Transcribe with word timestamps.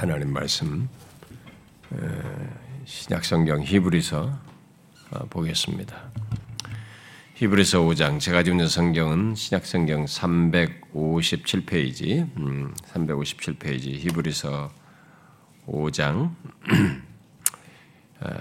하나님 0.00 0.32
말씀 0.32 0.88
신약성경 2.86 3.64
히브리서 3.64 4.38
어, 5.10 5.18
보겠습니다. 5.28 6.10
히브리서 7.34 7.82
5장 7.82 8.18
제가 8.18 8.42
지금 8.42 8.56
있는 8.56 8.66
성경은 8.66 9.34
신약성경 9.34 10.06
357페이지 10.06 12.34
357페이지 12.94 13.88
음, 13.88 13.98
히브리서 13.98 14.72
5장 15.66 16.34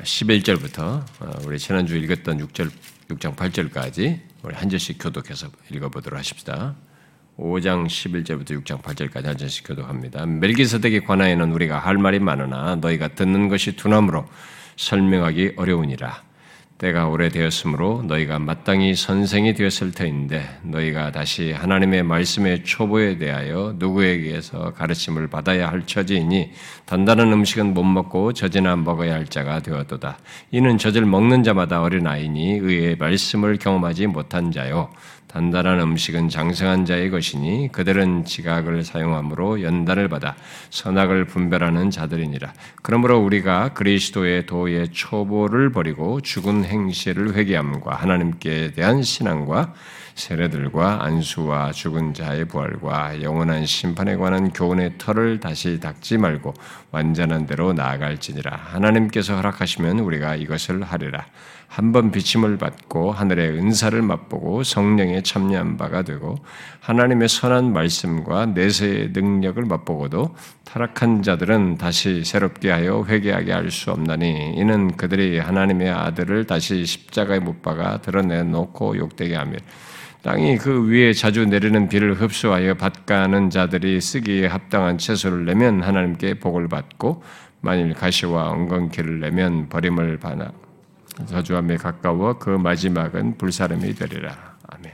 11절부터 0.03 0.79
어, 0.79 1.03
어, 1.19 1.31
우리 1.43 1.59
지난주 1.59 1.97
읽었던 1.97 2.37
6절 2.47 2.71
6장 3.09 3.35
8절까지 3.35 4.21
우리 4.43 4.55
한 4.55 4.69
절씩 4.69 4.97
교독해서 4.97 5.49
읽어보도록 5.69 6.17
하십시다. 6.19 6.77
5장 7.39 7.87
11절부터 7.87 8.61
6장 8.63 8.81
8절까지 8.81 9.25
한 9.25 9.37
절씩 9.37 9.67
교독합니다. 9.67 10.25
멜기세덱에 10.25 10.99
관하여는 10.99 11.51
우리가 11.53 11.79
할 11.79 11.97
말이 11.97 12.19
많으나 12.19 12.75
너희가 12.75 13.09
듣는 13.09 13.47
것이 13.47 13.75
두나무로 13.75 14.25
설명하기 14.75 15.53
어려우니라. 15.55 16.29
때가 16.79 17.09
오래되었으므로 17.09 18.03
너희가 18.07 18.39
마땅히 18.39 18.95
선생이 18.95 19.53
되었을 19.53 19.91
터인데 19.91 20.59
너희가 20.63 21.11
다시 21.11 21.51
하나님의 21.51 22.03
말씀의 22.03 22.63
초보에 22.63 23.17
대하여 23.17 23.75
누구에게서 23.77 24.73
가르침을 24.75 25.27
받아야 25.27 25.69
할 25.69 25.85
처지이니 25.85 26.51
단단한 26.85 27.33
음식은 27.33 27.73
못 27.73 27.83
먹고 27.83 28.31
젖이나 28.31 28.77
먹어야 28.77 29.13
할 29.13 29.25
자가 29.25 29.59
되었도다. 29.59 30.19
이는 30.51 30.77
젖을 30.77 31.05
먹는 31.05 31.43
자마다 31.43 31.81
어린아이니 31.81 32.59
의의 32.59 32.95
말씀을 32.95 33.57
경험하지 33.57 34.07
못한 34.07 34.53
자요 34.53 34.89
단단한 35.29 35.79
음식은 35.79 36.29
장성한 36.29 36.85
자의 36.85 37.11
것이니 37.11 37.69
그들은 37.71 38.25
지각을 38.25 38.83
사용함으로 38.83 39.61
연단을 39.61 40.09
받아 40.09 40.35
선악을 40.71 41.25
분별하는 41.25 41.91
자들이니라. 41.91 42.51
그러므로 42.81 43.19
우리가 43.19 43.73
그리스도의 43.73 44.47
도의 44.47 44.89
초보를 44.91 45.71
버리고 45.71 46.19
죽은 46.19 46.65
행실을 46.65 47.35
회개함과 47.35 47.95
하나님께 47.95 48.71
대한 48.71 49.03
신앙과 49.03 49.75
세례들과 50.15 51.05
안수와 51.05 51.71
죽은 51.71 52.13
자의 52.13 52.45
부활과 52.45 53.21
영원한 53.21 53.65
심판에 53.65 54.17
관한 54.17 54.51
교훈의 54.51 54.97
털을 54.97 55.39
다시 55.39 55.79
닦지 55.79 56.17
말고 56.17 56.53
완전한 56.91 57.45
대로 57.45 57.71
나아갈지니라. 57.71 58.55
하나님께서 58.55 59.35
허락하시면 59.35 59.99
우리가 59.99 60.35
이것을 60.35 60.83
하리라. 60.83 61.25
한 61.69 61.91
번 61.91 62.11
비침을 62.11 62.57
받고 62.57 63.11
하늘의 63.11 63.51
은사를 63.51 64.01
맛보고 64.01 64.63
성령에 64.63 65.21
참여한 65.21 65.77
바가 65.77 66.01
되고 66.01 66.35
하나님의 66.81 67.29
선한 67.29 67.71
말씀과 67.71 68.47
내세의 68.47 69.11
능력을 69.13 69.63
맛보고도 69.63 70.35
타락한 70.65 71.21
자들은 71.21 71.77
다시 71.77 72.23
새롭게 72.25 72.71
하여 72.71 73.05
회개하게 73.07 73.53
할 73.53 73.69
수 73.69 73.91
없나니 73.91 74.55
이는 74.57 74.97
그들이 74.97 75.37
하나님의 75.37 75.91
아들을 75.91 76.45
다시 76.47 76.85
십자가에 76.85 77.39
못 77.39 77.61
박아 77.61 78.01
드러내놓고 78.01 78.97
욕되게 78.97 79.35
하며 79.35 79.57
땅이 80.23 80.57
그 80.57 80.87
위에 80.89 81.13
자주 81.13 81.45
내리는 81.45 81.87
비를 81.87 82.15
흡수하여 82.15 82.73
밭가는 82.73 83.51
자들이 83.51 84.01
쓰기에 84.01 84.47
합당한 84.47 84.97
채소를 84.97 85.45
내면 85.45 85.83
하나님께 85.83 86.39
복을 86.39 86.67
받고 86.67 87.21
만일 87.61 87.93
가시와 87.93 88.49
엉겅퀴를 88.49 89.19
내면 89.19 89.69
버림을 89.69 90.17
받아 90.17 90.51
저주함에 91.27 91.77
가까워 91.77 92.37
그 92.37 92.49
마지막은 92.49 93.37
불사름이 93.37 93.95
되리라. 93.95 94.57
아멘. 94.67 94.91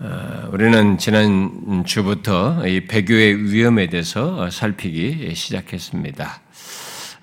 어, 0.00 0.48
우리는 0.52 0.98
지난 0.98 1.84
주부터 1.84 2.66
이 2.66 2.86
배교의 2.86 3.52
위험에 3.52 3.86
대해서 3.88 4.50
살피기 4.50 5.34
시작했습니다. 5.34 6.40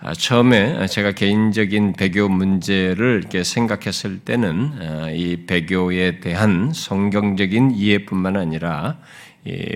아, 0.02 0.14
처음에 0.14 0.88
제가 0.88 1.12
개인적인 1.12 1.94
배교 1.94 2.30
문제를 2.30 3.20
이렇게 3.20 3.44
생각했을 3.44 4.20
때는 4.20 4.72
어, 4.80 5.12
이 5.12 5.46
배교에 5.46 6.22
대한 6.22 6.72
성경적인 6.74 7.72
이해뿐만 7.72 8.38
아니라 8.38 8.98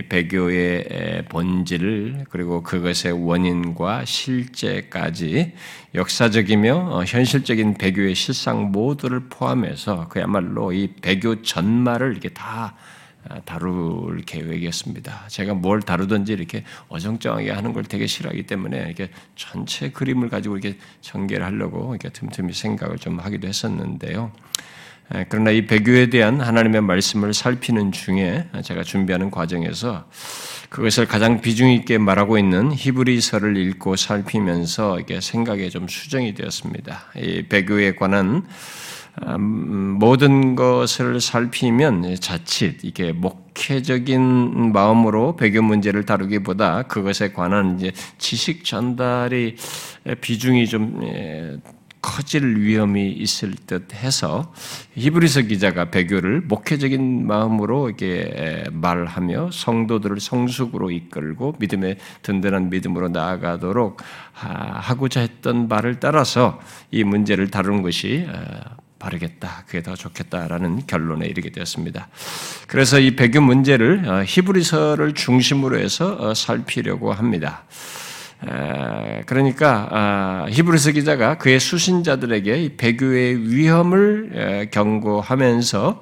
배교의 0.10 1.26
본질 1.30 2.26
그리고 2.30 2.64
그것의 2.64 3.14
원인과 3.14 4.06
실제까지 4.06 5.54
역사적이며 5.96 6.76
어, 6.76 7.04
현실적인 7.04 7.76
배교의 7.76 8.16
실상 8.16 8.72
모두를 8.72 9.22
포함해서 9.30 10.08
그야말로 10.10 10.74
이 10.74 10.94
배교 11.02 11.42
전말을 11.42 12.12
이렇게 12.12 12.30
다 12.30 12.76
아, 13.30 13.40
다룰 13.42 14.22
계획이었습니다. 14.26 15.28
제가 15.30 15.54
뭘 15.54 15.82
다루든지 15.82 16.34
이렇게 16.34 16.66
어정쩡하게 16.90 17.52
하는 17.52 17.72
걸 17.72 17.84
되게 17.84 18.06
싫어하기 18.06 18.44
때문에 18.48 18.80
이렇게 18.80 19.10
전체 19.36 19.92
그림을 19.92 20.30
가지고 20.30 20.58
이렇게 20.58 20.78
전개를 21.02 21.46
하려고 21.46 21.96
이렇게 21.96 22.10
틈틈이 22.10 22.52
생각을 22.52 22.98
좀 22.98 23.20
하기도 23.20 23.48
했었는데요. 23.48 24.32
그러나 25.30 25.52
이 25.52 25.68
배교에 25.68 26.08
대한 26.08 26.42
하나님의 26.42 26.82
말씀을 26.82 27.34
살피는 27.34 27.92
중에 27.92 28.48
제가 28.64 28.84
준비하는 28.84 29.30
과정에서 29.30 30.06
그것을 30.70 31.06
가장 31.06 31.40
비중 31.40 31.70
있게 31.70 32.00
말하고 32.00 32.40
있는 32.40 32.74
히브리서를 32.74 33.56
읽고 33.58 33.96
살피면서 33.96 35.00
이게 35.00 35.22
생각에 35.22 35.70
좀 35.70 35.88
수정이 35.88 36.34
되었습니다. 36.34 37.00
이 37.18 37.44
배교에 37.44 37.94
관한 37.94 38.44
음, 39.28 39.98
모든 40.00 40.56
것을 40.56 41.22
살피면 41.22 42.16
자칫 42.20 42.80
이게 42.82 43.12
목회적인 43.12 44.72
마음으로 44.74 45.36
배교 45.36 45.62
문제를 45.62 46.06
다루기보다 46.06 46.84
그것에 46.84 47.32
관한 47.32 47.78
이제 47.78 47.92
지식 48.18 48.66
전달이 48.66 49.58
비중이 50.22 50.68
좀 50.68 51.00
커질 52.04 52.58
위험이 52.58 53.12
있을 53.12 53.56
듯 53.66 53.96
해서 53.96 54.54
히브리서 54.96 55.44
기자가 55.44 55.90
배교를 55.90 56.42
목회적인 56.42 57.26
마음으로 57.26 57.88
이렇게 57.88 58.66
말하며 58.72 59.50
성도들을 59.52 60.20
성숙으로 60.20 60.92
이끌고 60.92 61.56
믿음의 61.60 61.98
든든한 62.22 62.70
믿음으로 62.70 63.08
나아가도록 63.08 64.02
하고자 64.34 65.22
했던 65.22 65.70
말을 65.70 66.02
따라서 66.02 66.60
이 66.92 67.06
문제를 67.06 67.50
다루는 67.50 67.82
것이 67.82 68.28
어, 68.28 68.76
바르겠다. 69.00 69.64
그게 69.66 69.82
더 69.82 69.96
좋겠다라는 69.96 70.86
결론에 70.88 71.26
이르게 71.26 71.52
되었습니다. 71.52 72.10
그래서 72.68 73.00
이 73.00 73.16
배교 73.16 73.42
문제를 73.42 74.10
어, 74.10 74.24
히브리서를 74.26 75.14
중심으로 75.14 75.80
해서 75.80 76.18
어, 76.20 76.34
살피려고 76.34 77.14
합니다. 77.14 77.64
그러니까 79.26 79.88
아, 79.92 80.46
히브리서 80.50 80.92
기자가 80.92 81.38
그의 81.38 81.60
수신자들에게 81.60 82.76
배교의 82.78 83.52
위험을 83.52 84.70
경고하면서 84.72 86.02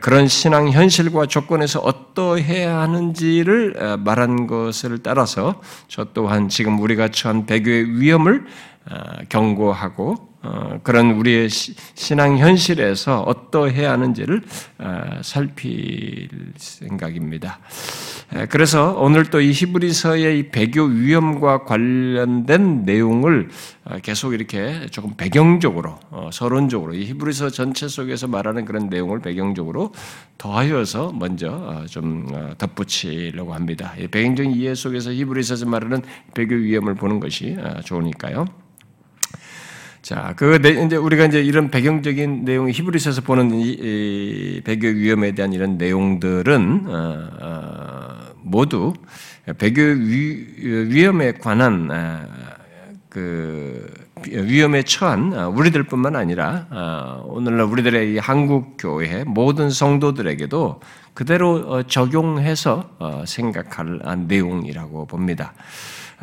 그런 0.00 0.28
신앙 0.28 0.70
현실과 0.70 1.26
조건에서 1.26 1.80
어떠해야 1.80 2.78
하는지를 2.80 3.98
말한 4.04 4.46
것을 4.46 4.98
따라서 5.02 5.60
저 5.88 6.04
또한 6.12 6.48
지금 6.48 6.80
우리가 6.80 7.08
처한 7.08 7.46
배교의 7.46 8.00
위험을 8.00 8.44
아, 8.88 9.22
경고하고 9.28 10.14
어, 10.14 10.29
그런 10.82 11.12
우리의 11.12 11.48
신앙 11.50 12.38
현실에서 12.38 13.20
어떠해야 13.22 13.92
하는지를 13.92 14.42
어, 14.78 15.20
살필 15.22 16.28
생각입니다. 16.56 17.58
그래서 18.48 18.94
오늘 18.96 19.24
또 19.28 19.40
이 19.40 19.52
히브리서의 19.52 20.38
이 20.38 20.48
배교 20.50 20.84
위험과 20.84 21.64
관련된 21.64 22.84
내용을 22.84 23.48
어, 23.84 23.98
계속 24.02 24.34
이렇게 24.34 24.86
조금 24.90 25.14
배경적으로, 25.16 25.98
서론적으로 26.32 26.94
이 26.94 27.06
히브리서 27.06 27.50
전체 27.50 27.88
속에서 27.88 28.28
말하는 28.28 28.64
그런 28.64 28.88
내용을 28.88 29.20
배경적으로 29.20 29.92
더하여서 30.38 31.12
먼저 31.12 31.84
좀 31.88 32.26
덧붙이려고 32.58 33.54
합니다. 33.54 33.94
배경적인 34.10 34.52
이해 34.52 34.74
속에서 34.74 35.12
히브리서에서 35.12 35.66
말하는 35.66 36.02
배교 36.34 36.54
위험을 36.54 36.94
보는 36.94 37.20
것이 37.20 37.56
좋으니까요. 37.84 38.69
자, 40.02 40.32
그 40.36 40.56
이제 40.56 40.96
우리가 40.96 41.26
이제 41.26 41.42
이런 41.42 41.70
배경적인 41.70 42.44
내용 42.44 42.70
히브리서에서 42.70 43.20
보는 43.20 43.52
이, 43.52 43.70
이 43.70 44.60
배교 44.64 44.88
위험에 44.88 45.32
대한 45.32 45.52
이런 45.52 45.76
내용들은 45.76 46.84
어, 46.86 47.28
어, 47.40 48.34
모두 48.42 48.94
배교 49.58 49.82
위, 49.82 51.04
험에 51.04 51.32
관한 51.32 51.90
어, 51.90 52.26
그 53.10 53.92
위험에 54.26 54.82
처한 54.84 55.32
우리들뿐만 55.32 56.16
아니라 56.16 56.66
어, 56.70 57.24
오늘날 57.26 57.66
우리들의 57.66 58.18
한국 58.18 58.76
교회 58.78 59.24
모든 59.24 59.68
성도들에게도 59.68 60.80
그대로 61.12 61.54
어, 61.66 61.82
적용해서 61.82 62.90
어, 62.98 63.24
생각할 63.26 64.00
내용이라고 64.26 65.06
봅니다. 65.06 65.52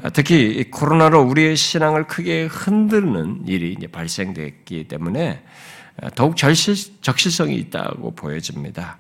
아, 0.04 0.10
특히 0.10 0.70
코로나로 0.70 1.22
우리의 1.24 1.56
신앙을 1.56 2.06
크게 2.06 2.46
흔드는 2.46 3.48
일이 3.48 3.76
발생됐기 3.92 4.86
때문에 4.88 5.42
아, 6.02 6.10
더욱 6.12 6.38
절실, 6.38 6.76
적실성이 7.02 7.56
있다고 7.56 8.12
보여집니다. 8.12 9.00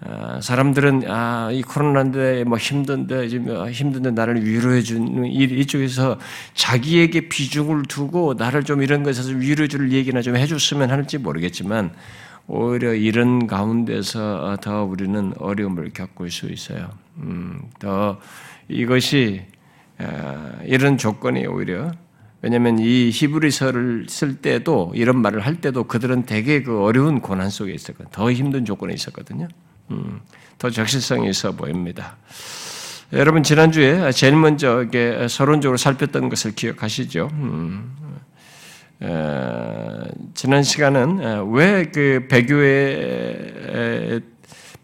아, 0.00 0.38
사람들은 0.42 1.04
아, 1.08 1.48
이 1.52 1.62
코로나인데 1.62 2.44
뭐 2.44 2.58
힘든데 2.58 3.28
지금 3.28 3.66
힘든데 3.70 4.10
나를 4.10 4.44
위로해 4.44 4.82
주는 4.82 5.24
이쪽에서 5.24 6.18
자기에게 6.52 7.28
비중을 7.28 7.84
두고 7.84 8.34
나를 8.34 8.64
좀 8.64 8.82
이런 8.82 9.02
것에서 9.02 9.30
위로해 9.30 9.68
줄 9.68 9.90
얘기나 9.90 10.20
좀 10.20 10.36
해줬으면 10.36 10.90
할지 10.90 11.16
모르겠지만 11.16 11.92
오히려 12.46 12.92
이런 12.92 13.46
가운데서 13.46 14.58
더 14.60 14.84
우리는 14.84 15.32
어려움을 15.38 15.92
겪을 15.94 16.30
수 16.30 16.46
있어요. 16.46 16.90
음, 17.16 17.62
더 17.78 18.20
이것이 18.68 19.42
아, 19.50 19.55
이런 20.64 20.98
조건이 20.98 21.46
오히려 21.46 21.92
왜냐하면 22.42 22.78
이 22.78 23.10
히브리서를 23.12 24.06
쓸 24.08 24.36
때도 24.36 24.92
이런 24.94 25.20
말을 25.20 25.40
할 25.40 25.60
때도 25.60 25.84
그들은 25.84 26.26
되게 26.26 26.62
그 26.62 26.82
어려운 26.82 27.20
고난 27.20 27.50
속에 27.50 27.72
있었거든요. 27.72 28.10
더 28.12 28.30
힘든 28.30 28.64
조건에 28.64 28.94
있었거든요. 28.94 29.48
음, 29.90 30.20
더 30.58 30.70
적실성이 30.70 31.30
있어 31.30 31.52
보입니다. 31.52 32.16
여러분 33.12 33.42
지난주에 33.42 34.10
제일 34.12 34.36
먼저 34.36 34.82
이게 34.82 35.26
서론적으로 35.28 35.76
살폈던 35.76 36.28
것을 36.28 36.54
기억하시죠? 36.54 37.30
음, 37.32 37.94
에, 39.02 39.08
지난 40.34 40.62
시간은 40.62 41.50
왜 41.52 41.84
그 41.92 42.26
배교의 42.28 44.20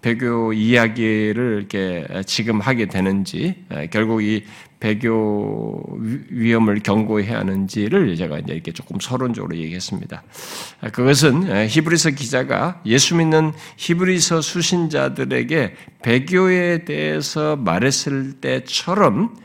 배교 0.02 0.52
이야기를 0.52 1.58
이렇게 1.58 2.06
지금 2.26 2.60
하게 2.60 2.86
되는지 2.86 3.64
결국 3.90 4.22
이 4.22 4.44
배교 4.82 5.80
위험을 6.28 6.80
경고해야 6.80 7.38
하는지를 7.38 8.16
제가 8.16 8.40
이제 8.40 8.52
이렇게 8.52 8.72
조금 8.72 8.98
서론적으로 8.98 9.56
얘기했습니다. 9.56 10.24
그것은 10.92 11.68
히브리서 11.68 12.10
기자가 12.10 12.80
예수 12.84 13.14
믿는 13.14 13.52
히브리서 13.76 14.40
수신자들에게 14.40 15.76
배교에 16.02 16.84
대해서 16.84 17.54
말했을 17.54 18.40
때처럼 18.40 19.36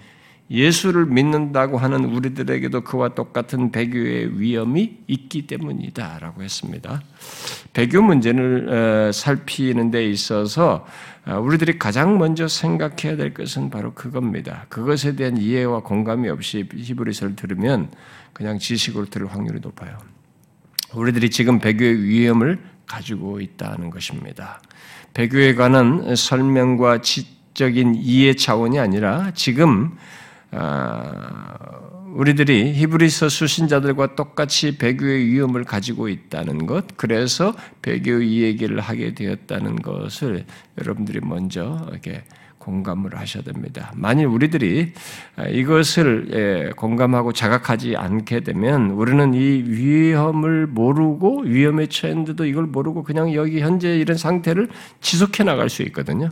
예수를 0.50 1.06
믿는다고 1.06 1.78
하는 1.78 2.06
우리들에게도 2.06 2.82
그와 2.82 3.10
똑같은 3.10 3.72
배교의 3.72 4.40
위험이 4.40 5.00
있기 5.08 5.46
때문이다라고 5.48 6.42
했습니다. 6.42 7.02
배교 7.74 8.02
문제를 8.02 9.12
살피는 9.14 9.92
데 9.92 10.06
있어서 10.10 10.86
어, 11.26 11.40
우리들이 11.40 11.78
가장 11.78 12.18
먼저 12.18 12.48
생각해야 12.48 13.18
될 13.18 13.34
것은 13.34 13.70
바로 13.70 13.94
그겁니다. 13.94 14.66
그것에 14.70 15.18
대한 15.18 15.36
이해와 15.36 15.82
공감이 15.82 16.30
없이 16.30 16.68
히브리서를 16.74 17.36
들으면 17.36 17.92
그냥 18.32 18.58
지식으로 18.58 19.08
들을 19.08 19.28
확률이 19.28 19.60
높아요. 19.60 19.98
우리들이 20.94 21.30
지금 21.30 21.60
배교의 21.60 22.02
위험을 22.04 22.60
가지고 22.86 23.42
있다는 23.42 23.90
것입니다. 23.90 24.62
배교에 25.14 25.56
관한 25.56 26.16
설명과 26.16 27.02
지적인 27.02 27.96
이해 27.96 28.34
차원이 28.34 28.80
아니라 28.80 29.32
지금 29.34 29.98
아, 29.98 29.98
우리들이 32.16 32.74
히브리서 32.74 33.30
수신자들과 33.30 34.16
똑같이 34.16 34.78
배교의 34.78 35.28
위험을 35.28 35.64
가지고 35.64 36.10
있다는 36.10 36.66
것, 36.66 36.98
그래서 36.98 37.54
배교 37.82 38.22
이 38.22 38.42
얘기를 38.42 38.80
하게 38.80 39.14
되었다는 39.14 39.76
것을 39.78 40.46
여러분들이 40.80 41.20
먼저 41.22 41.86
이렇게 41.92 42.24
공감을 42.58 43.18
하셔야 43.18 43.44
됩니다. 43.44 43.94
만일 43.96 44.26
우리들이 44.26 44.94
이것을 45.52 46.28
예, 46.34 46.72
공감하고 46.76 47.32
자각하지 47.32 47.96
않게 47.96 48.42
되면 48.42 48.92
우리는 48.92 49.34
이 49.34 49.64
위험을 49.64 50.68
모르고 50.68 51.44
위험에 51.44 51.86
처했는데도 51.86 52.46
이걸 52.46 52.66
모르고 52.66 53.04
그냥 53.04 53.34
여기 53.34 53.62
현재 53.62 53.98
이런 53.98 54.18
상태를 54.18 54.68
지속해 55.00 55.46
나갈 55.46 55.70
수 55.70 55.82
있거든요. 55.84 56.30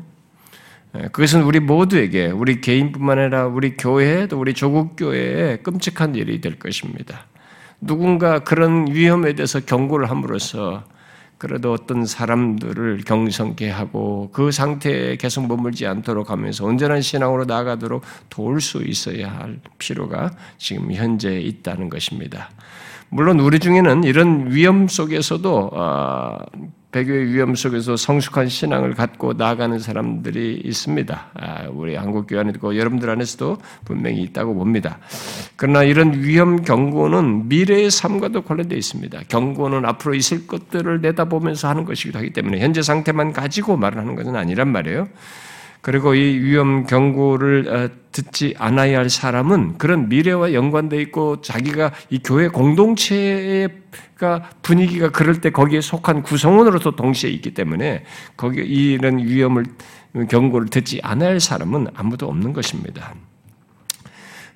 예, 0.97 1.07
그것은 1.07 1.44
우리 1.44 1.59
모두에게 1.59 2.27
우리 2.27 2.62
개인뿐만 2.62 3.19
아니라 3.19 3.47
우리 3.47 3.75
교회 3.75 4.27
또 4.27 4.39
우리 4.39 4.53
조국 4.53 4.95
교회에 4.95 5.57
끔찍한 5.57 6.15
일이 6.15 6.42
될 6.42 6.57
것입니다. 6.57 7.25
누군가 7.81 8.39
그런 8.39 8.88
위험에 8.89 9.33
대해서 9.33 9.59
경고를 9.59 10.09
함으로써 10.09 10.83
그래도 11.38 11.74
어떤 11.74 12.06
사람들을 12.06 13.03
경성케 13.06 13.69
하고 13.69 14.30
그 14.31 14.51
상태에 14.51 15.18
계속 15.18 15.47
머물지 15.47 15.86
않도록 15.86 16.30
하면서 16.30 16.65
온전한 16.65 17.01
신앙으로 17.01 17.44
나아가도록 17.45 18.03
도울 18.30 18.62
수 18.62 18.81
있어야 18.83 19.31
할 19.31 19.59
필요가 19.77 20.31
지금 20.57 20.94
현재 20.94 21.38
있다는 21.39 21.89
것입니다. 21.89 22.50
물론 23.09 23.39
우리 23.41 23.59
중에는 23.59 24.06
이런 24.06 24.51
위험 24.51 24.88
속에서도 24.88 25.71
아, 25.74 26.39
배교의 26.95 27.33
위험 27.33 27.56
속에서 27.56 27.97
성숙한 27.97 28.47
신앙을 28.47 28.94
갖고 28.94 29.33
나아가는 29.33 29.77
사람들이 29.80 30.62
있습니다. 30.63 31.25
아, 31.33 31.68
우리 31.74 31.94
한국교회 31.97 32.39
안에도 32.39 32.77
여러분들 32.77 33.09
안에서도 33.09 33.57
분명히 33.83 34.21
있다고 34.21 34.56
봅니다. 34.56 35.00
그러나 35.57 35.83
이런 35.83 36.24
위험 36.24 36.63
경고는 36.63 37.50
미래의 37.50 37.92
삶과도 37.92 38.44
관련되어 38.44 38.77
있습니다. 38.77 39.24
경고는 39.27 39.83
앞으로 39.86 40.15
있을 40.15 40.47
것들을 40.47 41.01
내다보면서 41.01 41.68
하는 41.68 41.83
것이기도 41.83 42.18
하기 42.19 42.31
때문에 42.31 42.62
현재 42.62 42.81
상태만 42.81 43.33
가지고 43.33 43.75
말을 43.75 43.98
하는 43.98 44.15
것은 44.15 44.38
아니란 44.38 44.69
말이에요. 44.69 45.09
그리고 45.85 46.15
이 46.15 46.39
위험 46.39 46.87
경고를 46.87 47.67
어, 47.69 47.89
듣지 48.11 48.55
않아야 48.57 48.97
할 48.97 49.07
사람은 49.11 49.77
그런 49.77 50.09
미래와 50.09 50.51
연관되어 50.51 50.99
있고 51.01 51.41
자기가 51.41 51.91
이 52.09 52.17
교회 52.23 52.47
공동체가 52.47 53.69
분위기가 54.63 55.11
그럴 55.11 55.41
때 55.41 55.51
거기에 55.51 55.81
속한 55.81 56.23
구성원으로서 56.23 56.95
동시에 56.95 57.29
있기 57.29 57.53
때문에 57.53 58.03
거기 58.35 58.61
이런 58.61 59.19
위험을 59.19 59.63
경고를 60.27 60.69
듣지 60.69 61.01
않아야 61.03 61.29
할 61.29 61.39
사람은 61.39 61.89
아무도 61.93 62.25
없는 62.29 62.51
것입니다. 62.53 63.13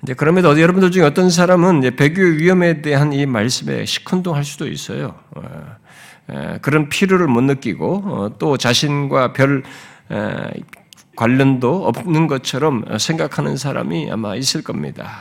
이제 0.02 0.14
그럼에도 0.14 0.60
여러분들 0.60 0.90
중에 0.90 1.04
어떤 1.04 1.30
사람은 1.30 1.94
배교 1.94 2.22
위험에 2.22 2.82
대한 2.82 3.12
이 3.12 3.24
말씀에 3.24 3.84
시큰둥할 3.84 4.42
수도 4.42 4.66
있어요. 4.66 5.14
어, 5.36 6.56
그런 6.60 6.88
필요를 6.88 7.28
못 7.28 7.42
느끼고 7.42 8.02
어, 8.04 8.36
또 8.36 8.56
자신과 8.56 9.32
별 9.32 9.62
관련도 11.20 11.86
없는 11.86 12.28
것처럼 12.28 12.82
생각하는 12.98 13.58
사람이 13.58 14.10
아마 14.10 14.36
있을 14.36 14.62
겁니다. 14.62 15.18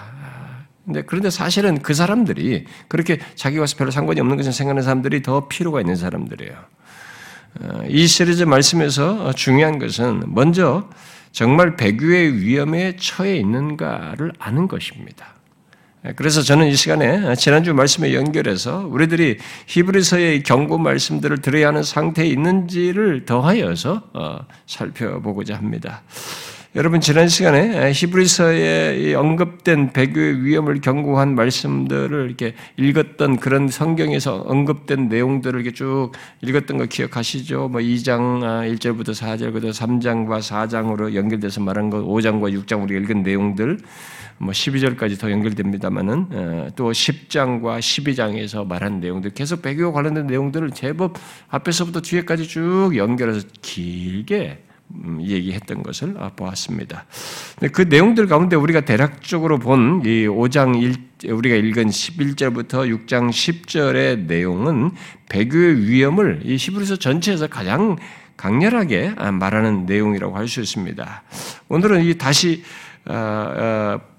근데 0.86 1.02
그런데 1.02 1.30
사실은 1.30 1.82
그 1.82 1.94
사람들이 1.94 2.66
그렇게 2.88 3.20
자기와 3.36 3.66
별로 3.78 3.92
상관이 3.92 4.22
없는 4.22 4.38
것을 4.38 4.54
생각하는 4.54 4.82
사람들이 4.82 5.22
더 5.22 5.50
필요가 5.50 5.82
있는 5.82 5.98
사람들이에요. 5.98 6.56
어, 7.62 7.84
이 7.90 8.08
시리즈 8.08 8.44
말씀에서 8.44 9.34
중요한 9.34 9.78
것은 9.78 10.24
먼저 10.28 10.90
정말 11.34 11.76
배교의 11.76 12.38
위험에 12.38 12.96
처해 12.96 13.36
있는가를 13.36 14.32
아는 14.40 14.70
것입니다. 14.70 15.34
예, 16.06 16.14
그래서 16.16 16.42
저는 16.42 16.68
이 16.68 16.76
시간에 16.76 17.36
지난주 17.36 17.74
말씀에 17.74 18.14
연결해서 18.14 18.88
우리들이 18.90 19.38
히브리서의 19.68 20.44
경고 20.44 20.78
말씀들을 20.78 21.42
들어야 21.42 21.68
하는 21.68 21.84
상태에 21.84 22.26
있는지를 22.26 23.26
더하여서 23.26 24.04
어, 24.14 24.40
살펴보고자 24.66 25.56
합니다. 25.56 26.04
여러분 26.76 27.02
지난 27.02 27.28
시간에 27.28 27.92
히브리서에 27.92 29.16
언급된 29.16 29.92
배교의 29.92 30.44
위험을 30.44 30.82
경고한 30.82 31.34
말씀들을 31.34 32.28
이렇게 32.28 32.54
읽었던 32.78 33.38
그런 33.38 33.68
성경에서 33.70 34.44
언급된 34.46 35.10
내용들을 35.10 35.60
이렇게 35.60 35.76
쭉 35.76 36.12
읽었던 36.42 36.78
거 36.78 36.86
기억하시죠? 36.86 37.70
뭐 37.70 37.82
2장 37.82 38.78
1절부터 38.78 39.16
4절부터 39.16 39.72
3장과 39.72 40.42
4장으로 40.42 41.16
연결돼서 41.16 41.60
말한 41.60 41.90
거 41.90 42.04
5장과 42.04 42.54
6장 42.54 42.84
우리가 42.84 43.02
읽은 43.02 43.24
내용들 43.24 43.80
뭐 44.40 44.52
12절까지 44.52 45.20
더 45.20 45.30
연결됩니다만은 45.32 46.28
어, 46.32 46.68
또 46.76 46.92
10장과 46.92 47.80
12장에서 47.80 48.66
말한 48.66 49.00
내용들 49.00 49.32
계속 49.32 49.62
배교와 49.62 49.92
관련된 49.92 50.28
내용들을 50.28 50.72
제법 50.72 51.18
앞에서부터 51.50 52.02
뒤에까지 52.02 52.48
쭉 52.48 52.92
연결해서 52.96 53.48
길게 53.62 54.64
음, 54.92 55.20
얘기했던 55.22 55.84
것을 55.84 56.16
보았습니다. 56.36 57.06
그 57.74 57.84
내용들 57.84 58.26
가운데 58.28 58.56
우리가 58.56 58.82
대략적으로 58.82 59.60
본 59.60 60.02
이 60.04 60.26
5장 60.26 60.82
1, 61.24 61.32
우리가 61.32 61.56
읽은 61.56 61.88
11절부터 61.88 63.06
6장 63.06 63.30
10절의 63.30 64.22
내용은 64.26 64.92
배교의 65.30 65.88
위험을 65.88 66.42
이 66.44 66.56
히브리서 66.56 66.96
전체에서 66.96 67.48
가장 67.48 67.98
강렬하게 68.38 69.16
말하는 69.34 69.86
내용이라고 69.86 70.36
할 70.38 70.48
수 70.48 70.62
있습니다. 70.62 71.24
오늘은 71.68 72.06
이 72.06 72.18
다시 72.18 72.64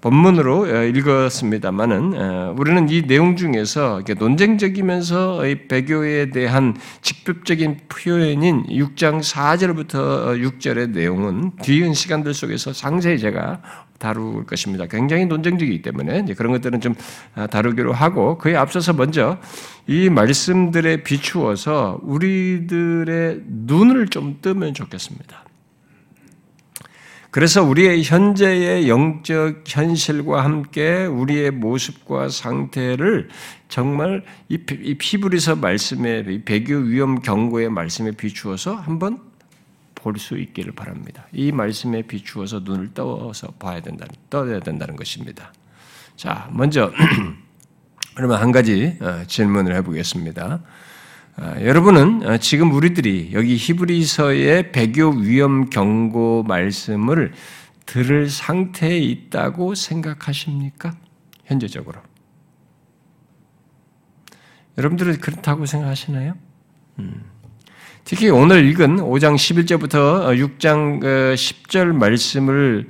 본문으로 0.01 0.61
어, 0.61 0.83
읽었습니다만은 0.83 2.57
우리는 2.57 2.89
이 2.89 3.03
내용 3.03 3.35
중에서 3.35 4.01
논쟁적이면서 4.17 5.43
배교에 5.69 6.29
대한 6.31 6.75
직접적인 7.01 7.81
표현인 7.87 8.63
6장 8.67 9.21
4절부터 9.21 10.41
6절의 10.41 10.91
내용은 10.91 11.51
뒤은 11.61 11.93
시간들 11.93 12.33
속에서 12.33 12.73
상세히 12.73 13.17
제가 13.19 13.61
다룰 14.01 14.45
것입니다. 14.45 14.87
굉장히 14.87 15.25
논쟁적이기 15.27 15.83
때문에 15.83 16.25
그런 16.35 16.51
것들은 16.53 16.81
좀 16.81 16.95
다루기로 17.51 17.93
하고 17.93 18.39
그에 18.39 18.55
앞서서 18.55 18.93
먼저 18.93 19.37
이 19.85 20.09
말씀들에 20.09 21.03
비추어서 21.03 21.99
우리들의 22.01 23.41
눈을 23.45 24.07
좀 24.07 24.39
뜨면 24.41 24.73
좋겠습니다. 24.73 25.50
그래서 27.31 27.63
우리의 27.63 28.03
현재의 28.03 28.89
영적 28.89 29.63
현실과 29.65 30.43
함께 30.43 31.05
우리의 31.05 31.51
모습과 31.51 32.27
상태를 32.27 33.29
정말 33.69 34.25
이 34.49 34.57
피부리서 34.57 35.55
말씀의 35.55 36.43
배교 36.43 36.75
위험 36.75 37.21
경고의 37.21 37.69
말씀에 37.69 38.11
비추어서 38.11 38.75
한번 38.75 39.31
볼 39.95 40.17
수 40.17 40.37
있기를 40.37 40.73
바랍니다. 40.73 41.25
이 41.31 41.51
말씀에 41.51 42.01
비추어서 42.01 42.59
눈을 42.59 42.93
떠서 42.93 43.51
봐야 43.59 43.79
된다는 43.81 44.13
떠야 44.29 44.59
된다는 44.59 44.95
것입니다. 44.95 45.53
자, 46.15 46.49
먼저 46.51 46.91
그러면 48.15 48.41
한 48.41 48.51
가지 48.51 48.97
어, 48.99 49.23
질문을 49.27 49.75
해보겠습니다. 49.75 50.59
아, 51.43 51.59
여러분은 51.59 52.23
어, 52.23 52.37
지금 52.37 52.71
우리들이 52.71 53.31
여기 53.33 53.55
히브리서의 53.55 54.71
배교 54.71 55.09
위험 55.09 55.71
경고 55.71 56.43
말씀을 56.43 57.33
들을 57.87 58.29
상태에 58.29 58.99
있다고 58.99 59.73
생각하십니까? 59.73 60.95
현재적으로. 61.45 61.99
여러분들은 64.77 65.19
그렇다고 65.19 65.65
생각하시나요? 65.65 66.35
음. 66.99 67.23
특히 68.03 68.29
오늘 68.29 68.63
읽은 68.67 68.97
5장 68.97 69.33
11절부터 69.33 70.59
6장 70.59 70.99
10절 71.33 71.87
말씀을 71.87 72.87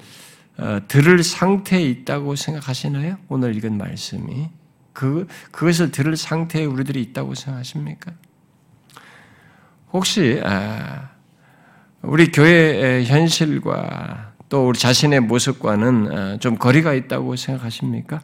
어, 0.58 0.80
들을 0.90 1.24
상태에 1.24 1.82
있다고 1.84 2.36
생각하시나요? 2.36 3.16
오늘 3.30 3.56
읽은 3.56 3.78
말씀이. 3.78 4.50
그, 4.92 5.26
그것을 5.52 5.92
들을 5.92 6.18
상태에 6.18 6.66
우리들이 6.66 7.02
있다고 7.02 7.34
생각하십니까? 7.34 8.12
혹시 9.94 10.42
아, 10.44 11.10
우리 12.02 12.32
교회의 12.32 13.06
현실과 13.06 14.32
또 14.50 14.68
우리 14.68 14.80
자신의 14.80 15.22
모습과는 15.22 16.12
아, 16.12 16.38
좀 16.38 16.58
거리가 16.58 16.94
있다고 16.94 17.36
생각하십니까? 17.36 18.22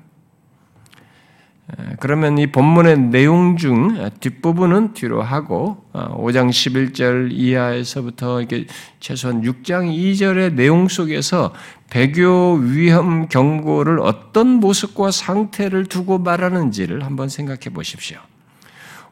아, 1.70 1.96
그러면 2.00 2.38
이 2.38 2.48
본문의 2.48 2.98
내용 2.98 3.58
중 3.58 4.10
뒷부분은 4.22 4.94
뒤로 4.94 5.22
하고 5.22 5.86
5장 5.94 6.50
11절 6.50 7.32
이하에서부터 7.34 8.40
이렇게 8.40 8.66
최소한 9.02 9.42
6장 9.42 9.94
2절의 9.94 10.54
내용 10.54 10.88
속에서 10.88 11.54
배교 11.90 12.54
위험 12.56 13.28
경고를 13.28 14.00
어떤 14.00 14.48
모습과 14.48 15.12
상태를 15.12 15.86
두고 15.86 16.20
말하는지를 16.20 17.06
한번 17.06 17.28
생각해 17.28 17.74
보십시오. 17.74 18.20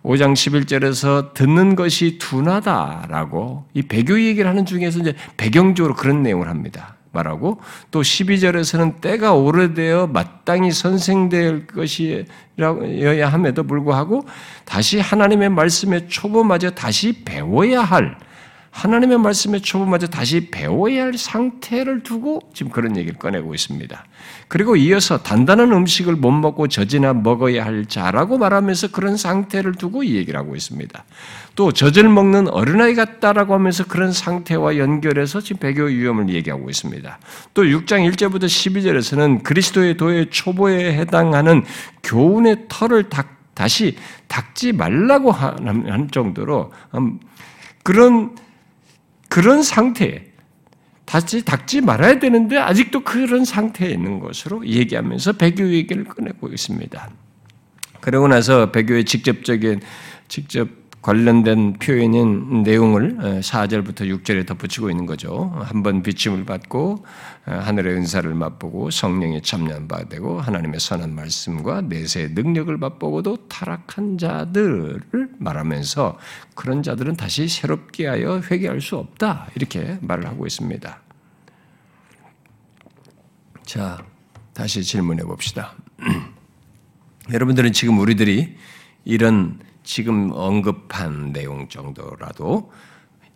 5장 0.06 0.34
11절에서 0.34 1.34
듣는 1.34 1.76
것이 1.76 2.20
둔하다라고 2.20 3.66
이 3.74 3.82
배교 3.82 4.22
얘기를 4.22 4.50
하는 4.50 4.66
중에서 4.66 5.00
이제 5.00 5.16
배경적으로 5.36 5.96
그런 5.96 6.22
내용을 6.22 6.48
합니다. 6.48 6.96
말하고 7.12 7.60
또 7.92 8.02
12절에서는 8.02 9.02
때가 9.02 9.34
오래되어 9.34 10.08
마땅히 10.08 10.72
선생될 10.72 11.68
것이어야 11.68 13.32
함에도 13.32 13.64
불구하고 13.64 14.26
다시 14.66 15.00
하나님의 15.00 15.50
말씀의 15.50 16.08
초보마저 16.10 16.72
다시 16.72 17.24
배워야 17.24 17.82
할 17.82 18.18
하나님의 18.76 19.20
말씀의 19.20 19.62
초보마저 19.62 20.08
다시 20.08 20.50
배워야 20.52 21.06
할 21.06 21.18
상태를 21.18 22.04
두고 22.04 22.42
지금 22.54 22.74
그런 22.74 22.98
얘기를 22.98 23.18
꺼내고 23.18 23.54
있습니다. 23.54 24.06
그리고 24.50 24.76
이어서 24.76 25.24
단단한 25.24 25.72
음식을 25.72 26.18
못 26.18 26.32
먹고 26.32 26.68
젖이나 26.68 27.14
먹어야 27.14 27.64
할 27.64 27.86
자라고 27.86 28.38
말하면서 28.38 28.92
그런 28.92 29.16
상태를 29.16 29.76
두고 29.76 30.04
이 30.04 30.16
얘기를 30.16 30.38
하고 30.38 30.58
있습니다. 30.58 31.06
또 31.56 31.72
젖을 31.72 32.10
먹는 32.10 32.50
어린아이 32.50 32.96
같다라고 32.96 33.54
하면서 33.54 33.86
그런 33.86 34.12
상태와 34.12 34.78
연결해서 34.78 35.40
지금 35.40 35.60
배교 35.62 35.84
위험을 35.84 36.28
얘기하고 36.28 36.70
있습니다. 36.70 37.20
또 37.54 37.64
6장 37.64 38.12
1절부터 38.12 38.44
12절에서는 38.44 39.44
그리스도의 39.44 39.96
도의 39.96 40.30
초보에 40.32 40.98
해당하는 40.98 41.64
교훈의 42.04 42.66
털을 42.68 43.08
닥, 43.08 43.38
다시 43.54 43.96
닦지 44.28 44.74
말라고 44.74 45.32
하는 45.32 46.10
정도로 46.12 46.74
음, 46.96 47.22
그런 47.82 48.36
그런 49.36 49.64
상태에 49.64 50.28
다시 51.04 51.44
닦지 51.44 51.82
말아야 51.82 52.20
되는데 52.20 52.58
아직도 52.58 53.04
그런 53.04 53.44
상태에 53.44 53.90
있는 53.90 54.22
것으로 54.22 54.66
얘기하면서 54.66 55.34
배교 55.34 55.68
얘기를 55.74 56.06
꺼내고 56.06 56.48
있습니다. 56.48 57.10
그러고 58.00 58.30
나서 58.30 58.72
배교의 58.72 59.04
직접적인 59.04 59.82
직접 60.30 60.70
관련된 61.06 61.74
표현인 61.74 62.64
내용을 62.64 63.18
4절부터 63.42 64.10
6절에 64.24 64.48
덧붙이고 64.48 64.90
있는 64.90 65.06
거죠. 65.06 65.52
한번 65.64 66.02
비침을 66.02 66.46
받고 66.46 67.06
하늘의 67.46 67.94
은사를 67.94 68.34
맛보고 68.34 68.90
성령에 68.90 69.44
참여한 69.44 69.88
바 69.88 70.04
되고 70.06 70.42
하나님의 70.42 70.80
선한 70.80 71.14
말씀과 71.14 71.82
내세의 71.82 72.30
능력을 72.32 72.76
맛보고도 72.76 73.48
타락한 73.50 74.18
자들을 74.18 75.30
말하면서 75.38 76.18
그런 76.56 76.82
자들은 76.82 77.18
다시 77.18 77.48
새롭게 77.48 78.08
하여 78.08 78.40
회개할 78.40 78.82
수 78.82 78.98
없다. 78.98 79.50
이렇게 79.54 80.00
말을 80.02 80.26
하고 80.26 80.48
있습니다. 80.48 81.02
자, 83.64 84.04
다시 84.54 84.84
질문해 84.84 85.22
봅시다. 85.22 85.76
여러분들은 87.32 87.74
지금 87.74 88.00
우리들이 88.00 88.56
이런 89.04 89.60
지금 89.86 90.32
언급한 90.34 91.32
내용 91.32 91.70
정도라도 91.70 92.72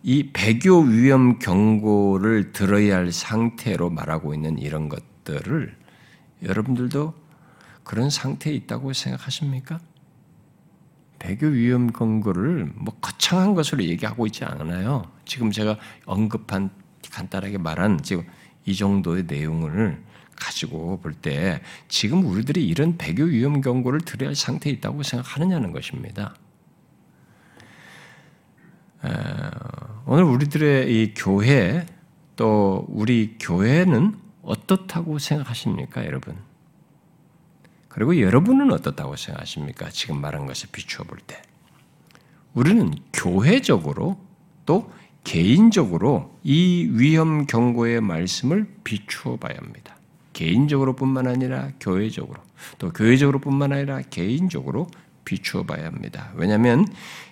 이 0.02 0.30
배교 0.32 0.80
위험 0.80 1.38
경고를 1.38 2.52
들어야 2.52 2.96
할 2.96 3.12
상태로 3.12 3.90
말하고 3.90 4.34
있는 4.34 4.58
이런 4.58 4.88
것들을 4.88 5.76
여러분들도 6.42 7.14
그런 7.84 8.10
상태에 8.10 8.52
있다고 8.54 8.92
생각하십니까? 8.92 9.78
배교 11.18 11.46
위험 11.46 11.92
경고를 11.92 12.72
뭐 12.74 12.96
거창한 13.00 13.54
것으로 13.54 13.84
얘기하고 13.84 14.26
있지 14.26 14.44
않아요. 14.44 15.10
지금 15.26 15.52
제가 15.52 15.78
언급한 16.06 16.70
간단하게 17.10 17.58
말한 17.58 18.02
지금 18.02 18.24
이 18.64 18.74
정도의 18.74 19.24
내용을 19.24 20.02
가지고 20.36 20.98
볼 21.00 21.12
때 21.20 21.60
지금 21.88 22.24
우리들이 22.24 22.66
이런 22.66 22.96
배교 22.96 23.24
위험 23.24 23.60
경고를 23.60 24.00
들어야 24.00 24.30
할 24.30 24.34
상태에 24.34 24.72
있다고 24.72 25.02
생각하느냐는 25.02 25.72
것입니다. 25.72 26.34
오늘 30.06 30.24
우리들의 30.24 30.92
이 30.92 31.14
교회 31.14 31.86
또 32.36 32.86
우리 32.88 33.36
교회는 33.38 34.16
어떻다고 34.42 35.18
생각하십니까, 35.18 36.04
여러분? 36.06 36.36
그리고 37.88 38.20
여러분은 38.20 38.72
어떻다고 38.72 39.16
생각하십니까? 39.16 39.90
지금 39.90 40.20
말한 40.20 40.46
것에 40.46 40.68
비추어 40.70 41.04
볼 41.04 41.18
때. 41.18 41.42
우리는 42.54 42.92
교회적으로 43.12 44.18
또 44.66 44.90
개인적으로 45.24 46.34
이 46.42 46.88
위험 46.92 47.46
경고의 47.46 48.00
말씀을 48.00 48.66
비추어 48.84 49.36
봐야 49.36 49.56
합니다. 49.56 49.96
개인적으로뿐만 50.32 51.26
아니라 51.26 51.70
교회적으로 51.80 52.40
또 52.78 52.90
교회적으로뿐만 52.92 53.72
아니라 53.72 54.00
개인적으로 54.08 54.88
비추어 55.24 55.64
봐야 55.64 55.86
합니다. 55.86 56.30
왜냐하면 56.34 56.86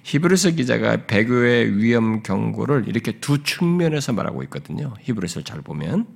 히브리서 0.05 0.53
기자가 0.53 1.07
배교의 1.07 1.79
위험 1.79 2.23
경고를 2.23 2.85
이렇게 2.87 3.13
두 3.13 3.43
측면에서 3.43 4.13
말하고 4.13 4.43
있거든요. 4.45 4.95
히브리서를 5.01 5.45
잘 5.45 5.63
보면 5.63 6.07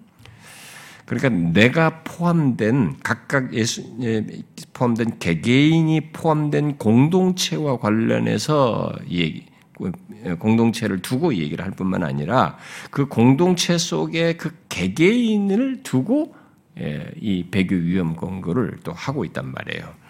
그러니까 1.06 1.28
내가 1.52 2.02
포함된 2.04 2.96
각각 3.02 3.52
예수 3.54 3.84
예, 4.02 4.24
포함된 4.72 5.18
개개인이 5.18 6.12
포함된 6.12 6.78
공동체와 6.78 7.78
관련해서 7.78 8.94
얘기 9.10 9.46
공동체를 10.38 11.02
두고 11.02 11.34
얘기를 11.34 11.64
할 11.64 11.72
뿐만 11.72 12.04
아니라 12.04 12.56
그 12.90 13.06
공동체 13.06 13.76
속에 13.78 14.34
그 14.34 14.56
개개인을 14.68 15.82
두고 15.82 16.34
예, 16.80 17.10
이 17.20 17.46
배교 17.50 17.74
위험 17.74 18.16
공고를 18.16 18.78
또 18.82 18.92
하고 18.92 19.24
있단 19.24 19.52
말이에요. 19.52 20.01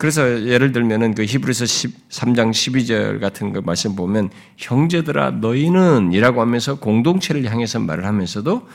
그래서 0.00 0.46
예를 0.46 0.72
들면은 0.72 1.14
그 1.14 1.26
히브리서 1.26 1.66
13장 1.66 2.52
12절 2.52 3.20
같은 3.20 3.52
거 3.52 3.60
말씀 3.60 3.94
보면 3.94 4.30
형제들아 4.56 5.32
너희는 5.32 6.14
이라고 6.14 6.40
하면서 6.40 6.76
공동체를 6.76 7.44
향해서 7.44 7.80
말을 7.80 8.06
하면서도 8.06 8.66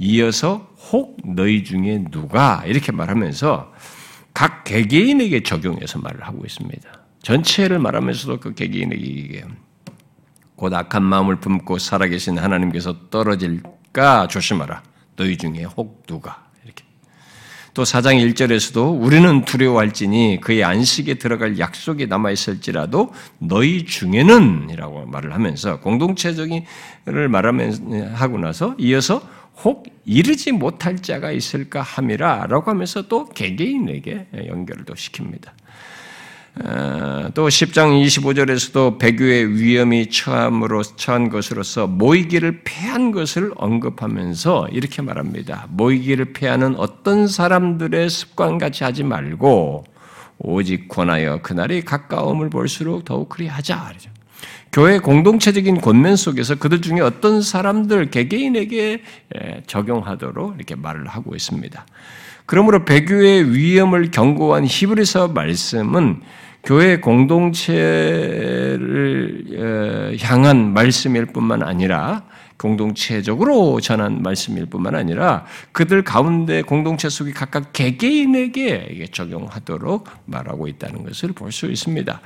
이어서 0.00 0.74
혹 0.90 1.18
너희 1.24 1.62
중에 1.62 2.06
누가 2.10 2.64
이렇게 2.66 2.90
말하면서 2.90 3.72
각 4.34 4.64
개개인에게 4.64 5.44
적용해서 5.44 6.00
말을 6.00 6.26
하고 6.26 6.44
있습니다. 6.44 6.90
전체를 7.22 7.78
말하면서도 7.78 8.40
그 8.40 8.54
개개인에게 8.54 9.44
곧 10.56 10.74
악한 10.74 11.04
마음을 11.04 11.36
품고 11.36 11.78
살아계신 11.78 12.38
하나님께서 12.38 13.08
떨어질까 13.08 14.26
조심하라. 14.26 14.82
너희 15.14 15.36
중에 15.36 15.62
혹 15.62 16.04
누가. 16.08 16.50
또 17.74 17.84
4장 17.84 18.20
1절에서도 18.34 19.00
우리는 19.02 19.44
두려워할지니 19.44 20.40
그의 20.42 20.62
안식에 20.62 21.14
들어갈 21.14 21.58
약속이 21.58 22.06
남아 22.06 22.30
있을지라도 22.30 23.12
너희 23.38 23.86
중에는 23.86 24.68
이라고 24.70 25.06
말을 25.06 25.32
하면서 25.32 25.80
공동체적인을 25.80 27.28
말하면 27.30 28.12
하고 28.14 28.38
나서 28.38 28.74
이어서 28.78 29.22
혹 29.64 29.86
이르지 30.04 30.52
못할 30.52 30.96
자가 30.96 31.32
있을까 31.32 31.80
함이라 31.80 32.46
라고 32.48 32.70
하면서 32.70 33.02
또 33.08 33.28
개개인에게 33.28 34.28
연결을 34.48 34.84
또 34.84 34.94
시킵니다. 34.94 35.50
어, 36.60 37.30
또 37.32 37.48
10장 37.48 38.04
25절에서도 38.04 38.98
배교의 38.98 39.58
위험이 39.58 40.10
처함으로 40.10 40.82
처한 40.82 41.30
것으로서 41.30 41.86
모이기를 41.86 42.60
패한 42.64 43.12
것을 43.12 43.52
언급하면서 43.56 44.68
이렇게 44.70 45.00
말합니다. 45.00 45.66
모이기를 45.70 46.34
패하는 46.34 46.76
어떤 46.76 47.26
사람들의 47.26 48.10
습관같이 48.10 48.84
하지 48.84 49.02
말고 49.02 49.84
오직 50.38 50.88
권하여 50.88 51.40
그날이 51.40 51.82
가까움을 51.82 52.50
볼수록 52.50 53.04
더욱 53.06 53.30
그리하자. 53.30 53.92
교회 54.72 54.98
공동체적인 54.98 55.80
권면 55.80 56.16
속에서 56.16 56.54
그들 56.54 56.80
중에 56.80 57.00
어떤 57.00 57.42
사람들 57.42 58.10
개개인에게 58.10 59.02
적용하도록 59.66 60.56
이렇게 60.56 60.74
말을 60.74 61.06
하고 61.06 61.34
있습니다. 61.34 61.86
그러므로 62.46 62.84
배교의 62.84 63.54
위험을 63.54 64.10
경고한 64.10 64.64
히브리서 64.66 65.28
말씀은 65.28 66.20
교회 66.64 66.98
공동체를 67.00 68.78
향한 70.20 70.72
말씀일 70.72 71.26
뿐만 71.26 71.62
아니라 71.62 72.22
공동체적으로 72.62 73.80
전한 73.80 74.22
말씀일 74.22 74.66
뿐만 74.66 74.94
아니라 74.94 75.44
그들 75.72 76.04
가운데 76.04 76.62
공동체 76.62 77.08
속에 77.08 77.32
각각 77.32 77.72
개개인에게 77.72 79.08
적용하도록 79.12 80.08
말하고 80.26 80.68
있다는 80.68 81.04
것을 81.04 81.32
볼 81.32 81.52
수 81.52 81.66
있습니다. 81.66 82.20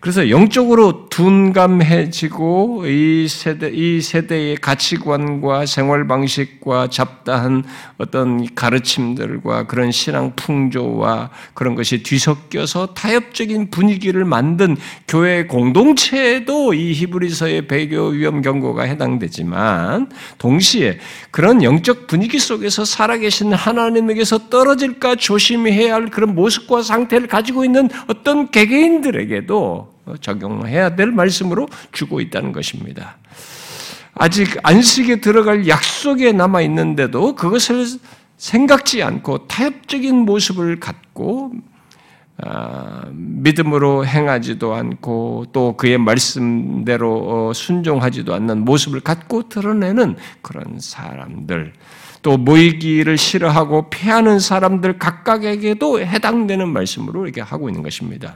그래서 0.00 0.28
영적으로 0.28 1.08
둔감해지고 1.08 2.86
이 2.86 3.28
세대 3.28 3.70
이 3.72 4.00
세대의 4.00 4.56
가치관과 4.56 5.66
생활 5.66 6.08
방식과 6.08 6.88
잡다한 6.88 7.62
어떤 7.98 8.52
가르침들과 8.54 9.68
그런 9.68 9.92
신앙 9.92 10.34
풍조와 10.34 11.30
그런 11.54 11.76
것이 11.76 12.02
뒤섞여서 12.02 12.94
타협적인 12.94 13.70
분위기를 13.70 14.24
만든 14.24 14.76
교회 15.06 15.46
공동체에도 15.46 16.74
이 16.74 16.92
히브리서의 16.94 17.68
배교 17.68 18.08
위험 18.08 18.42
경고가 18.42 18.82
해당되지만 18.82 19.81
동시에 20.38 20.98
그런 21.30 21.62
영적 21.62 22.06
분위기 22.06 22.38
속에서 22.38 22.84
살아계신 22.84 23.52
하나님에게서 23.52 24.48
떨어질까 24.50 25.16
조심해야 25.16 25.94
할 25.94 26.06
그런 26.06 26.34
모습과 26.34 26.82
상태를 26.82 27.28
가지고 27.28 27.64
있는 27.64 27.88
어떤 28.06 28.50
개개인들에게도 28.50 29.92
적용해야 30.20 30.96
될 30.96 31.12
말씀으로 31.12 31.68
주고 31.92 32.20
있다는 32.20 32.52
것입니다. 32.52 33.16
아직 34.14 34.58
안식에 34.62 35.20
들어갈 35.20 35.66
약속에 35.68 36.32
남아 36.32 36.62
있는데도 36.62 37.34
그것을 37.34 37.86
생각지 38.36 39.02
않고 39.02 39.46
타협적인 39.46 40.16
모습을 40.16 40.80
갖고 40.80 41.52
아, 41.54 41.71
믿음으로 43.12 44.06
행하지도 44.06 44.74
않고 44.74 45.46
또 45.52 45.76
그의 45.76 45.98
말씀대로 45.98 47.48
어, 47.48 47.52
순종하지도 47.52 48.34
않는 48.34 48.64
모습을 48.64 49.00
갖고 49.00 49.48
드러내는 49.48 50.16
그런 50.40 50.78
사람들, 50.78 51.72
또 52.22 52.36
모이기를 52.36 53.18
싫어하고 53.18 53.90
패하는 53.90 54.38
사람들 54.38 54.98
각각에게도 54.98 56.00
해당되는 56.00 56.68
말씀으로 56.68 57.24
이렇게 57.24 57.40
하고 57.40 57.68
있는 57.68 57.82
것입니다. 57.82 58.34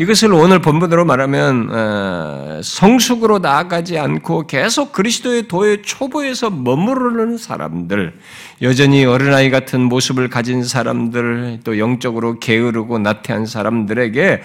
이것을 0.00 0.32
오늘 0.32 0.60
본문으로 0.60 1.04
말하면 1.04 1.70
어, 1.72 2.60
성숙으로 2.62 3.40
나아가지 3.40 3.98
않고 3.98 4.46
계속 4.46 4.92
그리스도의 4.92 5.48
도의 5.48 5.82
초보에서 5.82 6.50
머무르는 6.50 7.36
사람들, 7.36 8.14
여전히 8.62 9.04
어린아이 9.04 9.50
같은 9.50 9.82
모습을 9.82 10.30
가진 10.30 10.62
사람들, 10.62 11.62
또 11.64 11.80
영적으로 11.80 12.38
게으르고 12.38 13.00
나태한 13.00 13.46
사람들에게 13.46 14.40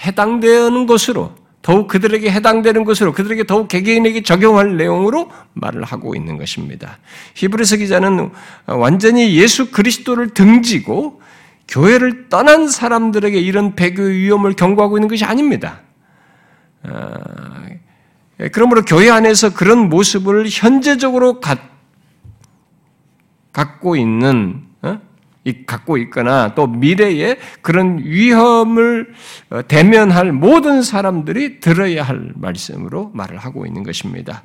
해당되는 0.00 0.86
것으로 0.86 1.32
더욱 1.60 1.88
그들에게 1.88 2.30
해당되는 2.30 2.84
것으로 2.84 3.12
그들에게 3.12 3.44
더욱 3.44 3.68
개개인에게 3.68 4.22
적용할 4.22 4.78
내용으로 4.78 5.30
말을 5.52 5.84
하고 5.84 6.14
있는 6.14 6.38
것입니다. 6.38 6.98
히브리서 7.34 7.76
기자는 7.76 8.30
완전히 8.66 9.36
예수 9.36 9.70
그리스도를 9.70 10.30
등지고 10.30 11.20
교회를 11.68 12.28
떠난 12.28 12.68
사람들에게 12.68 13.38
이런 13.38 13.74
배교의 13.74 14.18
위험을 14.18 14.54
경고하고 14.54 14.98
있는 14.98 15.08
것이 15.08 15.24
아닙니다. 15.24 15.80
아, 16.82 17.66
그러므로 18.52 18.82
교회 18.82 19.10
안에서 19.10 19.54
그런 19.54 19.88
모습을 19.88 20.46
현재적으로 20.48 21.40
갖고 23.52 23.96
있는 23.96 24.66
갖고 25.66 25.98
있거나 25.98 26.54
또 26.54 26.66
미래에 26.66 27.36
그런 27.60 27.98
위험을 28.02 29.12
어, 29.50 29.60
대면할 29.66 30.32
모든 30.32 30.82
사람들이 30.82 31.60
들어야 31.60 32.02
할 32.02 32.32
말씀으로 32.34 33.10
말을 33.14 33.36
하고 33.36 33.66
있는 33.66 33.82
것입니다. 33.82 34.42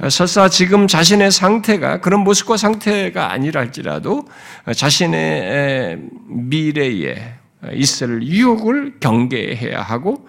어, 0.00 0.08
설사 0.08 0.48
지금 0.48 0.86
자신의 0.86 1.32
상태가 1.32 2.00
그런 2.00 2.20
모습과 2.20 2.56
상태가 2.56 3.32
아니라 3.32 3.60
할지라도 3.60 4.24
어, 4.64 4.72
자신의 4.72 5.98
미래에 6.28 7.34
있을 7.72 8.22
유혹을 8.22 9.00
경계해야 9.00 9.80
하고 9.80 10.28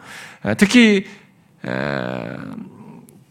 특히 0.58 1.06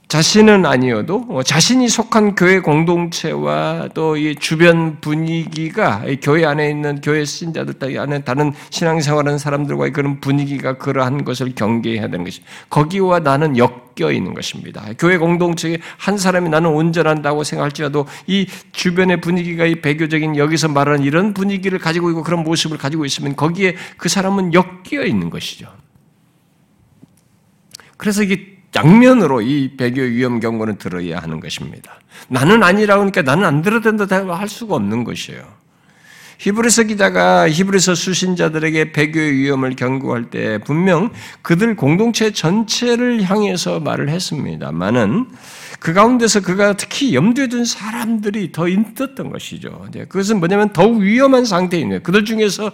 자신은 0.08 0.64
아니어도 0.64 1.26
어, 1.28 1.42
자신이 1.42 1.88
속한 1.88 2.36
교회 2.36 2.60
공동체와 2.60 3.88
또 3.92 4.16
이 4.16 4.34
주변 4.36 5.00
분위기가 5.00 6.04
교회 6.22 6.44
안에 6.44 6.70
있는 6.70 7.00
교회 7.00 7.24
신자들 7.24 7.98
안에 7.98 8.22
다른 8.22 8.52
신앙생활하는 8.70 9.38
사람들과의 9.38 9.92
그런 9.92 10.20
분위기가 10.20 10.78
그러한 10.78 11.24
것을 11.24 11.54
경계해야 11.54 12.08
되는 12.08 12.24
것이 12.24 12.42
거기와 12.70 13.18
나는 13.18 13.56
엮여 13.58 14.12
있는 14.12 14.32
것입니다. 14.32 14.84
교회 14.98 15.18
공동체에 15.18 15.78
한 15.98 16.16
사람이 16.16 16.48
나는 16.48 16.70
온전한다고 16.70 17.44
생각할지라도 17.44 18.06
이 18.26 18.46
주변의 18.72 19.20
분위기가 19.20 19.66
이 19.66 19.80
배교적인 19.80 20.36
여기서 20.36 20.68
말하는 20.68 21.02
이런 21.02 21.34
분위기를 21.34 21.78
가지고 21.78 22.10
있고 22.10 22.22
그런 22.22 22.44
모습을 22.44 22.78
가지고 22.78 23.04
있으면 23.04 23.36
거기에 23.36 23.74
그 23.96 24.08
사람은 24.08 24.52
엮여 24.54 25.04
있는 25.04 25.30
것이죠. 25.30 25.68
그래서 27.96 28.22
이게 28.22 28.55
양면으로 28.76 29.42
이 29.42 29.76
배교 29.76 30.02
위험 30.02 30.38
경고는 30.38 30.78
들어야 30.78 31.18
하는 31.18 31.40
것입니다. 31.40 31.98
나는 32.28 32.62
아니라고 32.62 33.02
하니까 33.02 33.22
나는 33.22 33.44
안 33.44 33.62
들어도 33.62 33.96
된다 33.96 34.06
할 34.38 34.48
수가 34.48 34.76
없는 34.76 35.02
것이에요. 35.04 35.42
히브리서 36.38 36.84
기자가 36.84 37.48
히브리서 37.48 37.94
수신자들에게 37.94 38.92
배교의 38.92 39.32
위험을 39.36 39.74
경고할 39.74 40.30
때 40.30 40.58
분명 40.58 41.10
그들 41.42 41.76
공동체 41.76 42.30
전체를 42.30 43.22
향해서 43.22 43.80
말을 43.80 44.10
했습니다만은 44.10 45.26
그 45.87 45.92
가운데서 45.92 46.40
그가 46.40 46.72
특히 46.72 47.14
염두에 47.14 47.46
둔 47.46 47.64
사람들이 47.64 48.51
더 48.51 48.66
있었던 48.66 49.31
것이죠. 49.31 49.87
그것은 50.09 50.40
뭐냐면 50.40 50.72
더욱 50.72 50.99
위험한 50.99 51.44
상태인 51.44 51.90
거예요. 51.90 52.03
그들 52.03 52.25
중에서 52.25 52.72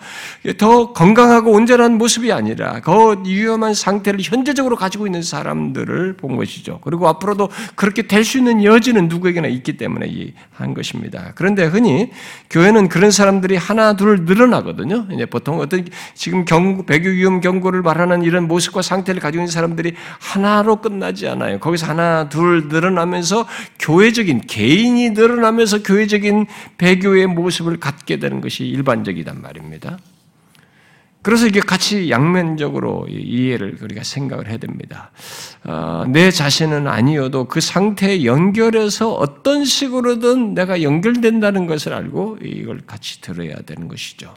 더 0.56 0.94
건강하고 0.94 1.52
온전한 1.52 1.98
모습이 1.98 2.32
아니라 2.32 2.80
더 2.80 3.08
위험한 3.22 3.74
상태를 3.74 4.20
현재적으로 4.22 4.76
가지고 4.76 5.06
있는 5.06 5.20
사람들을 5.20 6.14
본 6.14 6.36
것이죠. 6.36 6.80
그리고 6.82 7.06
앞으로도 7.06 7.50
그렇게 7.74 8.06
될 8.06 8.24
수 8.24 8.38
있는 8.38 8.64
여지는 8.64 9.08
누구에게나 9.08 9.46
있기 9.48 9.76
때문에 9.76 10.32
한 10.50 10.72
것입니다. 10.72 11.32
그런데 11.34 11.66
흔히 11.66 12.10
교회는 12.48 12.88
그런 12.88 13.10
사람들이 13.10 13.56
하나 13.56 13.94
둘 13.94 14.24
늘어나거든요. 14.24 15.08
보통 15.28 15.60
어떤 15.60 15.86
지금 16.14 16.46
경고, 16.46 16.86
배교 16.86 17.10
위험 17.10 17.42
경고를 17.42 17.82
말하는 17.82 18.22
이런 18.22 18.48
모습과 18.48 18.80
상태를 18.80 19.20
가지고 19.20 19.42
있는 19.42 19.52
사람들이 19.52 19.96
하나로 20.18 20.76
끝나지 20.76 21.28
않아요. 21.28 21.58
거기서 21.58 21.88
하나 21.88 22.30
둘 22.30 22.68
늘어나 22.68 23.01
늘어나면서 23.02 23.46
교회적인 23.78 24.42
개인이 24.42 25.10
늘어나면서 25.10 25.82
교회적인 25.82 26.46
배교의 26.78 27.26
모습을 27.26 27.78
갖게 27.78 28.18
되는 28.18 28.40
것이 28.40 28.64
일반적이단 28.64 29.40
말입니다. 29.40 29.98
그래서 31.22 31.46
이게 31.46 31.60
같이 31.60 32.10
양면적으로 32.10 33.06
이해를 33.08 33.78
우리가 33.80 34.02
생각을 34.02 34.48
해야 34.48 34.56
됩니다. 34.56 35.12
어, 35.62 36.04
내 36.08 36.32
자신은 36.32 36.88
아니어도 36.88 37.46
그 37.46 37.60
상태에 37.60 38.24
연결해서 38.24 39.12
어떤 39.12 39.64
식으로든 39.64 40.54
내가 40.54 40.82
연결된다는 40.82 41.66
것을 41.66 41.92
알고 41.92 42.38
이걸 42.42 42.80
같이 42.84 43.20
들어야 43.20 43.54
되는 43.64 43.86
것이죠. 43.86 44.34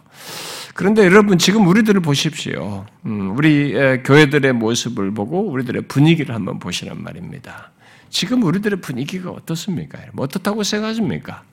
그런데 0.75 1.05
여러분 1.05 1.39
지금 1.39 1.65
우리들을 1.65 2.01
보십시오. 2.01 2.85
음, 3.07 3.35
우리 3.35 3.73
교회들의 4.03 4.53
모습을 4.53 5.11
보고 5.11 5.41
우리들의 5.41 5.83
분위기를 5.87 6.35
한번 6.35 6.59
보시란 6.59 7.01
말입니다. 7.01 7.71
지금 8.09 8.43
우리들의 8.43 8.81
분위기가 8.81 9.31
어떻습니까? 9.31 9.99
어떻다고 10.15 10.63
생각하십니까? 10.63 11.43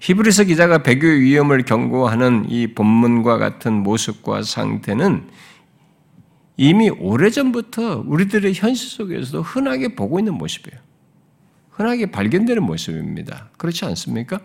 히브리서 0.00 0.44
기자가 0.44 0.82
배교의 0.82 1.20
위험을 1.20 1.64
경고하는 1.64 2.46
이 2.48 2.74
본문과 2.74 3.38
같은 3.38 3.72
모습과 3.72 4.42
상태는 4.42 5.28
이미 6.56 6.90
오래전부터 6.90 8.04
우리들의 8.06 8.54
현실 8.54 8.88
속에서도 8.88 9.42
흔하게 9.42 9.94
보고 9.94 10.18
있는 10.18 10.34
모습이에요. 10.34 10.80
흔하게 11.70 12.10
발견되는 12.10 12.62
모습입니다. 12.62 13.50
그렇지 13.56 13.84
않습니까? 13.84 14.40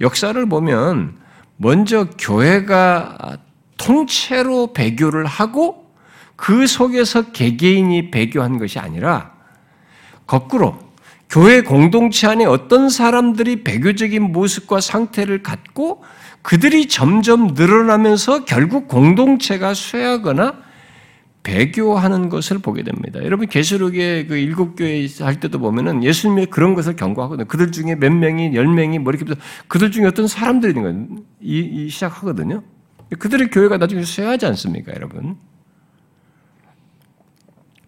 역사를 0.00 0.48
보면 0.48 1.16
먼저 1.56 2.10
교회가 2.18 3.38
통째로 3.76 4.72
배교를 4.72 5.26
하고 5.26 5.94
그 6.36 6.66
속에서 6.66 7.32
개개인이 7.32 8.10
배교한 8.10 8.58
것이 8.58 8.78
아니라 8.78 9.33
거꾸로 10.26 10.78
교회 11.28 11.62
공동체 11.62 12.26
안에 12.26 12.44
어떤 12.44 12.88
사람들이 12.88 13.64
배교적인 13.64 14.32
모습과 14.32 14.80
상태를 14.80 15.42
갖고 15.42 16.02
그들이 16.42 16.88
점점 16.88 17.54
늘어나면서 17.54 18.44
결국 18.44 18.86
공동체가 18.86 19.74
쇠하거나 19.74 20.62
배교하는 21.42 22.30
것을 22.30 22.58
보게 22.58 22.82
됩니다. 22.82 23.22
여러분 23.22 23.46
계시록의 23.46 24.26
그 24.28 24.36
일곱 24.36 24.76
교회 24.76 25.06
할 25.20 25.40
때도 25.40 25.58
보면은 25.58 26.02
예수님이 26.02 26.46
그런 26.46 26.74
것을 26.74 26.96
경고하거든요. 26.96 27.46
그들 27.46 27.70
중에 27.70 27.96
몇 27.96 28.10
명이 28.12 28.54
열 28.54 28.66
명이 28.66 28.98
뭐 28.98 29.12
이렇게 29.12 29.34
그들 29.68 29.90
중에 29.90 30.06
어떤 30.06 30.26
사람들이 30.26 30.72
있는 30.72 30.82
거예요. 30.82 31.22
이, 31.40 31.58
이 31.60 31.88
시작하거든요. 31.90 32.62
그들의 33.18 33.50
교회가 33.50 33.76
나중에 33.76 34.04
쇠하지 34.04 34.46
않습니까, 34.46 34.94
여러분? 34.94 35.36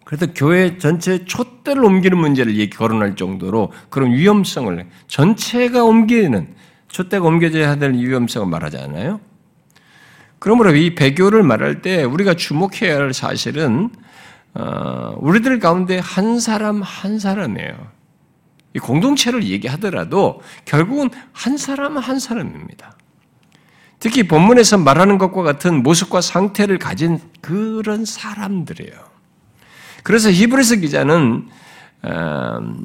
그래서 0.07 0.29
교회 0.33 0.79
전체 0.79 1.25
촛대를 1.25 1.85
옮기는 1.85 2.17
문제를 2.17 2.57
얘기 2.59 2.71
거론할 2.71 3.17
정도로 3.17 3.73
그런 3.91 4.13
위험성을 4.13 4.87
전체가 5.09 5.83
옮기는 5.83 6.55
촛대가 6.87 7.27
옮겨져야 7.27 7.75
될 7.75 7.93
위험성을 7.95 8.47
말하지 8.47 8.79
않아요? 8.79 9.21
그러므로 10.39 10.77
이 10.77 10.95
배교를 10.95 11.43
말할 11.43 11.83
때 11.83 12.05
우리가 12.05 12.35
주목해야 12.35 12.99
할 12.99 13.13
사실은 13.13 13.91
어, 14.55 15.17
우리들 15.19 15.59
가운데 15.59 15.99
한 15.99 16.39
사람 16.39 16.83
한 16.83 17.19
사람이에요. 17.19 17.75
이 18.75 18.79
공동체를 18.79 19.43
얘기하더라도 19.43 20.41
결국은 20.67 21.11
한 21.33 21.57
사람 21.57 21.99
한 21.99 22.21
사람입니다. 22.21 22.97
특히 23.99 24.23
본문에서 24.29 24.79
말하는 24.79 25.19
것과 25.19 25.43
같은 25.43 25.83
모습과 25.83 26.21
상태를 26.21 26.79
가진 26.79 27.19
그런 27.41 28.05
사람들이에요. 28.05 29.16
그래서 30.07 30.31
히브리서 30.31 30.77
기자는 30.77 31.49
음, 32.05 32.85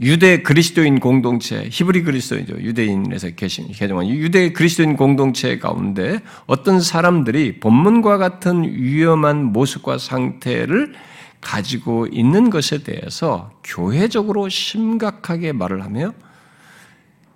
유대 0.00 0.40
그리스도인 0.40 1.00
공동체, 1.00 1.68
히브리 1.68 2.04
그리스도인죠. 2.04 2.60
유대인에서 2.60 3.30
계신 3.30 3.66
개정한 3.72 4.06
유대 4.08 4.52
그리스도인 4.52 4.96
공동체 4.96 5.58
가운데 5.58 6.20
어떤 6.46 6.80
사람들이 6.80 7.58
본문과 7.58 8.18
같은 8.18 8.62
위험한 8.62 9.46
모습과 9.46 9.98
상태를 9.98 10.94
가지고 11.40 12.06
있는 12.06 12.50
것에 12.50 12.84
대해서 12.84 13.50
교회적으로 13.64 14.48
심각하게 14.48 15.50
말을 15.50 15.82
하며 15.82 16.12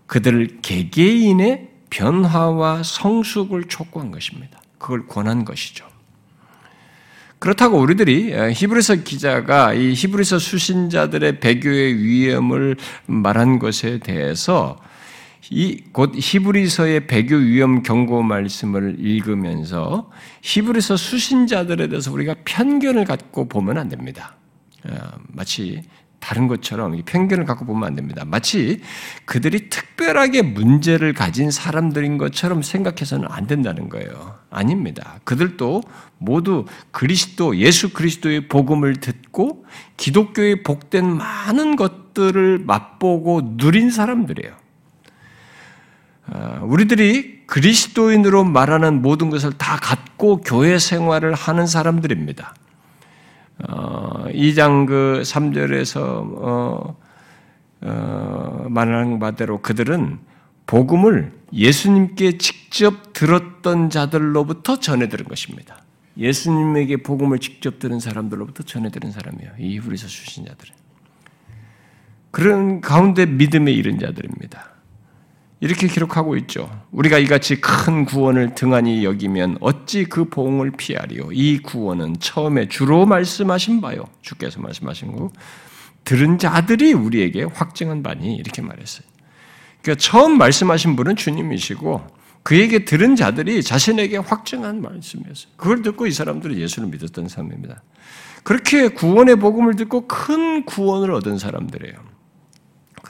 그들 0.07 0.61
개개인의 0.63 1.71
변화와 1.91 2.85
성숙을 2.85 3.65
촉구한 3.65 4.13
것입니다. 4.13 4.61
그걸 4.79 5.09
권한 5.09 5.45
것이죠. 5.45 5.92
그렇다고 7.43 7.79
우리들이 7.79 8.33
히브리서 8.55 9.03
기자가 9.03 9.75
이 9.75 9.95
히브리서 9.95 10.39
수신자들의 10.39 11.41
배교의 11.41 11.97
위험을 11.97 12.77
말한 13.07 13.59
것에 13.59 13.99
대해서 13.99 14.79
이 15.51 15.83
곧 15.93 16.13
히브리서의 16.15 17.09
배교 17.09 17.35
위험 17.35 17.83
경고 17.83 18.23
말씀을 18.23 18.97
읽으면서 19.01 20.09
히브리서 20.43 20.97
수신자들에 20.97 21.89
대해서 21.89 22.13
우리가 22.13 22.37
편견을 22.45 23.05
갖고 23.05 23.49
보면 23.49 23.77
안 23.77 23.89
됩니다. 23.89 24.37
어, 24.89 24.95
마치 25.29 25.83
다른 26.23 26.47
것처럼 26.47 27.03
편견을 27.05 27.45
갖고 27.45 27.67
보면 27.67 27.85
안 27.85 27.97
됩니다. 27.97 28.25
마치 28.25 28.81
그들이 29.25 29.69
특별하게 29.69 30.43
문제를 30.43 31.15
가진 31.15 31.51
사람들인 31.51 32.17
것처럼 32.17 32.63
생각해서는 32.63 33.27
안 33.29 33.49
된다는 33.49 33.89
거예요. 33.89 34.39
아닙니다. 34.49 35.19
그들도 35.25 35.83
모두 36.19 36.65
그리스도, 36.93 37.57
예수 37.57 37.93
그리스도의 37.93 38.47
복음을 38.47 38.97
듣고 38.97 39.67
기독교의 39.97 40.63
복된 40.63 41.17
많은 41.17 41.75
것들을 41.75 42.61
맛보고 42.61 43.57
누린 43.57 43.91
사람들이에요. 43.91 44.55
아, 46.27 46.61
우리들이 46.63 47.47
그리스도인으로 47.49 48.45
말하는 48.45 49.03
모든 49.03 49.29
것을 49.29 49.53
다 49.55 49.77
갖고 49.77 50.41
교회 50.41 50.79
생활을 50.79 51.35
하는 51.35 51.67
사람들입니다. 51.67 52.55
어, 53.68 54.25
2장 54.29 54.87
그 54.87 55.22
3절에서 55.25 55.98
어, 56.01 56.96
어, 57.83 58.66
말하는 58.68 59.18
바대로 59.18 59.61
그들은 59.61 60.18
복음을 60.66 61.33
예수님께 61.53 62.38
직접 62.38 63.12
들었던 63.12 63.90
자들로부터 63.90 64.81
전해 64.81 65.09
들은 65.09 65.27
것입니다. 65.27 65.83
예수님에게 66.16 66.98
복음을 66.98 67.38
직접 67.38 67.79
들은 67.79 68.01
사람들로부터 68.01 68.64
전해 68.64 68.90
들은 68.90 69.12
사람이에요. 69.12 69.53
이 69.59 69.77
히브리서 69.77 70.07
출신 70.09 70.44
자들은. 70.44 70.75
그런 72.31 72.81
가운데 72.81 73.27
믿음에 73.27 73.72
이른 73.72 73.98
자들입니다. 73.98 74.72
이렇게 75.62 75.87
기록하고 75.87 76.37
있죠. 76.38 76.68
우리가 76.90 77.18
이같이 77.18 77.61
큰 77.61 78.05
구원을 78.05 78.57
등한히 78.57 79.05
여기면 79.05 79.59
어찌 79.61 80.05
그 80.07 80.25
보응을 80.25 80.72
피하리요. 80.72 81.29
이 81.31 81.61
구원은 81.61 82.16
처음에 82.18 82.66
주로 82.66 83.07
말씀하신 83.07 83.81
바요. 83.81 84.03
주께서 84.22 84.61
말씀하신 84.61 85.12
거. 85.12 85.31
들은 86.03 86.38
자들이 86.38 86.92
우리에게 86.94 87.44
확증한 87.44 88.03
바니 88.03 88.35
이렇게 88.35 88.61
말했어요. 88.61 89.07
그러니까 89.83 90.01
처음 90.03 90.37
말씀하신 90.37 90.96
분은 90.96 91.14
주님이시고 91.14 92.09
그에게 92.42 92.85
들은 92.85 93.14
자들이 93.14 93.62
자신에게 93.62 94.16
확증한 94.16 94.83
말씀이었어요. 94.83 95.53
그걸 95.57 95.83
듣고 95.83 96.09
이 96.09 96.11
사람들은 96.11 96.59
예수를 96.59 96.88
믿었던 96.88 97.29
사람입니다. 97.29 97.85
그렇게 98.42 98.88
구원의 98.88 99.37
복음을 99.37 99.77
듣고 99.77 100.09
큰 100.09 100.64
구원을 100.64 101.12
얻은 101.12 101.38
사람들이에요. 101.38 102.12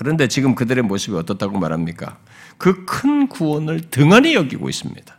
그런데 0.02 0.26
지금 0.26 0.56
그들의 0.56 0.82
모습이 0.82 1.16
어떻다고 1.16 1.58
말합니까? 1.58 2.18
그 2.58 2.84
큰 2.86 3.28
구원을 3.28 3.82
등한히 3.90 4.34
여기고 4.34 4.68
있습니다. 4.68 5.16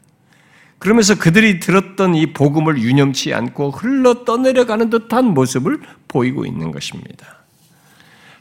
그러면서 0.78 1.18
그들이 1.18 1.62
들었던 1.62 2.16
이 2.16 2.34
복음을 2.34 2.78
유념치 2.78 3.34
않고 3.34 3.72
흘러 3.72 4.26
떠내려가는 4.26 4.90
듯한 4.90 5.34
모습을 5.34 5.80
보이고 6.10 6.46
있는 6.46 6.72
것입니다. 6.72 7.44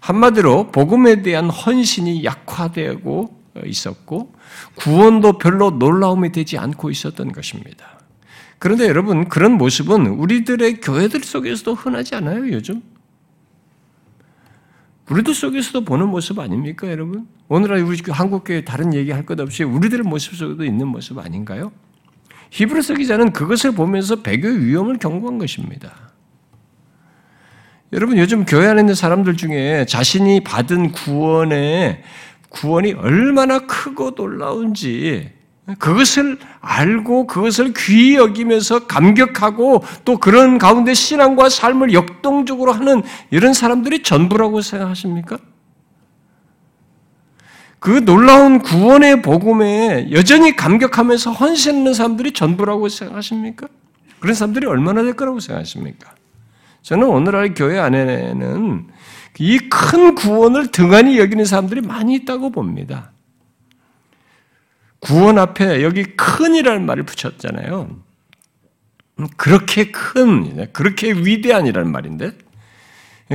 한마디로 0.00 0.72
복음에 0.72 1.22
대한 1.22 1.48
헌신이 1.48 2.24
약화되고 2.24 3.40
있었고 3.64 4.34
구원도 4.74 5.38
별로 5.38 5.70
놀라움이 5.70 6.32
되지 6.32 6.58
않고 6.58 6.90
있었던 6.90 7.30
것입니다. 7.30 8.00
그런데 8.58 8.88
여러분 8.88 9.28
그런 9.28 9.52
모습은 9.52 10.08
우리들의 10.08 10.80
교회들 10.80 11.20
속에서도 11.20 11.74
흔하지 11.74 12.16
않아요, 12.16 12.50
요즘? 12.52 12.82
우리들 15.12 15.34
속에서도 15.34 15.84
보는 15.84 16.08
모습 16.08 16.38
아닙니까, 16.38 16.90
여러분? 16.90 17.26
오늘날 17.48 17.80
우리 17.80 17.98
한국교회 18.08 18.64
다른 18.64 18.94
얘기 18.94 19.10
할 19.10 19.26
것 19.26 19.38
없이 19.38 19.62
우리들의 19.62 20.04
모습 20.04 20.34
속에도 20.34 20.64
있는 20.64 20.88
모습 20.88 21.18
아닌가요? 21.18 21.70
히브리서 22.50 22.94
기자는 22.94 23.32
그것을 23.32 23.72
보면서 23.72 24.16
배교의 24.22 24.64
위험을 24.64 24.98
경고한 24.98 25.38
것입니다. 25.38 25.92
여러분 27.92 28.16
요즘 28.16 28.46
교회 28.46 28.66
안에 28.68 28.80
있는 28.80 28.94
사람들 28.94 29.36
중에 29.36 29.84
자신이 29.86 30.40
받은 30.44 30.92
구원의 30.92 32.02
구원이 32.48 32.94
얼마나 32.94 33.66
크고 33.66 34.12
놀라운지 34.16 35.30
그것을 35.78 36.38
알고 36.60 37.26
그것을 37.26 37.72
귀히 37.76 38.16
여기면서 38.16 38.86
감격하고 38.86 39.84
또 40.04 40.18
그런 40.18 40.58
가운데 40.58 40.92
신앙과 40.92 41.48
삶을 41.50 41.92
역동적으로 41.92 42.72
하는 42.72 43.02
이런 43.30 43.54
사람들이 43.54 44.02
전부라고 44.02 44.60
생각하십니까? 44.60 45.38
그 47.78 48.04
놀라운 48.04 48.60
구원의 48.60 49.22
복음에 49.22 50.08
여전히 50.12 50.54
감격하면서 50.56 51.32
헌신하는 51.32 51.94
사람들이 51.94 52.32
전부라고 52.32 52.88
생각하십니까? 52.88 53.68
그런 54.20 54.34
사람들이 54.34 54.66
얼마나 54.66 55.02
될 55.02 55.14
거라고 55.14 55.40
생각하십니까? 55.40 56.12
저는 56.82 57.06
오늘날 57.06 57.54
교회 57.54 57.78
안에는 57.78 58.88
이 59.38 59.58
큰 59.68 60.14
구원을 60.14 60.70
등한히 60.70 61.18
여기는 61.18 61.44
사람들이 61.44 61.80
많이 61.80 62.14
있다고 62.14 62.50
봅니다. 62.50 63.11
구원 65.02 65.36
앞에 65.38 65.82
여기 65.82 66.04
큰이라는 66.04 66.86
말을 66.86 67.02
붙였잖아요. 67.02 67.90
그렇게 69.36 69.90
큰, 69.90 70.72
그렇게 70.72 71.12
위대한이라는 71.12 71.90
말인데, 71.90 72.32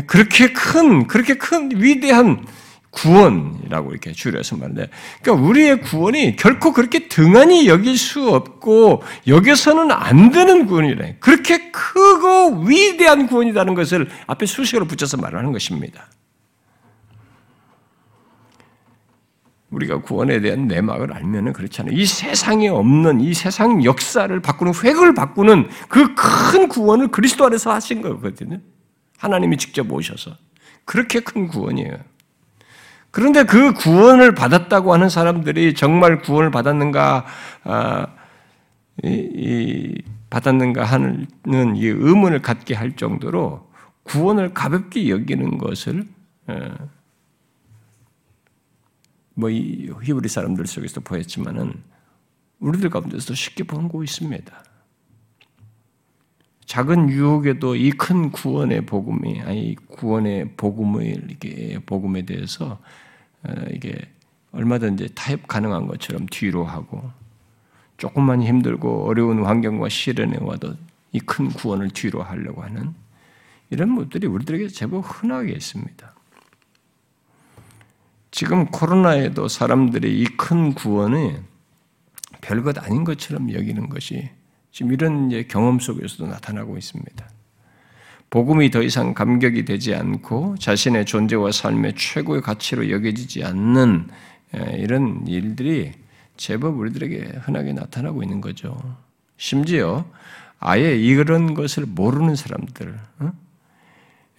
그렇게 0.08 0.54
큰, 0.54 1.08
그렇게 1.08 1.36
큰 1.36 1.70
위대한 1.76 2.46
구원이라고 2.92 3.92
이렇게 3.92 4.14
줄여서 4.14 4.56
말하는데, 4.56 4.90
그러니까 5.22 5.46
우리의 5.46 5.82
구원이 5.82 6.38
결코 6.38 6.72
그렇게 6.72 7.10
등한히 7.10 7.68
여길 7.68 7.98
수 7.98 8.30
없고 8.30 9.04
여기서는 9.28 9.92
안 9.92 10.32
되는 10.32 10.68
구원이래. 10.68 11.18
그렇게 11.20 11.70
크고 11.72 12.64
위대한 12.66 13.28
구원이라는 13.28 13.74
것을 13.76 14.10
앞에 14.26 14.46
수식으로 14.46 14.86
붙여서 14.86 15.18
말하는 15.18 15.52
것입니다. 15.52 16.08
우리가 19.70 20.02
구원에 20.02 20.40
대한 20.40 20.68
내막을 20.68 21.14
알면은 21.14 21.52
그렇잖아요. 21.54 21.94
이 21.94 22.06
세상에 22.06 22.70
없는 22.70 23.20
이 23.20 23.34
세상 23.34 23.84
역사를 23.84 24.40
바꾸는 24.40 24.74
획을 24.74 25.14
바꾸는 25.14 25.68
그 25.90 26.16
큰 26.16 26.68
구원을 26.70 27.10
그리스도 27.10 27.46
안에서 27.46 27.72
하신 27.74 28.02
거거든요. 28.02 28.60
하나님이 29.18 29.58
직접 29.58 29.92
오셔서 29.92 30.32
그렇게 30.86 31.20
큰 31.20 31.48
구원이에요. 31.48 31.98
그런데 33.12 33.44
그 33.44 33.74
구원을 33.74 34.36
받았다고 34.36 34.94
하는 34.94 35.10
사람들이 35.10 35.74
정말 35.74 36.22
구원을 36.22 36.52
받았는가, 36.52 37.26
아, 37.64 38.08
이, 39.04 39.10
이, 39.10 40.02
받았는가 40.30 40.84
하는 40.84 41.28
이 41.76 41.86
의문을 41.88 42.42
갖게 42.42 42.76
할 42.76 42.96
정도로 42.96 43.68
구원을 44.04 44.54
가볍게 44.54 45.10
여기는 45.10 45.58
것을 45.58 46.06
어, 46.48 46.70
뭐 49.38 49.50
이 49.52 49.92
히브리 50.04 50.28
사람들 50.30 50.66
속에서 50.66 51.00
보였지만은 51.02 51.74
우리들 52.60 52.90
가운데서도 52.90 53.36
쉽게 53.36 53.64
보고 53.66 54.04
있습니다. 54.04 54.64
작은 56.66 57.10
유혹에도 57.10 57.76
이 57.76 57.92
큰 57.92 58.32
구원의 58.32 58.86
복음이 58.88 59.42
아니 59.42 59.76
구원의 59.88 60.54
복음의 60.58 61.22
이게 61.30 61.80
복음에 61.86 62.24
대해서 62.24 62.80
어, 63.44 63.54
이게 63.72 63.96
얼마든지 64.52 65.10
타협 65.16 65.48
가능한 65.48 65.88
것처럼 65.88 66.26
뒤로 66.30 66.66
하고 66.66 67.10
조금만 67.98 68.42
힘들고 68.42 69.06
어려운 69.08 69.46
환경과 69.46 69.90
시련에 69.90 70.38
와도 70.42 70.74
이 71.14 71.20
큰 71.20 71.48
구원을 71.50 71.92
뒤로 71.92 72.22
하려고 72.24 72.64
하는 72.64 72.94
이런 73.70 73.96
것들이 73.96 74.28
우리들에게 74.28 74.68
제법 74.70 75.02
흔하게 75.02 75.54
있습니다. 75.54 76.17
지금 78.32 78.66
코로나에도 78.68 79.48
사람들이 79.48 80.22
이 80.22 80.26
큰 80.38 80.74
구원이 80.74 81.36
별것 82.42 82.78
아닌 82.78 83.04
것처럼 83.04 83.54
여기는 83.54 83.90
것이 83.90 84.30
지금 84.72 84.94
이런 84.94 85.30
경험 85.48 85.80
속에서도 85.80 86.28
나타나고 86.28 86.78
있습니다. 86.78 87.30
복음이 88.30 88.70
더 88.72 88.84
이상 88.84 89.14
감격이 89.14 89.66
되지 89.66 89.96
않고 89.96 90.58
자신의 90.60 91.06
존재와 91.06 91.52
삶의 91.52 91.96
최고의 91.96 92.42
가치로 92.42 92.90
여겨지지 92.90 93.44
않는 93.46 94.08
이런 94.76 95.26
일들이 95.28 95.94
제법 96.36 96.78
우리들에게 96.78 97.40
흔하게 97.42 97.74
나타나고 97.74 98.22
있는 98.22 98.42
거죠. 98.42 98.78
심지어 99.38 100.06
아예 100.60 100.96
이런 100.96 101.54
것을 101.54 101.86
모르는 101.86 102.36
사람들, 102.36 103.00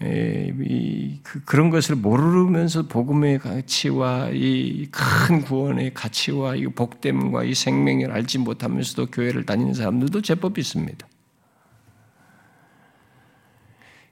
그, 0.00 1.44
그런 1.44 1.70
것을 1.70 1.96
모르면서 1.96 2.86
복음의 2.86 3.40
가치와 3.40 4.30
이 4.32 4.88
큰 4.92 5.42
구원의 5.42 5.94
가치와 5.94 6.54
이 6.54 6.66
복됨과 6.66 7.44
이 7.44 7.54
생명을 7.54 8.12
알지 8.12 8.38
못하면서도 8.38 9.10
교회를 9.10 9.44
다니는 9.44 9.74
사람들도 9.74 10.22
제법 10.22 10.58
있습니다. 10.58 11.06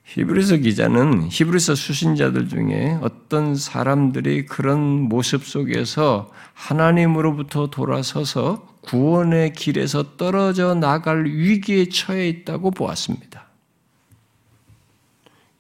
히브리서 0.04 0.58
기자는 0.58 1.28
히브리서 1.30 1.74
수신자들 1.74 2.48
중에 2.48 2.98
어떤 3.00 3.56
사람들이 3.56 4.46
그런 4.46 4.78
모습 4.80 5.44
속에서 5.44 6.30
하나님으로부터 6.54 7.70
돌아서서 7.70 8.66
구원의 8.82 9.52
길에서 9.52 10.16
떨어져 10.16 10.74
나갈 10.74 11.24
위기에 11.24 11.88
처해 11.88 12.28
있다고 12.28 12.70
보았습니다. 12.70 13.45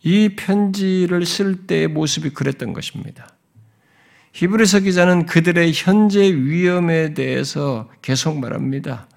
이 0.06 0.36
편지를 0.36 1.26
쓸 1.26 1.66
때의 1.66 1.88
모습이 1.88 2.30
그랬던 2.30 2.72
것입니다. 2.72 3.26
히브리서 4.34 4.80
기자는 4.80 5.26
그들의 5.26 5.72
현재 5.74 6.32
위험에 6.32 7.12
대해서 7.12 7.90
계속 8.02 8.38
말합니다. 8.38 9.08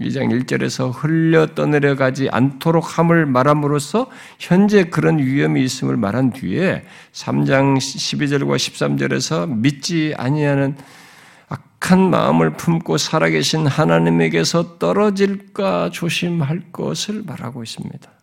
2장 0.00 0.30
1절에서 0.30 0.92
흘려 0.94 1.56
떠내려가지 1.56 2.28
않도록 2.30 2.98
함을 2.98 3.26
말함으로써 3.26 4.08
현재 4.38 4.84
그런 4.84 5.18
위험이 5.18 5.64
있음을 5.64 5.96
말한 5.96 6.34
뒤에 6.34 6.84
3장 7.12 7.78
12절과 7.78 8.54
13절에서 8.54 9.48
믿지 9.48 10.14
아니하는 10.16 10.76
악한 11.48 12.10
마음을 12.10 12.50
품고 12.50 12.96
살아계신 12.96 13.66
하나님에게서 13.66 14.78
떨어질까 14.78 15.90
조심할 15.90 16.66
것을 16.70 17.24
말하고 17.26 17.64
있습니다. 17.64 18.17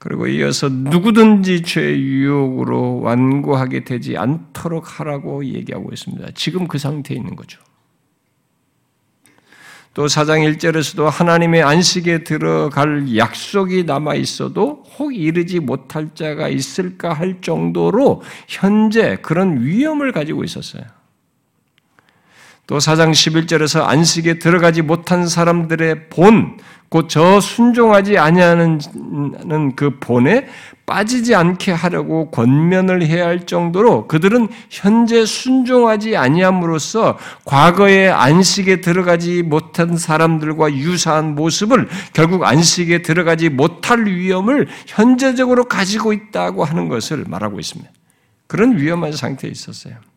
그리고 0.00 0.26
이어서 0.26 0.70
누구든지 0.70 1.60
죄의 1.60 2.00
유혹으로 2.00 3.00
완고하게 3.02 3.84
되지 3.84 4.16
않도록 4.16 4.98
하라고 4.98 5.44
얘기하고 5.44 5.92
있습니다. 5.92 6.28
지금 6.34 6.66
그 6.66 6.78
상태에 6.78 7.18
있는 7.18 7.36
거죠. 7.36 7.60
또 9.92 10.08
사장 10.08 10.38
1절에서도 10.40 11.04
하나님의 11.04 11.62
안식에 11.62 12.24
들어갈 12.24 13.14
약속이 13.14 13.84
남아 13.84 14.14
있어도 14.14 14.84
혹 14.96 15.14
이르지 15.14 15.60
못할 15.60 16.14
자가 16.14 16.48
있을까 16.48 17.12
할 17.12 17.42
정도로 17.42 18.22
현재 18.48 19.18
그런 19.20 19.62
위험을 19.62 20.12
가지고 20.12 20.44
있었어요. 20.44 20.84
또 22.70 22.78
사장 22.78 23.10
11절에서 23.10 23.82
안식에 23.84 24.38
들어가지 24.38 24.80
못한 24.80 25.26
사람들의 25.26 26.08
본, 26.08 26.56
곧 26.88 27.08
저 27.08 27.40
순종하지 27.40 28.16
아니하는 28.16 28.78
그 29.74 29.98
본에 29.98 30.46
빠지지 30.86 31.34
않게 31.34 31.72
하려고 31.72 32.30
권면을 32.30 33.02
해야 33.02 33.26
할 33.26 33.44
정도로 33.44 34.06
그들은 34.06 34.46
현재 34.70 35.26
순종하지 35.26 36.16
아니함으로써 36.16 37.18
과거의 37.44 38.08
안식에 38.08 38.80
들어가지 38.80 39.42
못한 39.42 39.96
사람들과 39.96 40.72
유사한 40.72 41.34
모습을 41.34 41.88
결국 42.12 42.44
안식에 42.44 43.02
들어가지 43.02 43.48
못할 43.48 44.06
위험을 44.06 44.68
현재적으로 44.86 45.64
가지고 45.64 46.12
있다고 46.12 46.64
하는 46.64 46.88
것을 46.88 47.24
말하고 47.26 47.58
있습니다. 47.58 47.90
그런 48.46 48.78
위험한 48.78 49.10
상태에 49.10 49.50
있었어요. 49.50 50.09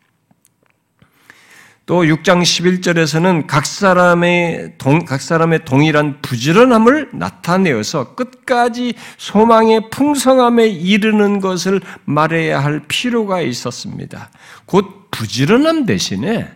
또 1.86 2.02
6장 2.02 2.40
11절에서는 2.40 3.46
각 3.46 3.66
사람의 3.66 4.74
동, 4.78 5.04
각 5.04 5.20
사람의 5.20 5.66
동일한 5.66 6.22
부지런함을 6.22 7.10
나타내어서 7.12 8.14
끝까지 8.14 8.94
소망의 9.18 9.90
풍성함에 9.90 10.66
이르는 10.66 11.40
것을 11.40 11.82
말해야 12.06 12.64
할 12.64 12.80
필요가 12.88 13.42
있었습니다. 13.42 14.30
곧 14.64 15.10
부지런함 15.10 15.84
대신에 15.84 16.48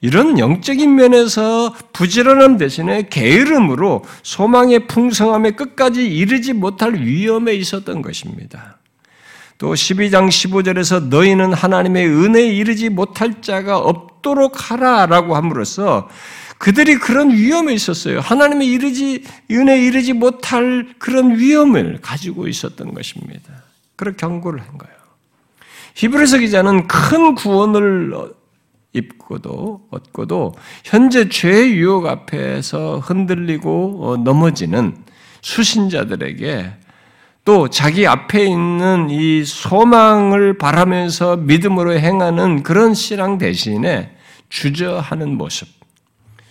이런 0.00 0.36
영적인 0.38 0.96
면에서 0.96 1.72
부지런함 1.92 2.58
대신에 2.58 3.06
게으름으로 3.08 4.04
소망의 4.24 4.88
풍성함에 4.88 5.52
끝까지 5.52 6.04
이르지 6.06 6.54
못할 6.54 6.94
위험에 6.94 7.54
있었던 7.54 8.02
것입니다. 8.02 8.78
또 9.58 9.72
12장 9.72 10.28
15절에서 10.28 11.08
너희는 11.08 11.52
하나님의 11.52 12.06
은혜에 12.08 12.48
이르지 12.48 12.90
못할 12.90 13.40
자가 13.40 13.78
없도록 13.78 14.70
하라라고 14.70 15.34
함으로써 15.34 16.08
그들이 16.58 16.96
그런 16.96 17.30
위험에 17.30 17.74
있었어요. 17.74 18.20
하나님의 18.20 18.68
이르지 18.68 19.24
은혜에 19.50 19.84
이르지 19.86 20.12
못할 20.12 20.88
그런 20.98 21.38
위험을 21.38 22.00
가지고 22.00 22.48
있었던 22.48 22.94
것입니다. 22.94 23.64
그런 23.94 24.16
경고를 24.16 24.60
한 24.60 24.78
거예요. 24.78 24.96
히브리서 25.94 26.38
기자는 26.38 26.88
큰 26.88 27.34
구원을 27.34 28.12
입고도 28.92 29.86
얻고도 29.90 30.54
현재 30.84 31.28
죄의 31.28 31.76
유혹 31.76 32.06
앞에서 32.06 32.98
흔들리고 32.98 34.00
어, 34.02 34.16
넘어지는 34.16 34.96
수신자들에게 35.42 36.72
또 37.46 37.70
자기 37.70 38.08
앞에 38.08 38.44
있는 38.44 39.08
이 39.08 39.44
소망을 39.44 40.58
바라면서 40.58 41.36
믿음으로 41.36 41.96
행하는 41.96 42.64
그런 42.64 42.92
신앙 42.92 43.38
대신에 43.38 44.16
주저하는 44.48 45.38
모습, 45.38 45.68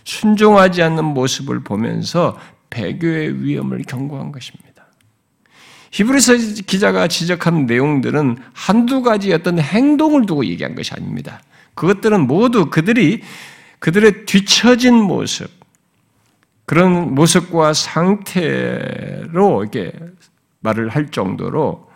순종하지 0.05 0.81
않는 0.83 1.03
모습을 1.03 1.65
보면서 1.65 2.39
배교의 2.69 3.43
위험을 3.43 3.81
경고한 3.85 4.31
것입니다. 4.31 4.85
히브리서 5.91 6.63
기자가 6.65 7.09
지적한 7.09 7.65
내용들은 7.65 8.37
한두 8.53 9.01
가지 9.01 9.33
어떤 9.33 9.59
행동을 9.59 10.25
두고 10.25 10.45
얘기한 10.45 10.75
것이 10.75 10.93
아닙니다. 10.93 11.41
그것들은 11.73 12.21
모두 12.21 12.69
그들이 12.69 13.21
그들의 13.79 14.25
뒤처진 14.25 14.95
모습, 14.95 15.51
그런 16.65 17.13
모습과 17.13 17.73
상태로 17.73 19.61
이렇게 19.61 19.91
말을 20.65 20.89
할 20.89 21.11
정도로 21.11 21.87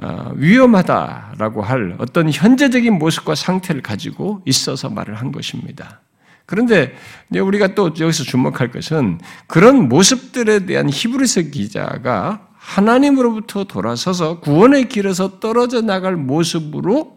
어, 0.00 0.32
위험하다라고 0.34 1.62
할 1.62 1.96
어떤 1.98 2.30
현재적인 2.30 2.98
모습과 2.98 3.34
상태를 3.34 3.82
가지고 3.82 4.42
있어서 4.46 4.88
말을 4.88 5.14
한 5.16 5.32
것입니다. 5.32 6.00
그런데 6.46 6.94
우리가 7.30 7.74
또 7.74 7.92
여기서 7.98 8.24
주목할 8.24 8.70
것은 8.70 9.20
그런 9.46 9.88
모습들에 9.88 10.66
대한 10.66 10.88
히브리서 10.88 11.42
기자가 11.42 12.48
하나님으로부터 12.56 13.64
돌아서서 13.64 14.40
구원의 14.40 14.88
길에서 14.88 15.40
떨어져 15.40 15.82
나갈 15.82 16.16
모습으로 16.16 17.16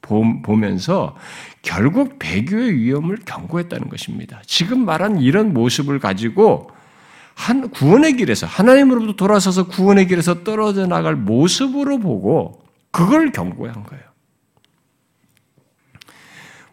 보면서 0.00 1.16
결국 1.62 2.18
배교의 2.18 2.78
위험을 2.78 3.18
경고했다는 3.26 3.88
것입니다. 3.90 4.40
지금 4.46 4.84
말한 4.86 5.20
이런 5.20 5.52
모습을 5.52 5.98
가지고 5.98 6.70
한 7.40 7.70
구원의 7.70 8.16
길에서 8.16 8.46
하나님으로부터 8.46 9.14
돌아서서 9.14 9.66
구원의 9.66 10.08
길에서 10.08 10.44
떨어져 10.44 10.86
나갈 10.86 11.16
모습으로 11.16 11.98
보고 11.98 12.62
그걸 12.90 13.32
경고한 13.32 13.84
거예요. 13.84 14.04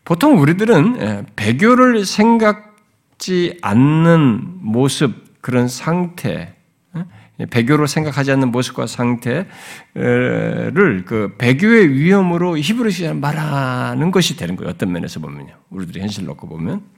보통 0.03 0.39
우리들은 0.39 1.01
예, 1.01 1.25
배교를 1.38 2.06
생각지 2.06 3.58
않는 3.62 4.60
모습 4.62 5.41
그런 5.41 5.69
상태 5.69 6.56
배교로 7.49 7.86
생각하지 7.86 8.32
않는 8.32 8.51
모습과 8.51 8.88
상태를 8.88 9.45
그 11.06 11.36
배교의 11.38 11.93
위험으로 11.93 12.58
히브리서 12.58 13.13
말하는 13.13 14.12
것이 14.12 14.36
되는 14.36 14.56
거예요. 14.56 14.71
어떤 14.71 14.91
면에서 14.91 15.19
보면요. 15.19 15.53
우리들이 15.69 16.01
현실 16.01 16.25
놓고 16.25 16.47
보면 16.47 16.77
아, 16.77 16.96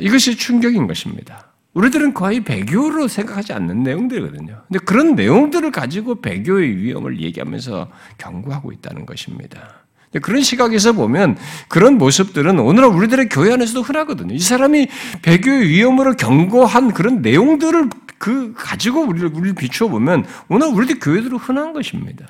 이것이 0.00 0.36
충격인 0.36 0.86
것입니다. 0.86 1.52
우리들은 1.74 2.12
거의 2.12 2.44
배교로 2.44 3.08
생각하지 3.08 3.52
않는 3.54 3.82
내용들이거든요. 3.82 4.62
근데 4.68 4.84
그런 4.84 5.14
내용들을 5.14 5.70
가지고 5.70 6.20
배교의 6.20 6.76
위험을 6.76 7.20
얘기하면서 7.20 7.90
경고하고 8.18 8.72
있다는 8.72 9.06
것입니다. 9.06 9.82
그런 10.20 10.42
시각에서 10.42 10.92
보면 10.92 11.38
그런 11.68 11.96
모습들은 11.96 12.58
오늘날 12.58 12.90
우리들의 12.90 13.30
교회 13.30 13.52
안에서도 13.52 13.80
흔하거든요. 13.80 14.34
이 14.34 14.38
사람이 14.38 14.88
배교의 15.22 15.68
위험으로 15.68 16.14
경고한 16.16 16.92
그런 16.92 17.22
내용들을 17.22 17.88
그 18.18 18.52
가지고 18.54 19.00
우리를 19.00 19.30
우리를 19.32 19.54
비추어 19.54 19.88
보면 19.88 20.26
오늘 20.48 20.68
우리들 20.68 21.00
교회들은 21.00 21.38
흔한 21.38 21.72
것입니다. 21.72 22.26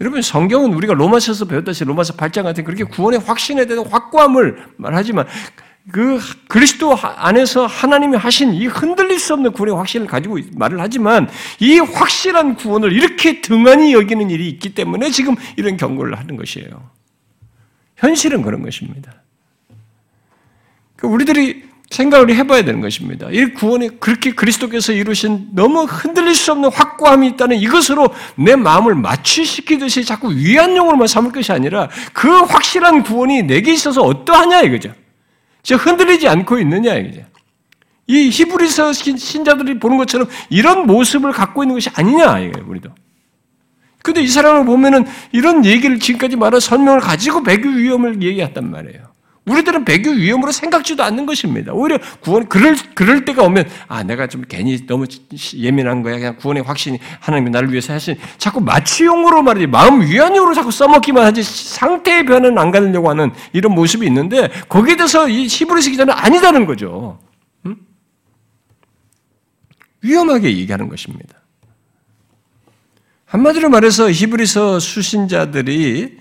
여러분 0.00 0.22
성경은 0.22 0.72
우리가 0.72 0.94
로마서에서 0.94 1.44
배웠다시피 1.44 1.86
로마서 1.86 2.14
8장 2.14 2.44
같은 2.44 2.64
그렇게 2.64 2.84
구원의 2.84 3.20
확신에 3.20 3.66
대한 3.66 3.86
확고함을 3.86 4.64
말하지만 4.78 5.26
그 5.92 6.20
그리스도 6.48 6.96
안에서 6.96 7.66
하나님이 7.66 8.16
하신 8.16 8.54
이 8.54 8.66
흔들릴 8.66 9.18
수 9.18 9.34
없는 9.34 9.52
구원의 9.52 9.76
확신을 9.76 10.06
가지고 10.06 10.38
말을 10.52 10.80
하지만 10.80 11.28
이 11.58 11.78
확실한 11.78 12.56
구원을 12.56 12.92
이렇게 12.92 13.40
등한히 13.40 13.92
여기는 13.92 14.30
일이 14.30 14.48
있기 14.48 14.74
때문에 14.74 15.10
지금 15.10 15.36
이런 15.56 15.76
경고를 15.76 16.18
하는 16.18 16.36
것이에요. 16.36 16.90
현실은 17.96 18.42
그런 18.42 18.62
것입니다. 18.62 19.12
그 20.96 21.06
우리들이 21.06 21.70
생각을 21.90 22.32
해봐야 22.34 22.62
되는 22.62 22.80
것입니다. 22.80 23.28
이 23.30 23.46
구원이 23.46 23.98
그렇게 23.98 24.30
그리스도께서 24.32 24.92
이루신 24.92 25.48
너무 25.52 25.82
흔들릴 25.84 26.34
수 26.36 26.52
없는 26.52 26.70
확고함이 26.70 27.26
있다는 27.30 27.56
이것으로 27.56 28.14
내 28.36 28.54
마음을 28.54 28.94
마취시키듯이 28.94 30.04
자꾸 30.04 30.30
위안용으로만 30.32 31.08
삼을 31.08 31.32
것이 31.32 31.50
아니라 31.50 31.88
그 32.12 32.28
확실한 32.28 33.02
구원이 33.02 33.42
내게 33.42 33.72
있어서 33.72 34.02
어떠하냐 34.02 34.62
이거죠. 34.62 34.92
즉 35.70 35.86
흔들리지 35.86 36.26
않고 36.26 36.58
있느냐 36.58 36.96
이거죠. 36.96 37.22
이 38.08 38.28
히브리서 38.28 38.92
신자들이 38.92 39.78
보는 39.78 39.98
것처럼 39.98 40.28
이런 40.48 40.84
모습을 40.84 41.30
갖고 41.30 41.62
있는 41.62 41.76
것이 41.76 41.88
아니냐 41.94 42.40
이거예요, 42.40 42.68
우리도. 42.68 42.90
근데 44.02 44.20
이 44.20 44.26
사람을 44.26 44.64
보면은 44.64 45.06
이런 45.30 45.64
얘기를 45.64 46.00
지금까지 46.00 46.34
말한 46.34 46.58
설명을 46.58 46.98
가지고 46.98 47.44
배교 47.44 47.68
위험을 47.68 48.20
얘기했단 48.20 48.68
말이에요. 48.68 49.09
우리들은 49.46 49.84
배교 49.84 50.10
위험으로 50.10 50.52
생각지도 50.52 51.02
않는 51.02 51.24
것입니다. 51.26 51.72
오히려 51.72 51.98
구원, 52.20 52.48
그럴, 52.48 52.76
그럴 52.94 53.24
때가 53.24 53.42
오면, 53.42 53.68
아, 53.88 54.02
내가 54.02 54.26
좀 54.26 54.42
괜히 54.46 54.86
너무 54.86 55.06
예민한 55.56 56.02
거야. 56.02 56.16
그냥 56.16 56.36
구원의 56.36 56.62
확신이 56.62 56.98
하나님이 57.20 57.50
나를 57.50 57.70
위해서 57.70 57.92
하신, 57.94 58.16
자꾸 58.36 58.60
마취용으로 58.60 59.42
말이지, 59.42 59.66
마음 59.66 60.02
위안용으로 60.02 60.54
자꾸 60.54 60.70
써먹기만 60.70 61.24
하지, 61.24 61.42
상태의 61.42 62.26
변은 62.26 62.58
안 62.58 62.70
가려고 62.70 63.08
하는 63.08 63.32
이런 63.52 63.74
모습이 63.74 64.06
있는데, 64.06 64.50
거기에 64.68 64.96
대해서 64.96 65.28
이 65.28 65.46
히브리스 65.46 65.90
기자는 65.90 66.12
아니다는 66.14 66.66
거죠. 66.66 67.18
응? 67.66 67.76
위험하게 70.02 70.56
얘기하는 70.58 70.88
것입니다. 70.88 71.40
한마디로 73.24 73.70
말해서 73.70 74.10
히브리서 74.10 74.80
수신자들이 74.80 76.18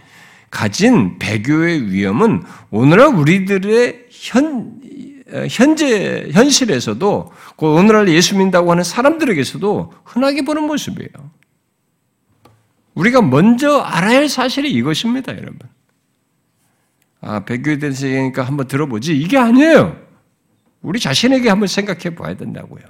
가진 0.50 1.20
배교의 1.20 1.92
위험은 1.92 2.44
오늘날 2.72 3.08
우리들의 3.08 4.08
현, 4.10 4.80
현재, 5.50 6.30
현실에서도 6.32 7.32
오늘날 7.58 8.10
예수 8.10 8.36
믿는다고 8.36 8.72
하는 8.72 8.84
사람들에게서도 8.84 9.94
흔하게 10.04 10.44
보는 10.44 10.64
모습이에요. 10.64 11.10
우리가 12.96 13.22
먼저 13.22 13.78
알아야 13.80 14.18
할 14.18 14.30
사실이 14.30 14.72
이것입니다, 14.72 15.34
여러분. 15.38 15.60
아, 17.22 17.46
배교에 17.46 17.78
대해서 17.78 18.08
얘기하니까 18.08 18.44
한번 18.44 18.68
들어보지. 18.68 19.16
이게 19.18 19.38
아니에요. 19.38 19.98
우리 20.82 21.00
자신에게 21.00 21.50
한번 21.50 21.68
생각해 21.68 22.16
봐야 22.16 22.36
된다고요. 22.36 22.84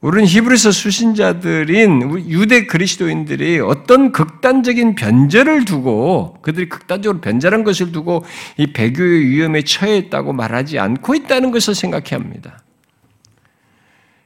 우리는 0.00 0.26
히브리서 0.26 0.70
수신자들인 0.70 2.28
유대 2.28 2.64
그리스도인들이 2.64 3.60
어떤 3.60 4.12
극단적인 4.12 4.94
변절을 4.94 5.66
두고 5.66 6.38
그들이 6.40 6.70
극단적으로 6.70 7.20
변절한 7.20 7.64
것을 7.64 7.92
두고 7.92 8.24
이 8.56 8.72
배교의 8.72 9.28
위험에 9.28 9.62
처해 9.62 9.98
있다고 9.98 10.32
말하지 10.32 10.78
않고 10.78 11.14
있다는 11.14 11.50
것을 11.50 11.74
생각해야 11.74 12.18
합니다. 12.18 12.62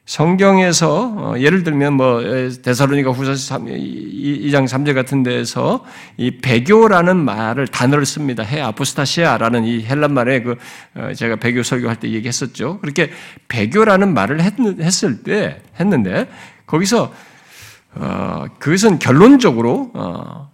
성경에서 0.06 1.14
어, 1.16 1.34
예를 1.38 1.62
들면 1.62 1.94
뭐 1.94 2.22
데살로니가 2.62 3.10
후서 3.10 3.32
2장 3.64 4.68
3절 4.68 4.94
같은 4.94 5.22
데에서 5.22 5.82
이 6.18 6.38
배교라는 6.38 7.16
말을 7.16 7.68
단어를 7.68 8.04
씁니다. 8.04 8.42
해 8.42 8.60
아포스타시아라는 8.60 9.64
이 9.64 9.82
헬란 9.84 10.12
말에 10.12 10.42
그 10.42 10.56
어, 10.94 11.12
제가 11.14 11.36
배교 11.36 11.62
설교할 11.62 12.00
때 12.00 12.10
얘기했었죠. 12.10 12.80
그렇게 12.80 13.10
배교라는 13.48 14.12
말을 14.12 14.42
했 14.42 15.04
을 15.04 15.22
때 15.22 15.62
했는데 15.80 16.28
거기서 16.66 17.12
어 17.96 18.44
그것은 18.58 18.98
결론적으로 18.98 19.90
어 19.94 20.50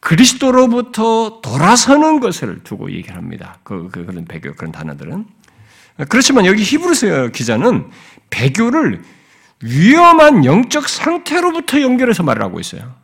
그리스도로부터 0.00 1.40
돌아서는 1.42 2.20
것을 2.20 2.60
두고 2.64 2.90
얘기를 2.90 3.16
합니다. 3.16 3.58
그, 3.62 3.88
그 3.90 4.04
그런 4.04 4.24
배교 4.24 4.54
그런 4.54 4.72
단어들은 4.72 5.24
그렇지만 6.08 6.46
여기 6.46 6.62
히브리서 6.62 7.28
기자는 7.28 7.90
배교를 8.30 9.02
위험한 9.62 10.44
영적 10.44 10.88
상태로부터 10.88 11.80
연결해서 11.82 12.22
말을 12.22 12.42
하고 12.42 12.60
있어요. 12.60 12.94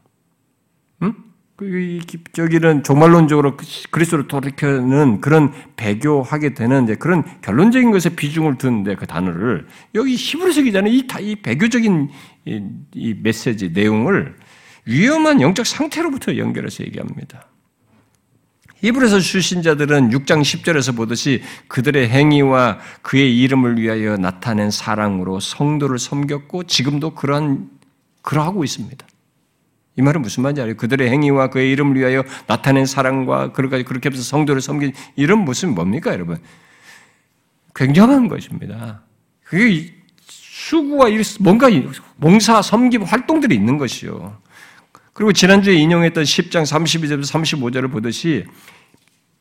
응? 1.03 1.15
그, 1.57 1.99
저기는 2.33 2.83
종말론적으로 2.83 3.57
그리스도를 3.91 4.29
돌이켜는 4.29 5.21
그런 5.21 5.53
배교하게 5.77 6.55
되는 6.55 6.99
그런 6.99 7.25
결론적인 7.43 7.91
것에 7.91 8.11
비중을 8.11 8.59
두는데 8.59 8.95
그 8.95 9.07
단어를 9.07 9.67
여기 9.95 10.15
히브리서 10.15 10.63
기자는 10.63 10.91
이, 10.91 11.07
이 11.21 11.37
배교적인 11.37 12.11
이, 12.47 12.63
이 12.95 13.15
메시지 13.23 13.71
내용을 13.71 14.37
위험한 14.87 15.41
영적 15.41 15.67
상태로부터 15.67 16.37
연결해서 16.37 16.85
얘기합니다. 16.85 17.47
히브리서 18.83 19.21
출신 19.21 19.63
자들은 19.63 20.11
6장 20.11 20.43
10절에서 20.43 20.95
보듯이 20.95 21.43
그들의 21.69 22.09
행위와 22.09 22.79
그의 23.03 23.39
이름을 23.39 23.79
위하여 23.79 24.17
나타낸 24.17 24.71
사랑으로 24.71 25.41
성도를 25.41 25.99
섬겼고 25.99 26.65
지금도 26.65 27.15
그러한 27.15 27.71
그러하고 28.23 28.65
있습니다. 28.65 29.07
이 29.99 30.03
말은 30.03 30.21
무슨 30.21 30.43
말인지 30.43 30.61
알아요? 30.61 30.77
그들의 30.77 31.09
행위와 31.09 31.49
그의 31.49 31.71
이름을 31.73 31.97
위하여 31.97 32.23
나타낸 32.47 32.85
사랑과 32.85 33.53
그렇게 33.53 33.83
그렇게 33.83 34.11
해서 34.11 34.23
성도를 34.23 34.61
섬긴 34.61 34.93
이런 35.17 35.39
모습이 35.39 35.73
뭡니까, 35.73 36.13
여러분? 36.13 36.37
굉장한 37.75 38.29
것입니다. 38.29 39.03
그게 39.43 39.95
수구와 40.29 41.09
뭔가 41.41 41.69
몽사 42.17 42.61
섬김 42.61 43.05
활동들이 43.05 43.55
있는 43.55 43.79
것이요. 43.79 44.37
그리고 45.17 45.33
지난주에 45.33 45.75
인용했던 45.77 46.25
10장 46.25 46.63
32절부터 46.65 47.25
35절을 47.25 47.91
보듯이 47.91 48.45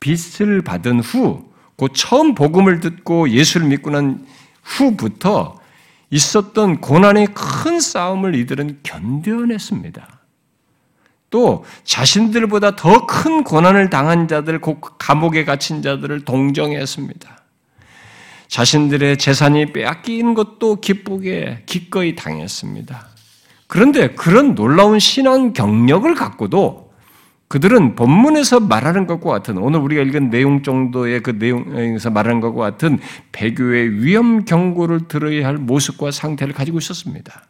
빛을 0.00 0.62
받은 0.62 1.00
후, 1.00 1.52
그 1.76 1.88
처음 1.94 2.34
복음을 2.34 2.80
듣고 2.80 3.28
예수를 3.28 3.66
믿고 3.66 3.90
난 3.90 4.26
후부터 4.62 5.60
있었던 6.08 6.80
고난의 6.80 7.28
큰 7.34 7.78
싸움을 7.78 8.36
이들은 8.36 8.80
견뎌냈습니다. 8.84 10.20
또 11.28 11.66
자신들보다 11.84 12.76
더 12.76 13.06
큰 13.06 13.44
고난을 13.44 13.90
당한 13.90 14.28
자들, 14.28 14.62
감옥에 14.98 15.44
갇힌 15.44 15.82
자들을 15.82 16.24
동정했습니다. 16.24 17.38
자신들의 18.48 19.18
재산이 19.18 19.74
빼앗긴 19.74 20.32
것도 20.32 20.80
기쁘게 20.80 21.64
기꺼이 21.66 22.16
당했습니다. 22.16 23.15
그런데 23.66 24.08
그런 24.14 24.54
놀라운 24.54 24.98
신앙 24.98 25.52
경력을 25.52 26.14
갖고도 26.14 26.86
그들은 27.48 27.94
본문에서 27.94 28.60
말하는 28.60 29.06
것과 29.06 29.30
같은 29.30 29.58
오늘 29.58 29.80
우리가 29.80 30.02
읽은 30.02 30.30
내용 30.30 30.62
정도의 30.62 31.22
그 31.22 31.30
내용에서 31.30 32.10
말하는 32.10 32.40
것과 32.40 32.60
같은 32.62 32.98
배교의 33.32 34.02
위험 34.02 34.44
경고를 34.44 35.06
들어야 35.06 35.46
할 35.46 35.56
모습과 35.56 36.10
상태를 36.10 36.54
가지고 36.54 36.78
있었습니다. 36.78 37.44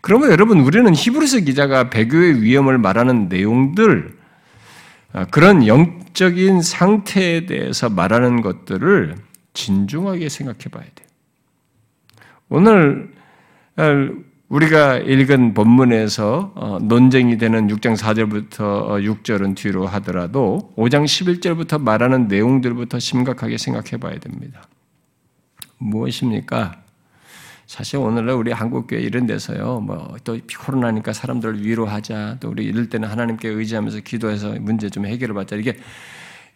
그러면 0.00 0.30
여러분 0.32 0.60
우리는 0.60 0.92
히브리서 0.94 1.40
기자가 1.40 1.90
배교의 1.90 2.42
위험을 2.42 2.78
말하는 2.78 3.28
내용들 3.28 4.16
아, 5.12 5.24
그런 5.26 5.66
영적인 5.66 6.60
상태에 6.60 7.46
대해서 7.46 7.88
말하는 7.88 8.42
것들을 8.42 9.14
진중하게 9.54 10.28
생각해 10.28 10.64
봐야 10.72 10.82
돼요. 10.82 11.08
오늘 12.48 13.14
우리가 14.54 14.98
읽은 14.98 15.52
본문에서 15.52 16.52
어, 16.54 16.78
논쟁이 16.80 17.38
되는 17.38 17.66
6장 17.66 17.96
4절부터 17.96 19.02
6절은 19.02 19.50
어, 19.50 19.54
뒤로 19.56 19.86
하더라도 19.88 20.72
5장 20.76 21.04
11절부터 21.04 21.82
말하는 21.82 22.28
내용들부터 22.28 23.00
심각하게 23.00 23.58
생각해 23.58 23.96
봐야 23.98 24.16
됩니다. 24.20 24.62
무엇입니까? 25.78 26.76
사실 27.66 27.96
오늘날 27.98 28.36
우리 28.36 28.52
한국교회 28.52 29.00
이런 29.00 29.26
데서요, 29.26 29.80
뭐 29.80 30.18
또 30.22 30.38
코로나니까 30.60 31.12
사람들을 31.12 31.66
위로하자, 31.66 32.36
또 32.38 32.50
우리 32.50 32.64
이럴 32.64 32.88
때는 32.88 33.08
하나님께 33.08 33.48
의지하면서 33.48 34.00
기도해서 34.00 34.54
문제 34.60 34.88
좀 34.88 35.04
해결을 35.04 35.34
받자. 35.34 35.56
이게 35.56 35.76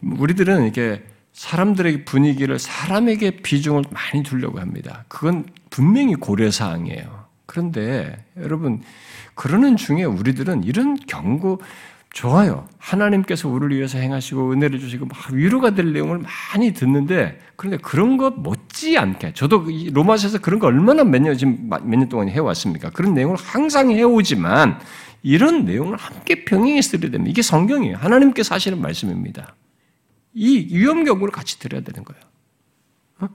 우리들은 0.02 0.62
이렇게 0.62 1.02
사람들의 1.32 2.04
분위기를 2.04 2.60
사람에게 2.60 3.38
비중을 3.38 3.86
많이 3.90 4.22
두려고 4.22 4.60
합니다. 4.60 5.04
그건 5.08 5.46
분명히 5.68 6.14
고려사항이에요. 6.14 7.17
그런데 7.48 8.22
여러분, 8.36 8.82
그러는 9.34 9.76
중에 9.78 10.04
우리들은 10.04 10.64
이런 10.64 10.96
경고, 10.96 11.60
좋아요. 12.10 12.68
하나님께서 12.78 13.48
우리를 13.48 13.76
위해서 13.76 13.98
행하시고 13.98 14.52
은혜를 14.52 14.78
주시고 14.80 15.06
막 15.06 15.30
위로가 15.30 15.70
될 15.74 15.92
내용을 15.92 16.18
많이 16.54 16.72
듣는데 16.72 17.38
그런데 17.54 17.76
그런 17.76 18.16
것 18.16 18.34
못지 18.34 18.96
않게 18.96 19.34
저도 19.34 19.66
로마서에서 19.92 20.38
그런 20.38 20.58
거 20.58 20.66
얼마나 20.68 21.04
몇 21.04 21.20
년 21.22 21.36
지금 21.36 21.68
몇 21.68 21.84
년 21.84 22.08
동안 22.08 22.30
해왔습니까? 22.30 22.90
그런 22.90 23.12
내용을 23.12 23.36
항상 23.36 23.90
해오지만 23.90 24.80
이런 25.22 25.66
내용을 25.66 25.98
함께 25.98 26.44
병행해서 26.46 26.92
들어야 26.96 27.10
됩니다. 27.12 27.30
이게 27.30 27.42
성경이에요. 27.42 27.98
하나님께서 27.98 28.54
하시는 28.54 28.80
말씀입니다. 28.80 29.54
이 30.32 30.74
위험 30.74 31.04
경고를 31.04 31.30
같이 31.30 31.58
들어야 31.58 31.82
되는 31.82 32.04
거예요. 32.04 32.22
어? 33.20 33.28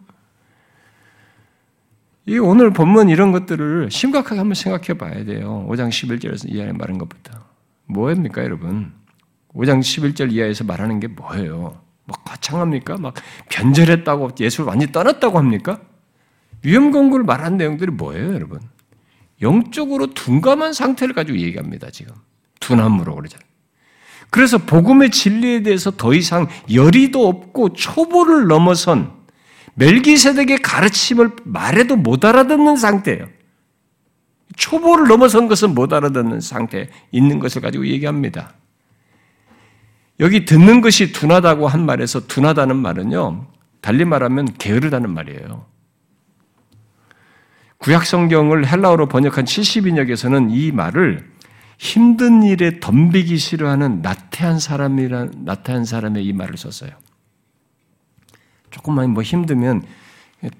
이 2.26 2.38
오늘 2.38 2.72
본문 2.72 3.10
이런 3.10 3.32
것들을 3.32 3.92
심각하게 3.92 4.38
한번 4.38 4.56
생각해 4.56 4.98
봐야 4.98 5.26
돼요. 5.26 5.66
5장 5.70 5.90
11절에서 5.90 6.54
이 6.54 6.62
안에 6.62 6.72
말한 6.72 6.98
것부터. 6.98 7.34
뭐입니까, 7.86 8.44
여러분? 8.44 8.94
5장 9.54 9.80
11절 9.80 10.32
이하에서 10.32 10.64
말하는 10.64 11.00
게 11.00 11.08
뭐예요? 11.08 11.82
뭐 12.06 12.18
거창합니까? 12.26 12.98
막 12.98 13.14
변절했다고 13.50 14.32
예수를 14.40 14.68
완전히 14.68 14.92
떠났다고 14.92 15.38
합니까? 15.38 15.82
위험 16.64 16.92
공고를 16.92 17.26
말한 17.26 17.58
내용들이 17.58 17.92
뭐예요, 17.92 18.34
여러분? 18.34 18.60
영적으로 19.42 20.08
둔감한 20.14 20.72
상태를 20.72 21.14
가지고 21.14 21.38
얘기합니다, 21.40 21.90
지금. 21.92 22.14
둔함으로 22.62 23.16
그러잖아요. 23.16 23.46
그래서 24.30 24.58
복음의 24.58 25.12
진리에 25.12 25.62
대해서 25.62 25.92
더 25.92 26.14
이상 26.14 26.48
열의도 26.74 27.28
없고 27.28 27.74
초보를 27.74 28.48
넘어선 28.48 29.12
멜기세덱의 29.76 30.62
가르침을 30.62 31.32
말해도 31.44 31.96
못 31.96 32.24
알아듣는 32.26 32.78
상태예요. 32.78 33.28
초보를 34.56 35.08
넘어선 35.08 35.48
것은 35.48 35.74
못 35.74 35.94
알아듣는 35.94 36.42
상태에 36.42 36.90
있는 37.12 37.40
것을 37.40 37.62
가지고 37.62 37.88
얘기합니다. 37.88 38.54
여기 40.20 40.46
듣는 40.46 40.82
것이 40.82 41.12
둔하다고 41.12 41.68
한 41.68 41.86
말에서 41.86 42.28
둔하다는 42.28 42.76
말은요, 42.76 43.48
달리 43.82 44.06
말하면 44.06 44.54
게으르다는 44.58 45.10
말이에요. 45.10 45.66
구약 47.80 48.06
성경을 48.06 48.68
헬라어로 48.68 49.10
번역한 49.10 49.44
70인역에서는 49.44 50.52
이 50.52 50.72
말을 50.72 51.30
힘든 51.78 52.44
일에 52.44 52.80
덤비기 52.80 53.38
싫어하는 53.38 54.02
나태한 54.02 54.60
사람이란 54.60 55.34
나태한 55.44 55.84
사람의 55.84 56.24
이 56.26 56.32
말을 56.32 56.56
썼어요. 56.56 56.92
조금만 58.74 59.12
뭐 59.12 59.24
힘들면 59.24 59.84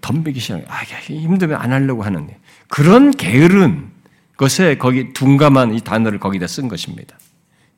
덤비기 0.02 0.40
싫어. 0.40 0.60
아, 0.68 0.84
힘들면 0.84 1.60
안 1.60 1.74
하려고 1.74 2.04
하는 2.04 2.30
그런 2.70 3.12
게으른 3.12 3.90
것에 4.38 4.78
거기 4.78 5.14
둔감한 5.14 5.74
이 5.74 5.82
단어를 5.82 6.20
거기다 6.20 6.48
쓴 6.48 6.68
것입니다. 6.68 7.18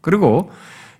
그리고 0.01 0.51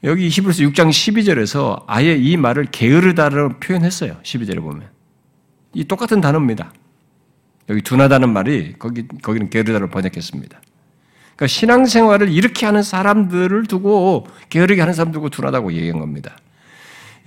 여기 0.04 0.30
히브리서 0.30 0.64
6장 0.64 0.90
12절에서 0.90 1.84
아예 1.88 2.16
이 2.16 2.38
말을 2.38 2.68
게으르다로 2.72 3.60
표현했어요. 3.60 4.18
12절에 4.24 4.62
보면. 4.62 4.90
이 5.74 5.84
똑같은 5.84 6.22
단어입니다. 6.22 6.74
여기 7.70 7.82
둔하다는 7.82 8.32
말이 8.32 8.76
거기 8.80 9.08
거기는 9.22 9.50
게으르다로 9.50 9.90
번역했습니다. 9.90 10.62
그러니까 11.36 11.48
신앙생활을 11.48 12.32
이렇게 12.32 12.66
하는 12.66 12.84
사람들을 12.84 13.66
두고 13.66 14.28
게으르게 14.50 14.82
하는 14.82 14.94
사람 14.94 15.12
두고 15.12 15.30
둔하다고 15.30 15.74
얘기한 15.74 16.00
겁니다. 16.00 16.38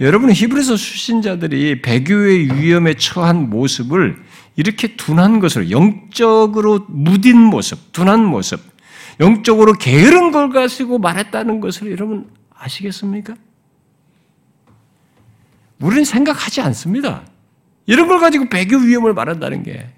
여러분 0.00 0.30
히브리서 0.30 0.76
수신자들이 0.76 1.82
배교의 1.82 2.54
위험에 2.54 2.94
처한 2.94 3.50
모습을 3.50 4.22
이렇게 4.54 4.96
둔한 4.96 5.40
것으로 5.40 5.70
영적으로 5.70 6.86
무딘 6.88 7.36
모습, 7.38 7.92
둔한 7.92 8.24
모습, 8.24 8.60
영적으로 9.20 9.72
게으른 9.72 10.30
걸 10.30 10.50
가지고 10.50 10.98
말했다는 10.98 11.60
것을 11.60 11.90
여러분 11.90 12.30
아시겠습니까? 12.54 13.34
우리는 15.80 16.04
생각하지 16.04 16.60
않습니다. 16.60 17.22
이런 17.86 18.08
걸 18.08 18.20
가지고 18.20 18.48
배교 18.48 18.76
위험을 18.76 19.14
말한다는 19.14 19.62
게. 19.62 19.88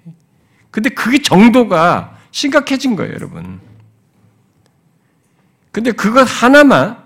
근데 0.69 0.89
그게 0.89 1.21
정도가 1.21 2.17
심각해진 2.31 2.95
거예요, 2.95 3.13
여러분. 3.13 3.59
근데 5.71 5.91
그것 5.91 6.21
하나만, 6.21 7.00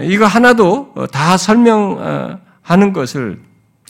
이거 0.00 0.26
하나도 0.26 0.94
다 1.10 1.36
설명하는 1.36 2.92
것을, 2.92 3.40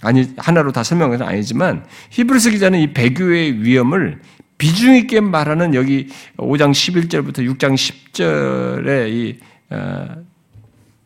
아니, 0.03 0.33
하나로 0.37 0.73
다 0.73 0.83
설명은 0.83 1.23
아니지만, 1.23 1.85
히브리스 2.11 2.51
기자는 2.51 2.79
이 2.81 2.93
배교의 2.93 3.63
위험을 3.63 4.21
비중 4.59 4.97
있게 4.97 5.21
말하는 5.21 5.75
여기 5.75 6.09
5장 6.37 6.73
11절부터 6.73 7.39
6장 7.57 7.75
10절의 7.75 9.09
이, 9.09 9.39
어, 9.71 10.17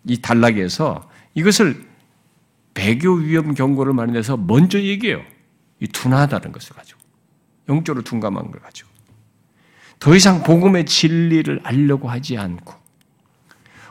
이 0.06 0.20
단락에서 0.20 1.08
이것을 1.34 1.84
배교 2.74 3.12
위험 3.12 3.52
경고를 3.54 3.92
말해서 3.92 4.38
먼저 4.38 4.80
얘기해요. 4.80 5.20
이 5.80 5.86
둔하다는 5.86 6.52
것을 6.52 6.74
가지고. 6.74 7.00
영적으로 7.68 8.02
둔감한 8.02 8.50
걸 8.50 8.60
가지고. 8.60 8.88
더 9.98 10.16
이상 10.16 10.42
복음의 10.42 10.86
진리를 10.86 11.60
알려고 11.62 12.08
하지 12.08 12.38
않고 12.38 12.81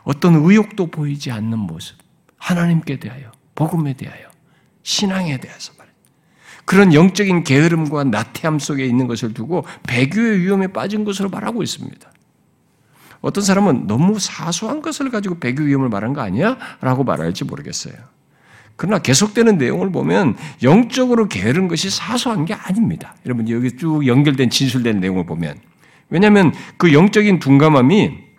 어떤 0.04 0.34
의욕도 0.34 0.86
보이지 0.88 1.30
않는 1.30 1.58
모습. 1.58 1.96
하나님께 2.38 2.98
대하여, 2.98 3.30
복음에 3.54 3.94
대하여, 3.94 4.28
신앙에 4.82 5.38
대해서 5.38 5.72
말이에요. 5.78 5.96
그런 6.64 6.94
영적인 6.94 7.44
게으름과 7.44 8.04
나태함 8.04 8.58
속에 8.58 8.84
있는 8.84 9.06
것을 9.06 9.34
두고 9.34 9.64
배교의 9.84 10.40
위험에 10.40 10.68
빠진 10.68 11.04
것으로 11.04 11.28
말하고 11.28 11.62
있습니다. 11.62 12.10
어떤 13.20 13.44
사람은 13.44 13.86
너무 13.86 14.18
사소한 14.18 14.82
것을 14.82 15.10
가지고 15.10 15.38
배교 15.38 15.62
위험을 15.62 15.88
말한 15.88 16.12
거 16.12 16.20
아니야? 16.20 16.58
라고 16.80 17.04
말할지 17.04 17.44
모르겠어요. 17.44 17.94
그러나 18.76 18.98
계속되는 18.98 19.58
내용을 19.58 19.92
보면 19.92 20.36
영적으로 20.62 21.28
게으른 21.28 21.68
것이 21.68 21.88
사소한 21.88 22.44
게 22.44 22.54
아닙니다. 22.54 23.14
여러분 23.24 23.48
여기 23.48 23.76
쭉 23.76 24.06
연결된 24.06 24.50
진술된 24.50 24.98
내용을 24.98 25.24
보면 25.24 25.56
왜냐하면 26.10 26.52
그 26.76 26.92
영적인 26.92 27.38
둔감함이 27.38 28.31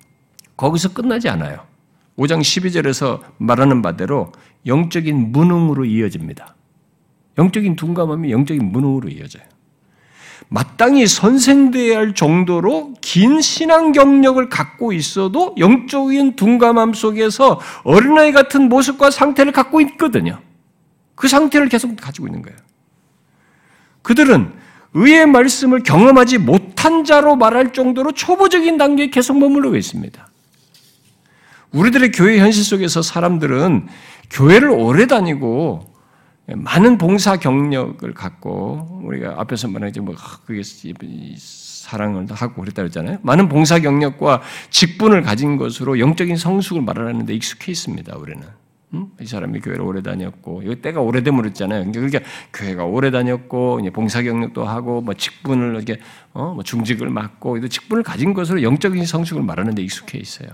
거기서 0.58 0.93
끝나지 0.93 1.30
않아요. 1.30 1.66
5장 2.18 2.41
12절에서 2.41 3.22
말하는 3.38 3.82
바대로 3.82 4.32
영적인 4.66 5.32
무능으로 5.32 5.86
이어집니다. 5.86 6.56
영적인 7.38 7.76
둔감함이 7.76 8.32
영적인 8.32 8.72
무능으로 8.72 9.10
이어져요. 9.10 9.43
마땅히 10.49 11.08
선생되어야 11.08 11.97
할 11.97 12.14
정도로 12.14 12.93
긴 13.01 13.41
신앙 13.41 13.91
경력을 13.91 14.49
갖고 14.49 14.93
있어도 14.93 15.56
영적인 15.58 16.36
둔감함 16.36 16.93
속에서 16.93 17.60
어린아이 17.84 18.32
같은 18.32 18.70
모습과 18.70 19.10
상태를 19.10 19.51
갖고 19.51 19.82
있거든요. 19.82 20.39
그 21.16 21.28
상태를 21.28 21.70
계속 21.70 21.95
가지고 21.95 22.28
있는 22.28 22.41
거예요. 22.41 22.58
그들은 24.01 24.51
의의 24.93 25.26
말씀을 25.26 25.82
경험하지 25.82 26.38
못한 26.38 27.04
자로 27.04 27.36
말할 27.36 27.74
정도로 27.74 28.12
초보적인 28.12 28.78
단계에 28.78 29.10
계속 29.10 29.39
머무르고 29.39 29.76
있습니다. 29.76 30.28
우리들의 31.74 32.12
교회 32.12 32.40
현실 32.40 32.64
속에서 32.64 33.02
사람들은 33.02 33.88
교회를 34.30 34.70
오래 34.70 35.06
다니고 35.08 35.92
많은 36.48 36.98
봉사 36.98 37.38
경력을 37.38 38.14
갖고 38.14 39.02
우리가 39.04 39.36
앞에서 39.38 39.68
말하지 39.68 40.02
뭐 40.02 40.16
그게 40.46 40.62
사랑을 41.38 42.28
하고 42.32 42.62
그랬다 42.62 42.82
그랬잖아요. 42.82 43.20
많은 43.22 43.50
봉사 43.50 43.80
경력과 43.80 44.42
직분을 44.70 45.22
가진 45.22 45.58
것으로 45.58 46.00
영적인 46.00 46.36
성숙을 46.38 46.82
말하는데 46.82 47.34
익숙해 47.34 47.72
있습니다. 47.72 48.16
우리는 48.18 48.44
음? 48.94 49.08
이 49.20 49.26
사람이 49.26 49.60
교회를 49.60 49.82
오래 49.82 50.02
다녔고 50.02 50.62
이거 50.64 50.76
때가 50.76 51.02
오래되면 51.02 51.41
그랬잖아요. 51.41 51.91
그러니까 51.91 52.20
교회가 52.54 52.86
오래 52.86 53.10
다녔고 53.12 53.82
봉사 53.91 54.22
경력도 54.22 54.64
하고 54.66 55.02
뭐 55.02 55.14
직분을 55.14 55.76
이렇게 55.76 56.00
어? 56.34 56.54
뭐 56.54 56.64
중직을 56.64 57.10
맡고 57.10 57.68
직분을 57.68 58.04
가진 58.04 58.34
것으로 58.34 58.62
영적인 58.62 59.06
성숙을 59.06 59.41
말하는데 59.44 59.82
익숙해 59.82 60.20
있어요. 60.20 60.50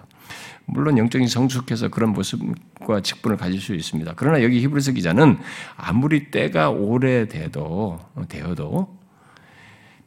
물론 0.65 0.97
영적인 0.97 1.27
성숙해서 1.27 1.89
그런 1.89 2.13
모습과 2.13 3.01
직분을 3.01 3.37
가질 3.37 3.59
수 3.59 3.75
있습니다. 3.75 4.13
그러나 4.15 4.43
여기 4.43 4.61
히브리서 4.61 4.93
기자는 4.93 5.37
아무리 5.75 6.31
때가 6.31 6.69
오래돼도 6.69 7.99
되어도 8.29 8.99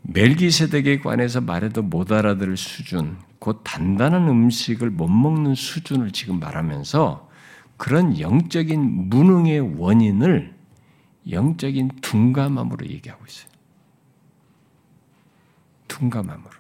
멜기세덱에 0.03 0.99
관해서 0.99 1.41
말해도 1.41 1.83
못 1.83 2.11
알아들을 2.11 2.57
수준, 2.57 3.18
곧 3.39 3.61
단단한 3.64 4.28
음식을 4.28 4.91
못 4.91 5.09
먹는 5.09 5.55
수준을 5.55 6.12
지금 6.12 6.41
말하면서 6.41 7.32
그런 7.83 8.20
영적인 8.20 9.09
무능의 9.11 9.74
원인을 9.76 10.55
영적인 11.28 11.91
둔감함으로 12.01 12.87
얘기하고 12.87 13.24
있어요. 13.26 13.51
둔감함으로. 15.89 16.51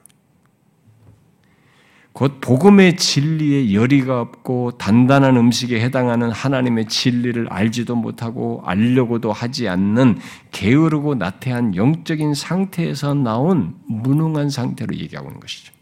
곧 2.12 2.40
복음의 2.40 2.96
진리에 2.96 3.72
열의가 3.72 4.20
없고 4.20 4.78
단단한 4.78 5.36
음식에 5.36 5.80
해당하는 5.80 6.32
하나님의 6.32 6.86
진리를 6.86 7.46
알지도 7.52 7.94
못하고 7.94 8.60
알려고도 8.64 9.30
하지 9.30 9.68
않는 9.68 10.18
게으르고 10.50 11.14
나태한 11.14 11.76
영적인 11.76 12.34
상태에서 12.34 13.14
나온 13.14 13.76
무능한 13.86 14.50
상태로 14.50 14.96
얘기하고 14.96 15.28
있는 15.28 15.38
것이죠. 15.38 15.72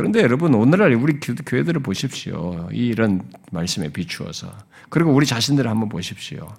그런데 0.00 0.22
여러분 0.22 0.54
오늘날 0.54 0.94
우리 0.94 1.20
교회들을 1.20 1.82
보십시오. 1.82 2.70
이런 2.72 3.20
말씀에 3.52 3.90
비추어서 3.90 4.50
그리고 4.88 5.12
우리 5.12 5.26
자신들을 5.26 5.70
한번 5.70 5.90
보십시오. 5.90 6.54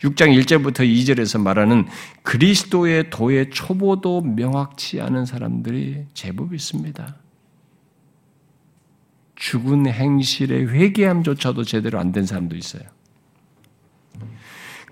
6장 0.00 0.34
1절부터 0.34 0.76
2절에서 0.80 1.38
말하는 1.42 1.86
그리스도의 2.22 3.10
도의 3.10 3.50
초보도 3.50 4.22
명확치 4.22 5.02
않은 5.02 5.26
사람들이 5.26 6.06
제법 6.14 6.54
있습니다. 6.54 7.16
죽은 9.34 9.86
행실의 9.88 10.70
회개함조차도 10.70 11.64
제대로 11.64 11.98
안 12.00 12.12
된 12.12 12.24
사람도 12.24 12.56
있어요. 12.56 12.84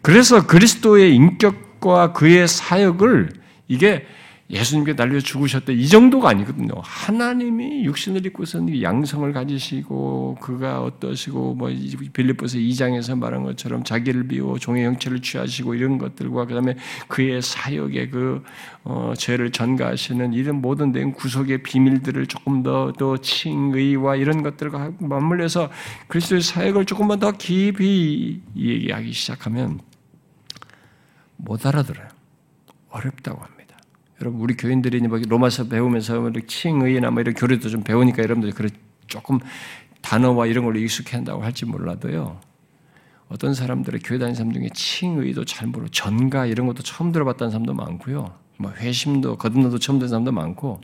그래서 0.03 0.47
그리스도의 0.47 1.15
인격과 1.15 2.13
그의 2.13 2.49
사역을 2.49 3.31
이게 3.67 4.05
예수님께 4.51 4.95
날려 4.95 5.19
죽으셨다. 5.21 5.73
이 5.73 5.89
정도가 5.89 6.29
아니거든요. 6.29 6.75
하나님이 6.83 7.85
육신을 7.87 8.27
입고서는 8.27 8.83
양성을 8.83 9.33
가지시고 9.33 10.37
그가 10.41 10.83
어떠시고 10.83 11.55
뭐 11.55 11.71
빌립보서 12.13 12.59
2장에서 12.59 13.19
말한 13.19 13.43
것처럼 13.43 13.85
자기를 13.85 14.29
비워 14.29 14.59
종의 14.59 14.85
형체를 14.85 15.23
취하시고 15.23 15.75
이런 15.75 15.97
것들과 15.97 16.45
그다음에 16.45 16.77
그의 17.09 17.41
사역의 17.41 18.11
그 18.11 18.43
어, 18.85 19.15
죄를 19.17 19.51
전가하시는 19.51 20.35
이런 20.35 20.61
모든 20.61 20.93
된 20.93 21.13
구속의 21.13 21.63
비밀들을 21.63 22.27
조금 22.27 22.63
더더 22.63 23.17
칭의와 23.17 24.17
이런 24.17 24.43
것들과 24.43 24.93
맞물려서 24.99 25.71
그리스도의 26.09 26.43
사역을 26.43 26.85
조금만 26.85 27.19
더 27.19 27.33
깊이 27.33 28.43
얘기하기 28.55 29.11
시작하면 29.13 29.81
못 31.37 31.65
알아들어요. 31.65 32.09
어렵다고 32.91 33.41
합니다. 33.41 33.54
여러분 34.21 34.41
우리 34.41 34.57
교인들이 34.57 35.01
뭐 35.01 35.19
로마서 35.19 35.69
배우면서 35.69 36.21
뭐 36.21 36.31
칭의나 36.47 37.11
뭐 37.11 37.21
이런 37.21 37.35
교리도 37.35 37.69
좀 37.69 37.83
배우니까 37.83 38.23
여러분들이 38.23 38.53
그래 38.53 38.69
조금 39.07 39.39
단어와 40.03 40.47
이런 40.47 40.65
걸로 40.65 40.79
익숙해한다고 40.79 41.43
할지 41.43 41.65
몰라도요. 41.65 42.41
어떤 43.29 43.55
사람들의 43.55 44.01
교회 44.05 44.19
다니는 44.19 44.35
사람 44.35 44.53
중에 44.53 44.69
칭의도 44.73 45.45
잘 45.45 45.67
모르고 45.69 45.91
전가 45.91 46.47
이런 46.47 46.67
것도 46.67 46.83
처음 46.83 47.11
들어봤다는 47.11 47.51
사람도 47.51 47.75
많고요. 47.75 48.39
뭐 48.59 48.73
회심도 48.73 49.37
거듭나도 49.37 49.79
처음 49.79 49.99
듣는 49.99 50.09
사람도 50.09 50.33
많고 50.33 50.81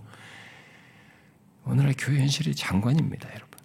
오늘날 1.65 1.95
교회 1.97 2.19
현실이 2.19 2.55
장관입니다, 2.55 3.29
여러분. 3.29 3.61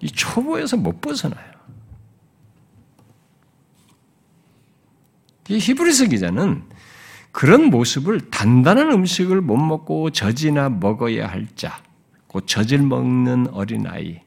이 0.00 0.10
초보에서 0.10 0.76
못 0.76 1.00
벗어나요. 1.00 1.52
이 5.48 5.58
히브리서 5.58 6.06
기자는 6.06 6.64
그런 7.32 7.64
모습을 7.64 8.30
단단한 8.30 8.92
음식을 8.92 9.40
못 9.40 9.56
먹고 9.56 10.10
젖이나 10.10 10.68
먹어야 10.68 11.26
할 11.26 11.48
자, 11.56 11.82
곧 12.26 12.46
젖을 12.46 12.78
먹는 12.78 13.48
어린아이, 13.48 14.20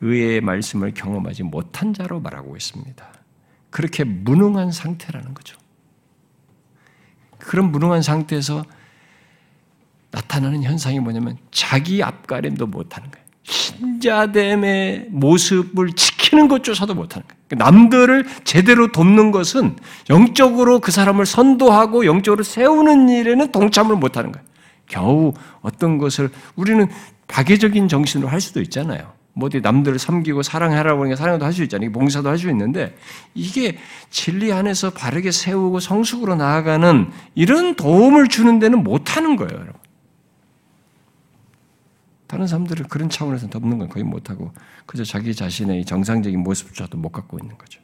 의의 0.00 0.40
말씀을 0.40 0.92
경험하지 0.94 1.42
못한 1.44 1.94
자로 1.94 2.20
말하고 2.20 2.56
있습니다. 2.56 3.12
그렇게 3.70 4.04
무능한 4.04 4.72
상태라는 4.72 5.34
거죠. 5.34 5.58
그런 7.38 7.70
무능한 7.70 8.02
상태에서 8.02 8.64
나타나는 10.10 10.62
현상이 10.62 10.98
뭐냐면 10.98 11.36
자기 11.50 12.02
앞가림도 12.02 12.66
못하는 12.66 13.10
거예요. 13.10 13.26
신자됨의 13.42 15.08
모습을 15.10 15.92
지키는 15.92 16.48
것조차도 16.48 16.94
못하는 16.94 17.26
거예요. 17.28 17.35
남들을 17.50 18.26
제대로 18.44 18.90
돕는 18.90 19.30
것은 19.30 19.76
영적으로 20.10 20.80
그 20.80 20.90
사람을 20.90 21.26
선도하고 21.26 22.06
영적으로 22.06 22.42
세우는 22.42 23.08
일에는 23.08 23.52
동참을 23.52 23.96
못하는 23.96 24.32
거예요. 24.32 24.44
겨우 24.88 25.32
어떤 25.62 25.98
것을 25.98 26.30
우리는 26.54 26.88
박애적인 27.28 27.88
정신으로 27.88 28.28
할 28.28 28.40
수도 28.40 28.60
있잖아요. 28.62 29.12
뭐 29.32 29.48
어디 29.48 29.60
남들을 29.60 29.98
섬기고 29.98 30.42
사랑하라고 30.42 31.02
하니까 31.02 31.16
사랑도 31.16 31.44
할 31.44 31.52
수 31.52 31.62
있잖아요. 31.64 31.92
봉사도 31.92 32.28
할 32.28 32.38
수 32.38 32.48
있는데 32.50 32.96
이게 33.34 33.76
진리 34.10 34.52
안에서 34.52 34.90
바르게 34.90 35.30
세우고 35.30 35.80
성숙으로 35.80 36.36
나아가는 36.36 37.10
이런 37.34 37.74
도움을 37.74 38.28
주는 38.28 38.58
데는 38.58 38.82
못하는 38.82 39.36
거예요, 39.36 39.52
여러분. 39.52 39.74
다른 42.26 42.46
사람들은 42.46 42.88
그런 42.88 43.08
차원에서 43.08 43.48
덮는 43.48 43.78
건 43.78 43.88
거의 43.88 44.04
못하고 44.04 44.52
그저 44.84 45.04
자기 45.04 45.34
자신의 45.34 45.84
정상적인 45.84 46.40
모습조차도 46.40 46.98
못 46.98 47.10
갖고 47.10 47.38
있는 47.38 47.56
거죠. 47.56 47.80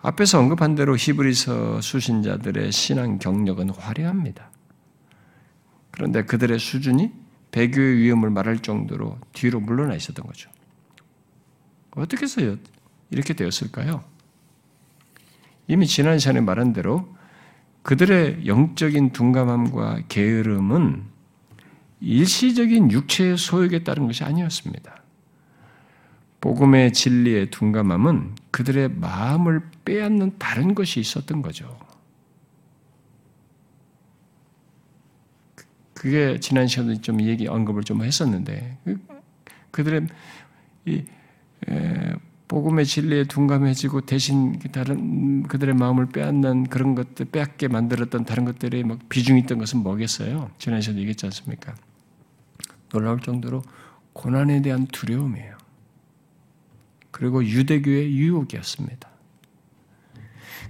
앞에서 0.00 0.38
언급한 0.38 0.76
대로 0.76 0.96
히브리서 0.96 1.80
수신자들의 1.80 2.70
신앙 2.70 3.18
경력은 3.18 3.70
화려합니다. 3.70 4.50
그런데 5.90 6.24
그들의 6.24 6.58
수준이 6.60 7.10
배교의 7.50 7.96
위험을 7.98 8.30
말할 8.30 8.60
정도로 8.60 9.18
뒤로 9.32 9.58
물러나 9.58 9.94
있었던 9.94 10.24
거죠. 10.24 10.50
어떻게 11.90 12.22
해서 12.22 12.56
이렇게 13.10 13.34
되었을까요? 13.34 14.04
이미 15.66 15.86
지난 15.86 16.18
시간에 16.20 16.40
말한 16.40 16.72
대로 16.72 17.16
그들의 17.82 18.46
영적인 18.46 19.12
둔감함과 19.12 20.02
게으름은 20.08 21.17
일시적인 22.00 22.90
육체의 22.92 23.36
소욕에 23.36 23.84
따른 23.84 24.06
것이 24.06 24.24
아니었습니다. 24.24 25.02
복음의 26.40 26.92
진리의 26.92 27.50
둔감함은 27.50 28.36
그들의 28.50 28.90
마음을 28.90 29.62
빼앗는 29.84 30.38
다른 30.38 30.74
것이 30.74 31.00
있었던 31.00 31.42
거죠. 31.42 31.78
그게 35.94 36.38
지난 36.38 36.68
시간에 36.68 37.00
좀 37.00 37.20
얘기 37.22 37.48
언급을 37.48 37.82
좀 37.82 38.04
했었는데 38.04 38.78
그, 38.84 38.98
그들의 39.72 40.06
이 40.86 41.04
복음의 42.46 42.86
진리에 42.86 43.24
둔감해지고 43.24 44.02
대신 44.02 44.58
다른 44.72 45.42
그들의 45.42 45.74
마음을 45.74 46.06
빼앗는 46.06 46.68
그런 46.68 46.94
것들 46.94 47.26
빼앗게 47.26 47.68
만들었던 47.68 48.24
다른 48.24 48.44
것들이 48.44 48.84
막 48.84 49.06
비중이 49.08 49.40
있던 49.40 49.58
것은 49.58 49.80
뭐겠어요? 49.80 50.50
지난 50.58 50.80
시간에 50.80 51.00
얘기했지 51.00 51.26
않습니까? 51.26 51.74
놀라울 52.90 53.20
정도로 53.20 53.62
고난에 54.12 54.62
대한 54.62 54.86
두려움이에요. 54.86 55.56
그리고 57.10 57.44
유대교의 57.44 58.16
유혹이었습니다. 58.16 59.08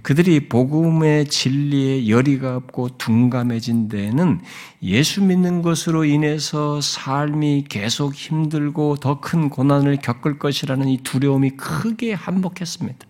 그들이 0.01 0.47
복음의 0.47 1.25
진리에 1.25 2.07
열의가 2.07 2.55
없고 2.55 2.97
둔감해진 2.97 3.89
데에는 3.89 4.39
예수 4.81 5.21
믿는 5.21 5.61
것으로 5.61 6.05
인해서 6.05 6.79
삶이 6.79 7.65
계속 7.69 8.13
힘들고 8.15 8.95
더 8.97 9.19
큰 9.19 9.49
고난을 9.49 9.97
겪을 9.97 10.39
것이라는 10.39 10.87
이 10.87 10.97
두려움이 11.03 11.51
크게 11.51 12.13
한몫했습니다. 12.13 13.08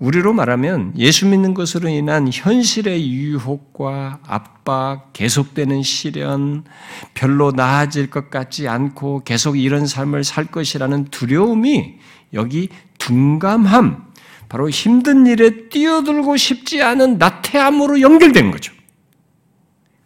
우리로 0.00 0.32
말하면 0.32 0.94
예수 0.96 1.26
믿는 1.26 1.52
것으로 1.52 1.90
인한 1.90 2.30
현실의 2.32 3.12
유혹과 3.12 4.20
압박, 4.26 5.12
계속되는 5.12 5.82
시련, 5.82 6.64
별로 7.12 7.52
나아질 7.52 8.08
것 8.08 8.30
같지 8.30 8.66
않고 8.66 9.22
계속 9.24 9.58
이런 9.58 9.86
삶을 9.86 10.24
살 10.24 10.46
것이라는 10.46 11.04
두려움이 11.06 11.98
여기 12.32 12.70
둔감함, 12.96 14.06
바로 14.48 14.70
힘든 14.70 15.26
일에 15.26 15.68
뛰어들고 15.68 16.38
싶지 16.38 16.82
않은 16.82 17.18
나태함으로 17.18 18.00
연결된 18.00 18.50
거죠. 18.50 18.72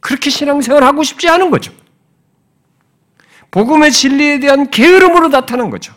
그렇게 0.01 0.29
신앙생활 0.29 0.83
하고 0.83 1.05
싶지 1.05 1.29
않은 1.29 1.51
거죠. 1.51 1.73
복음의 3.53 3.93
진리에 3.93 4.41
대한 4.41 4.69
게으름으로 4.71 5.29
나타난 5.29 5.71
거죠. 5.71 5.95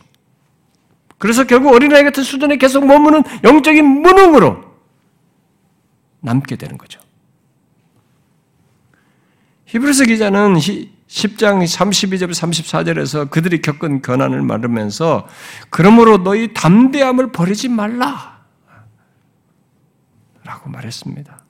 그래서 1.18 1.46
결국 1.46 1.74
어린아이 1.74 2.04
같은 2.04 2.24
수준에 2.24 2.58
계속 2.58 2.86
머무는 2.86 3.24
영적인 3.44 3.86
무능으로 3.86 4.64
남게 6.22 6.56
되는 6.56 6.78
거죠. 6.78 7.00
히브리서 9.66 10.06
기자는 10.06 10.56
10장 10.56 11.64
32절 11.64 12.32
34절에서 12.32 13.30
그들이 13.30 13.62
겪은 13.62 14.02
고난을 14.02 14.42
말하면서 14.42 15.28
그러므로 15.70 16.24
너희 16.24 16.54
담대함을 16.54 17.32
버리지 17.32 17.70
말라. 17.70 18.38
라고 20.44 20.70
말했습니다. 20.70 21.46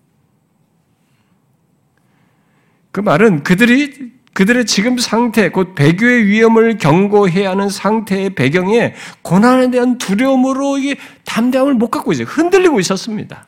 그 2.92 3.02
말은 3.02 3.44
그들이 3.44 4.17
그들의 4.38 4.68
지금 4.68 5.00
상태, 5.00 5.50
곧 5.50 5.74
배교의 5.74 6.28
위험을 6.28 6.78
경고해야 6.78 7.50
하는 7.50 7.70
상태의 7.70 8.36
배경에 8.36 8.94
고난에 9.24 9.72
대한 9.72 9.98
두려움으로 9.98 10.78
이게 10.78 10.96
담대함을 11.26 11.74
못 11.74 11.90
갖고 11.90 12.12
있어요. 12.12 12.28
흔들리고 12.28 12.80
있었습니다. 12.80 13.48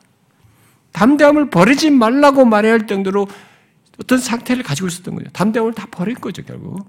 담대함을 0.90 1.48
버리지 1.50 1.90
말라고 1.90 2.44
말해야 2.44 2.72
할 2.72 2.88
정도로 2.88 3.28
어떤 4.00 4.18
상태를 4.18 4.64
가지고 4.64 4.88
있었던 4.88 5.14
거죠. 5.14 5.30
담대함을 5.30 5.74
다 5.74 5.86
버릴 5.92 6.16
거죠, 6.16 6.42
결국. 6.42 6.84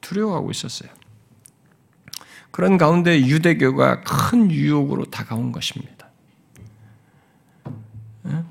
두려워하고 0.00 0.50
있었어요. 0.50 0.90
그런 2.50 2.78
가운데 2.78 3.16
유대교가 3.16 4.00
큰 4.00 4.50
유혹으로 4.50 5.04
다가온 5.04 5.52
것입니다. 5.52 6.08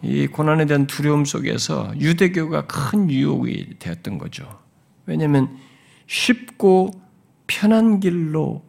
이 0.02 0.28
고난에 0.28 0.66
대한 0.68 0.88
두려움 0.88 1.26
속에서 1.26 1.92
유대교가 2.00 2.66
큰 2.66 3.12
유혹이 3.12 3.76
되었던 3.80 4.18
거죠. 4.18 4.69
왜냐하면 5.10 5.58
쉽고 6.06 6.92
편한 7.48 8.00
길로 8.00 8.64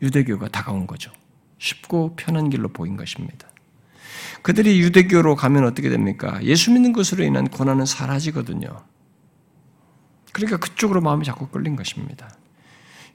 유대교가 0.00 0.48
다가온 0.48 0.86
거죠. 0.86 1.12
쉽고 1.58 2.16
편한 2.16 2.50
길로 2.50 2.68
보인 2.68 2.96
것입니다. 2.96 3.48
그들이 4.40 4.80
유대교로 4.80 5.36
가면 5.36 5.64
어떻게 5.64 5.88
됩니까? 5.88 6.42
예수 6.42 6.72
믿는 6.72 6.92
것으로 6.92 7.22
인한 7.22 7.46
고난은 7.48 7.86
사라지거든요. 7.86 8.68
그러니까 10.32 10.56
그쪽으로 10.56 11.02
마음이 11.02 11.24
자꾸 11.24 11.46
끌린 11.48 11.76
것입니다. 11.76 12.34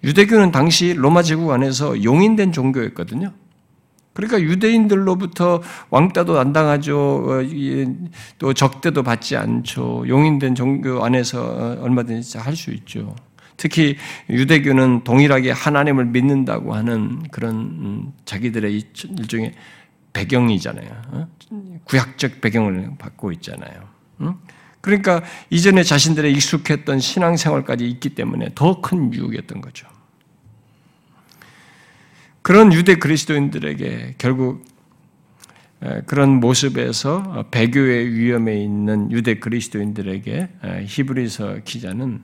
유대교는 0.04 0.52
당시 0.52 0.94
로마 0.94 1.24
제국 1.24 1.52
안에서 1.52 2.04
용인된 2.04 2.52
종교였거든요. 2.52 3.34
그러니까 4.18 4.42
유대인들로부터 4.42 5.62
왕따도 5.92 6.40
안 6.40 6.52
당하죠. 6.52 6.98
어, 6.98 7.42
또 8.40 8.52
적대도 8.52 9.04
받지 9.04 9.38
않죠. 9.38 10.06
용인된 10.08 10.56
종교 10.56 11.06
안에서 11.06 11.44
어, 11.44 11.78
얼마든지 11.84 12.40
할 12.40 12.56
수 12.56 12.72
있죠. 12.72 13.16
특히 13.58 13.96
유대교는 14.28 15.04
동일하게 15.04 15.52
하나님을 15.52 16.06
믿는다고 16.06 16.74
하는 16.74 17.22
그런 17.30 17.56
음, 17.56 18.14
자기들의 18.26 18.84
일종의 19.20 19.54
배경이잖아요. 20.14 20.90
어? 21.10 21.28
구약적 21.84 22.42
배경을 22.42 22.94
받고 22.98 23.32
있잖아요. 23.34 23.88
그러니까 24.82 25.22
이전에 25.52 25.84
자신들의 25.84 26.32
익숙했던 26.34 27.00
신앙생활까지 27.00 27.88
있기 27.88 28.10
때문에 28.10 28.50
더 28.56 28.82
큰 28.82 29.14
유혹이었던 29.14 29.62
거죠. 29.62 29.88
그런 32.42 32.72
유대 32.74 32.96
그리스도인들에게 32.96 34.16
결국 34.18 34.66
그런 36.06 36.40
모습에서 36.40 37.46
배교의 37.52 38.14
위험에 38.14 38.62
있는 38.64 39.12
유대 39.12 39.40
그리스도인들에게 39.40 40.50
히브리서 40.86 41.60
기자는 41.66 42.24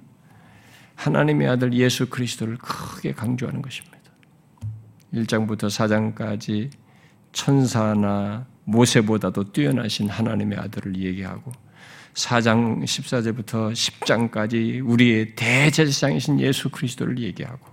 하나님의 0.95 1.47
아들 1.49 1.73
예수 1.73 2.09
그리스도를 2.09 2.57
크게 2.57 3.13
강조하는 3.13 3.61
것입니다. 3.61 3.99
1장부터 5.13 5.67
4장까지 5.67 6.71
천사나 7.31 8.47
모세보다도 8.63 9.51
뛰어나신 9.51 10.09
하나님의 10.09 10.57
아들을 10.57 10.95
얘기하고 10.95 11.51
4장 12.13 12.83
14절부터 12.83 13.73
10장까지 13.73 14.87
우리의 14.87 15.35
대제사장이신 15.35 16.39
예수 16.39 16.69
그리스도를 16.69 17.19
얘기하고 17.19 17.72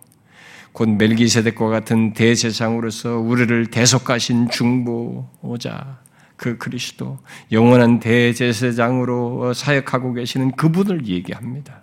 곧 0.72 0.88
멜기세덱과 0.90 1.68
같은 1.68 2.12
대제사장으로서 2.12 3.18
우리를 3.18 3.66
대속하신 3.66 4.50
중보자 4.50 5.98
그 6.36 6.56
그리스도 6.56 7.18
영원한 7.52 8.00
대제사장으로 8.00 9.52
사역하고 9.52 10.14
계시는 10.14 10.52
그분을 10.52 11.06
얘기합니다. 11.06 11.82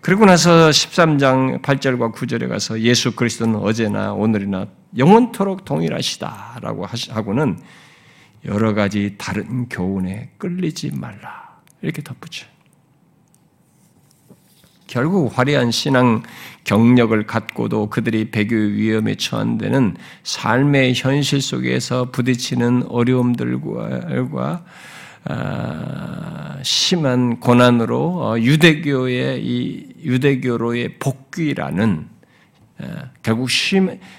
그리고 0.00 0.24
나서 0.24 0.70
13장 0.70 1.62
8절과 1.62 2.14
9절에 2.14 2.48
가서 2.48 2.80
예수 2.80 3.14
그리스도는 3.14 3.56
어제나 3.56 4.12
오늘이나 4.12 4.66
영원토록 4.96 5.64
동일하시다라고 5.64 6.86
하고는 6.86 7.58
여러 8.44 8.74
가지 8.74 9.16
다른 9.18 9.68
교훈에 9.68 10.30
끌리지 10.38 10.92
말라 10.94 11.60
이렇게 11.82 12.02
덧붙여요. 12.02 12.55
결국 14.86 15.36
화려한 15.36 15.70
신앙 15.70 16.22
경력을 16.64 17.26
갖고도 17.26 17.88
그들이 17.90 18.30
배교 18.30 18.54
위험에 18.54 19.14
처한 19.16 19.58
데는 19.58 19.96
삶의 20.22 20.94
현실 20.96 21.40
속에서 21.40 22.10
부딪히는 22.10 22.84
어려움들과 22.88 24.64
아, 25.28 26.58
심한 26.62 27.40
고난으로 27.40 28.22
어, 28.22 28.38
유대교의 28.38 29.44
이 29.44 29.86
유대교로의 30.04 30.98
복귀라는 30.98 32.08
아, 32.78 33.10
결국 33.24 33.50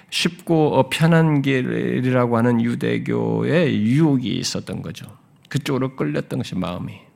쉽고 0.09 0.89
편한 0.89 1.41
길이라고 1.41 2.37
하는 2.37 2.61
유대교의 2.61 3.81
유혹이 3.85 4.35
있었던 4.37 4.81
거죠. 4.81 5.05
그쪽으로 5.47 5.95
끌렸던 5.95 6.39
것이 6.39 6.55
마음이. 6.55 7.06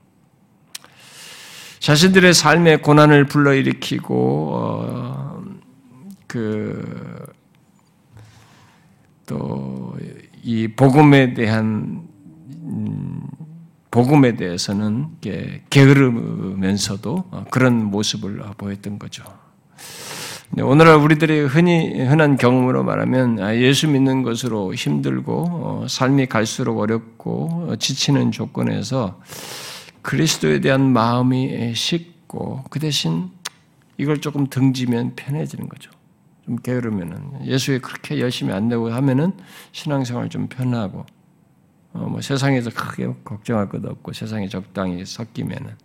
자신들의 1.82 2.36
삶의 2.36 2.84
고난을 2.84 3.26
불러일으키고 3.26 4.50
어, 4.54 5.42
그또 9.26 9.98
이 10.44 10.68
복음에 10.68 11.34
대한 11.34 12.04
음, 12.66 13.24
복음에 13.90 14.36
대해서는 14.36 15.08
게으르면서도 15.72 17.24
어, 17.32 17.46
그런 17.50 17.84
모습을 17.86 18.44
보였던 18.58 19.00
거죠. 19.00 19.24
오늘날 20.62 20.98
우리들의 20.98 21.48
흔히 21.48 22.00
흔한 22.04 22.38
경험으로 22.38 22.84
말하면 22.84 23.40
아, 23.40 23.56
예수 23.56 23.88
믿는 23.88 24.22
것으로 24.22 24.76
힘들고 24.76 25.34
어, 25.34 25.86
삶이 25.90 26.28
갈수록 26.28 26.78
어렵고 26.78 27.76
지치는 27.80 28.32
조건에서 28.32 29.20
그리스도에 30.02 30.60
대한 30.60 30.92
마음이 30.92 31.74
식고 31.76 32.64
그 32.70 32.80
대신 32.80 33.30
이걸 33.98 34.20
조금 34.20 34.48
등지면 34.48 35.16
편해지는 35.16 35.70
거죠. 35.70 35.92
좀 36.46 36.56
게으르면은 36.56 37.46
예수에 37.46 37.80
그렇게 37.80 38.20
열심히 38.20 38.54
안 38.54 38.68
되고 38.68 38.92
하면은 38.92 39.34
신앙생활 39.72 40.30
좀 40.30 40.48
편하고 40.48 41.06
어, 41.94 42.00
뭐 42.10 42.22
세상에서 42.22 42.72
크게 42.72 43.14
걱정할 43.24 43.70
것도 43.70 43.90
없고 43.90 44.14
세상에 44.14 44.48
적당히 44.48 45.06
섞이면은 45.06 45.76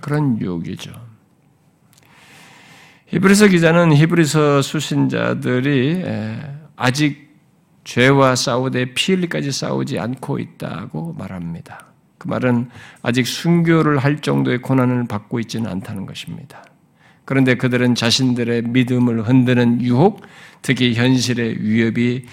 그런 0.00 0.40
유혹이죠. 0.40 0.92
히브리서 3.08 3.48
기자는 3.48 3.94
히브리서 3.94 4.62
수신자들이 4.62 6.04
아직 6.74 7.26
죄와 7.84 8.34
싸우되 8.34 8.94
피 8.94 9.14
흘리까지 9.14 9.52
싸우지 9.52 9.98
않고 9.98 10.40
있다고 10.40 11.12
말합니다. 11.12 11.86
그 12.18 12.28
말은 12.28 12.70
아직 13.02 13.26
순교를 13.26 13.98
할 13.98 14.20
정도의 14.20 14.58
고난을 14.62 15.06
받고 15.06 15.40
있지는 15.40 15.70
않다는 15.70 16.06
것입니다. 16.06 16.64
그런데 17.24 17.56
그들은 17.56 17.94
자신들의 17.94 18.62
믿음을 18.62 19.28
흔드는 19.28 19.82
유혹, 19.82 20.22
특히 20.62 20.94
현실의 20.94 21.60
위협이 21.60 22.26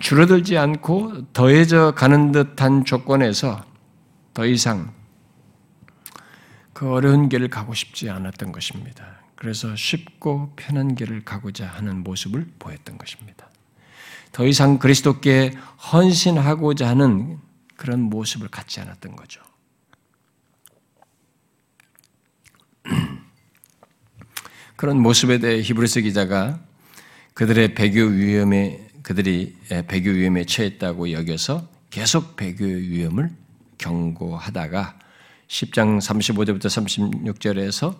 줄어들지 0.00 0.58
않고 0.58 1.32
더해져 1.32 1.92
가는 1.96 2.30
듯한 2.30 2.84
조건에서 2.84 3.64
더 4.34 4.46
이상 4.46 4.92
그 6.72 6.90
어려운 6.90 7.28
길을 7.28 7.48
가고 7.48 7.72
싶지 7.72 8.10
않았던 8.10 8.52
것입니다. 8.52 9.04
그래서 9.36 9.74
쉽고 9.76 10.52
편한 10.56 10.94
길을 10.94 11.24
가고자 11.24 11.66
하는 11.66 12.02
모습을 12.02 12.46
보였던 12.58 12.98
것입니다. 12.98 13.48
더 14.32 14.46
이상 14.46 14.78
그리스도께 14.78 15.52
헌신하고자 15.92 16.88
하는 16.88 17.38
그런 17.84 18.00
모습을 18.00 18.48
갖지 18.48 18.80
않았던 18.80 19.14
거죠. 19.14 19.42
그런 24.76 25.02
모습에 25.02 25.36
대해 25.36 25.60
히브리서 25.60 26.00
기자가 26.00 26.60
그들의 27.34 27.74
배교 27.74 28.00
위험에 28.04 28.88
그들이 29.02 29.54
배교 29.86 30.12
위험에 30.12 30.46
처했다고 30.46 31.12
여겨서 31.12 31.68
계속 31.90 32.36
배교 32.36 32.64
위험을 32.64 33.28
경고하다가 33.76 34.98
10장 35.48 35.98
35절부터 35.98 36.64
36절에서 37.34 37.98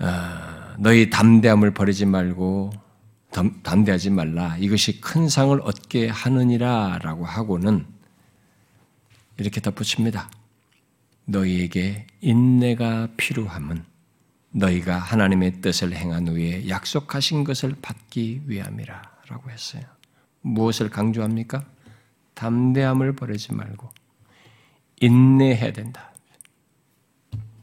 아, 0.00 0.76
너희 0.78 1.08
담대함을 1.08 1.72
버리지 1.72 2.04
말고 2.04 2.70
담대하지 3.62 4.10
말라. 4.10 4.58
이것이 4.58 5.00
큰 5.00 5.30
상을 5.30 5.58
얻게 5.62 6.06
하느니라라고 6.08 7.24
하고는 7.24 7.99
이렇게 9.40 9.60
덧붙입니다. 9.60 10.30
너희에게 11.24 12.06
인내가 12.20 13.08
필요함은 13.16 13.84
너희가 14.52 14.98
하나님의 14.98 15.60
뜻을 15.60 15.94
행한 15.94 16.28
후에 16.28 16.68
약속하신 16.68 17.44
것을 17.44 17.76
받기 17.80 18.42
위함이라 18.46 19.00
라고 19.28 19.50
했어요. 19.50 19.82
무엇을 20.42 20.90
강조합니까? 20.90 21.64
담대함을 22.34 23.14
버리지 23.14 23.54
말고 23.54 23.90
인내해야 25.00 25.72
된다. 25.72 26.12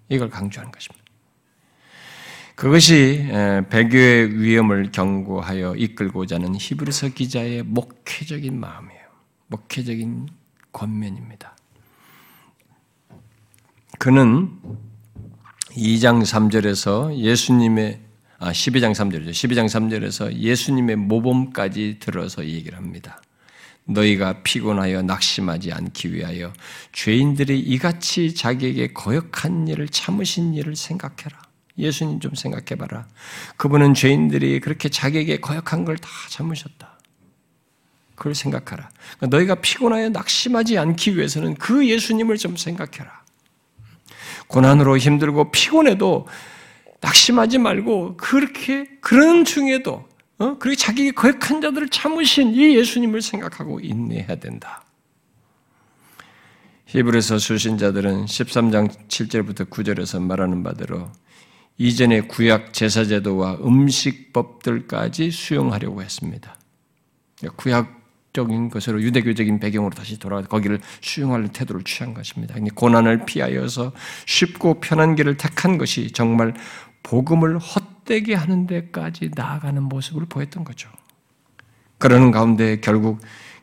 이걸 0.10 0.30
강조하는 0.30 0.72
것입니다. 0.72 1.06
그것이 2.56 3.28
배교의 3.70 4.40
위험을 4.42 4.92
경고하여 4.92 5.76
이끌고자 5.76 6.36
하는 6.36 6.56
히브리서 6.56 7.10
기자의 7.10 7.64
목회적인 7.64 8.58
마음이에요. 8.60 9.02
목회적인 9.48 10.30
권면입니다. 10.72 11.57
그는 13.98 14.50
2장 15.72 16.22
3절에서 16.22 17.16
예수님의 17.18 18.02
아 18.40 18.52
12장 18.52 18.92
3절이죠. 18.94 19.32
12장 19.32 19.66
3절에서 19.66 20.34
예수님의 20.34 20.96
모범까지 20.98 21.98
들어서 22.00 22.46
얘기를 22.46 22.78
합니다. 22.78 23.22
너희가 23.86 24.44
피곤하여 24.44 25.02
낙심하지 25.02 25.72
않기 25.72 26.14
위하여 26.14 26.54
죄인들이 26.92 27.60
이같이 27.60 28.36
자기에게 28.36 28.94
거역한 28.94 29.68
일을 29.68 29.88
참으신 29.88 30.54
일을 30.54 30.76
생각해라. 30.76 31.40
예수님 31.78 32.20
좀 32.20 32.36
생각해봐라. 32.36 33.08
그분은 33.56 33.94
죄인들이 33.94 34.60
그렇게 34.60 34.90
자기에게 34.90 35.40
거역한 35.40 35.86
걸 35.86 35.98
다 35.98 36.10
참으셨다. 36.30 37.00
그걸 38.16 38.36
생각하라. 38.36 38.90
그러니까 39.18 39.38
너희가 39.38 39.56
피곤하여 39.56 40.10
낙심하지 40.10 40.78
않기 40.78 41.16
위해서는 41.16 41.56
그 41.56 41.88
예수님을 41.88 42.38
좀 42.38 42.58
생각해라. 42.58 43.27
고난으로 44.48 44.98
힘들고 44.98 45.52
피곤해도 45.52 46.28
낙심하지 47.02 47.58
말고 47.58 48.18
그렇게 48.18 48.86
그런 49.02 49.46
중에도 49.46 50.08
어? 50.40 50.58
그렇게 50.58 50.76
자기에게 50.76 51.12
거역한 51.12 51.62
자들을 51.62 51.90
참으신 51.90 52.54
이 52.54 52.76
예수님을 52.78 53.22
생각하고 53.22 53.80
인내해야 53.80 54.36
된다. 54.36 54.84
히브리서 56.86 57.40
수신자들은 57.40 58.26
13장 58.26 59.08
7절부터 59.08 59.70
9절에서 59.70 60.22
말하는 60.22 60.64
바대로 60.64 61.12
이전의 61.78 62.28
구약 62.28 62.74
제사제도와 62.74 63.58
음식법들까지 63.62 65.32
수용하려고 65.32 66.02
했습니다. 66.02 66.56
구약 67.56 68.07
적인 68.34 68.70
것으로 68.70 69.02
유대교적인 69.02 69.60
배경으로 69.60 69.96
다시 69.96 70.20
돌아가 70.20 70.48
거기를 70.48 70.80
수용하는 71.02 71.50
태도를 71.50 71.84
취한 71.84 72.14
것입니다. 72.14 72.56
고난을 72.76 73.26
피하여서 73.26 73.94
쉽고 74.26 74.80
편한 74.80 75.16
길을 75.16 75.38
택한 75.38 75.78
것이 75.78 76.12
정말 76.12 76.54
복음을 77.04 77.58
헛되게 77.58 78.36
하는 78.36 78.68
데까지 78.68 79.32
나아가는 79.34 79.82
모습을 79.82 80.26
보였던 80.26 80.64
거죠. 80.64 80.90
그러는 81.98 82.32
가운데 82.32 82.80
결국 82.80 83.20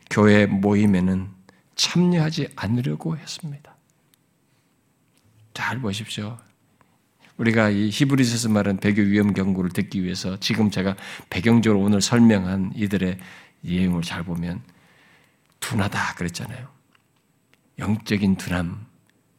교회 0.09 0.45
모임에는 0.45 1.29
참여하지 1.75 2.49
않으려고 2.55 3.17
했습니다. 3.17 3.75
잘 5.53 5.79
보십시오. 5.79 6.37
우리가 7.37 7.69
이 7.69 7.89
히브리서에서 7.89 8.49
말한 8.49 8.77
배교 8.77 9.01
위험 9.01 9.33
경고를 9.33 9.71
듣기 9.71 10.03
위해서 10.03 10.37
지금 10.39 10.71
제가 10.71 10.95
배경적으로 11.29 11.81
오늘 11.81 12.01
설명한 12.01 12.71
이들의 12.75 13.17
예행을 13.65 14.01
잘 14.01 14.23
보면 14.23 14.61
둔하다 15.59 16.15
그랬잖아요. 16.15 16.67
영적인 17.79 18.37
둔함, 18.37 18.85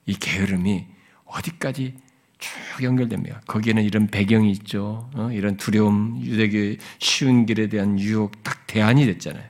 이 0.06 0.14
게으름이 0.14 0.86
어디까지 1.24 1.96
쭉 2.38 2.82
연결됩니다. 2.82 3.40
거기에는 3.46 3.82
이런 3.82 4.08
배경이 4.08 4.50
있죠. 4.52 5.10
어? 5.14 5.30
이런 5.32 5.56
두려움, 5.56 6.20
유대교의 6.22 6.78
쉬운 6.98 7.46
길에 7.46 7.68
대한 7.68 7.98
유혹 7.98 8.42
딱 8.42 8.66
대안이 8.66 9.06
됐잖아요. 9.06 9.48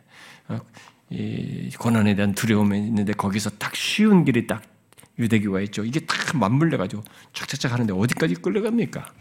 어? 0.49 0.61
이 1.11 1.71
고난에 1.79 2.15
대한 2.15 2.33
두려움이 2.33 2.79
있는데 2.79 3.13
거기서 3.13 3.51
딱 3.51 3.75
쉬운 3.75 4.25
길이 4.25 4.47
딱 4.47 4.63
유대교가 5.19 5.61
있죠. 5.63 5.85
이게 5.85 6.01
딱 6.01 6.37
맞물려 6.37 6.79
가지고 6.79 7.03
착착착 7.33 7.73
하는데 7.73 7.93
어디까지 7.93 8.37
끌려갑니까? 8.37 9.13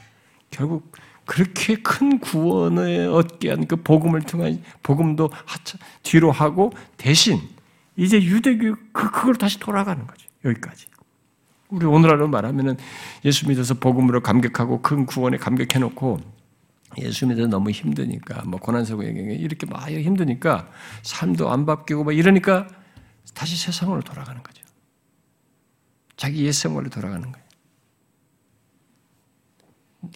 결국 0.50 0.92
그렇게 1.26 1.76
큰 1.76 2.20
구원을 2.20 3.10
얻게 3.10 3.50
한 3.50 3.66
그 3.68 3.78
복음을 3.78 4.22
통한 4.22 4.64
복음도 4.84 5.30
하차, 5.46 5.78
뒤로 6.04 6.32
하고 6.32 6.72
대신 6.98 7.42
이제 7.96 8.22
유대교 8.22 8.76
그 8.92 9.12
그걸 9.12 9.36
다시 9.36 9.60
돌아가는 9.60 10.06
거죠. 10.06 10.28
여기까지. 10.44 10.88
우리 11.70 11.86
오늘날로 11.86 12.28
말하면은 12.28 12.78
예수 13.26 13.48
믿어서 13.48 13.74
복음으로 13.74 14.22
감격하고 14.22 14.82
큰 14.82 15.06
구원에 15.06 15.38
감격해 15.38 15.80
놓고 15.80 16.20
예수 17.00 17.26
믿어 17.28 17.48
너무 17.48 17.72
힘드니까 17.72 18.44
뭐 18.46 18.60
고난스러워 18.60 19.04
이렇게 19.04 19.66
막 19.66 19.90
힘드니까 19.90 20.70
삶도 21.02 21.52
안 21.52 21.66
바뀌고 21.66 22.04
막 22.04 22.12
이러니까 22.14 22.68
다시 23.34 23.58
세상으로 23.58 24.02
돌아가는 24.02 24.42
거죠. 24.42 24.64
자기 26.16 26.46
옛 26.46 26.52
생활로 26.52 26.90
돌아가는 26.90 27.30
거예요. 27.32 27.45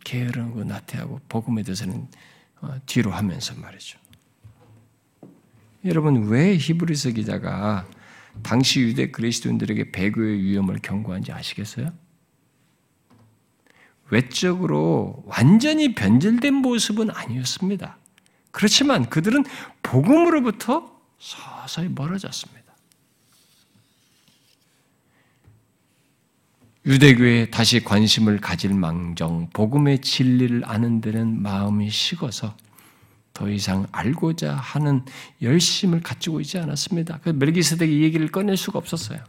게으르고 0.04 0.64
나태하고 0.64 1.22
복음에 1.30 1.64
대해서는 1.64 2.08
어, 2.62 2.76
뒤로 2.86 3.12
하면서 3.12 3.54
말이죠. 3.56 4.00
여러분 5.86 6.28
왜 6.28 6.58
히브리서 6.58 7.12
기자가 7.12 7.88
당시 8.44 8.82
유대 8.82 9.12
그리스도인들에게 9.12 9.92
배교의 9.92 10.44
위험을 10.44 10.80
경고한지 10.82 11.32
아시겠어요? 11.32 11.92
외적으로 14.10 15.24
완전히 15.28 15.94
변질된 15.94 16.54
모습은 16.56 17.12
아니었습니다. 17.12 17.98
그렇지만 18.52 19.10
그들은 19.10 19.46
복음으로부터 19.84 21.00
서서히 21.20 21.90
멀어졌습니다. 21.90 22.69
유대교에 26.86 27.50
다시 27.50 27.84
관심을 27.84 28.40
가질 28.40 28.74
망정, 28.74 29.50
복음의 29.52 30.00
진리를 30.00 30.62
아는 30.66 31.02
데는 31.02 31.42
마음이 31.42 31.90
식어서 31.90 32.56
더 33.34 33.50
이상 33.50 33.86
알고자 33.92 34.56
하는 34.56 35.04
열심을 35.42 36.02
가지고 36.02 36.42
있지 36.42 36.58
않았습니다. 36.58 37.20
그 37.22 37.30
멜기세덱이 37.30 37.98
이 37.98 38.04
얘기를 38.04 38.28
꺼낼 38.30 38.58
수가 38.58 38.80
없었어요. 38.80 39.20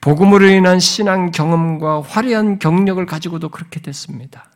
복음으로 0.00 0.48
인한 0.48 0.80
신앙 0.80 1.30
경험과 1.30 2.02
화려한 2.02 2.58
경력을 2.58 3.04
가지고도 3.04 3.48
그렇게 3.48 3.80
됐습니다. 3.80 4.50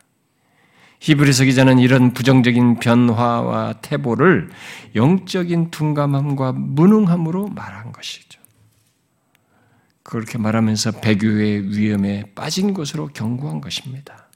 히브리서 0.99 1.43
기자는 1.45 1.79
이런 1.79 2.13
부정적인 2.13 2.79
변화와 2.79 3.73
태보를 3.81 4.49
영적인 4.95 5.69
둔감함과 5.71 6.53
무능함으로 6.53 7.49
말한 7.49 7.91
것이죠. 7.91 8.36
그렇게 10.07 10.37
말하면서 10.37 11.01
배교의 11.01 11.77
위험에 11.77 12.23
빠진 12.33 12.73
것으로 12.73 13.07
경고한 13.07 13.59
것입니다. 13.59 14.29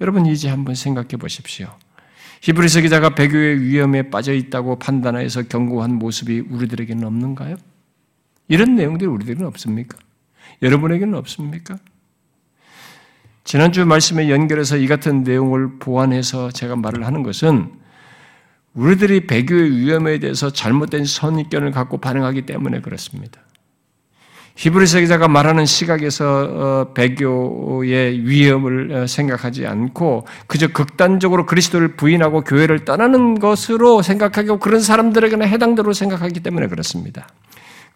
여러분 0.00 0.24
이제 0.24 0.48
한번 0.48 0.76
생각해 0.76 1.16
보십시오. 1.18 1.74
히브리서 2.42 2.82
기자가 2.82 3.16
배교의 3.16 3.60
위험에 3.60 4.08
빠져 4.08 4.32
있다고 4.32 4.78
판단해서 4.78 5.42
경고한 5.42 5.94
모습이 5.94 6.44
우리들에게는 6.48 7.04
없는가요? 7.04 7.56
이런 8.46 8.76
내용들이 8.76 9.10
우리들에게는 9.10 9.48
없습니까? 9.48 9.98
여러분에게는 10.62 11.14
없습니까? 11.14 11.76
지난주 13.42 13.84
말씀에 13.84 14.30
연결해서 14.30 14.76
이 14.76 14.86
같은 14.86 15.24
내용을 15.24 15.80
보완해서 15.80 16.52
제가 16.52 16.76
말을 16.76 17.04
하는 17.04 17.24
것은 17.24 17.72
우리들이 18.74 19.26
배교의 19.26 19.76
위험에 19.76 20.20
대해서 20.20 20.52
잘못된 20.52 21.04
선입견을 21.04 21.72
갖고 21.72 21.98
반응하기 21.98 22.42
때문에 22.42 22.80
그렇습니다. 22.80 23.43
히브리서 24.56 25.00
기자가 25.00 25.26
말하는 25.26 25.66
시각에서 25.66 26.26
어, 26.26 26.92
배교의 26.94 28.26
위험을 28.28 28.92
어, 28.92 29.06
생각하지 29.06 29.66
않고 29.66 30.26
그저 30.46 30.68
극단적으로 30.68 31.44
그리스도를 31.44 31.96
부인하고 31.96 32.42
교회를 32.42 32.84
떠나는 32.84 33.40
것으로 33.40 34.02
생각하고 34.02 34.58
그런 34.58 34.80
사람들에게는 34.80 35.48
해당대로 35.48 35.92
생각하기 35.92 36.40
때문에 36.40 36.68
그렇습니다. 36.68 37.26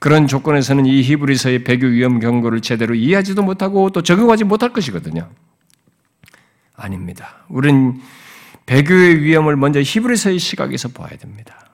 그런 0.00 0.26
조건에서는 0.26 0.86
이 0.86 1.02
히브리서의 1.02 1.64
배교 1.64 1.86
위험 1.86 2.18
경고를 2.18 2.60
제대로 2.60 2.94
이해하지도 2.94 3.42
못하고 3.42 3.90
또 3.90 4.02
적용하지 4.02 4.44
못할 4.44 4.72
것이거든요. 4.72 5.28
아닙니다. 6.76 7.44
우리는 7.48 8.00
배교의 8.66 9.22
위험을 9.22 9.56
먼저 9.56 9.80
히브리서의 9.80 10.38
시각에서 10.38 10.88
봐야 10.88 11.10
됩니다. 11.16 11.67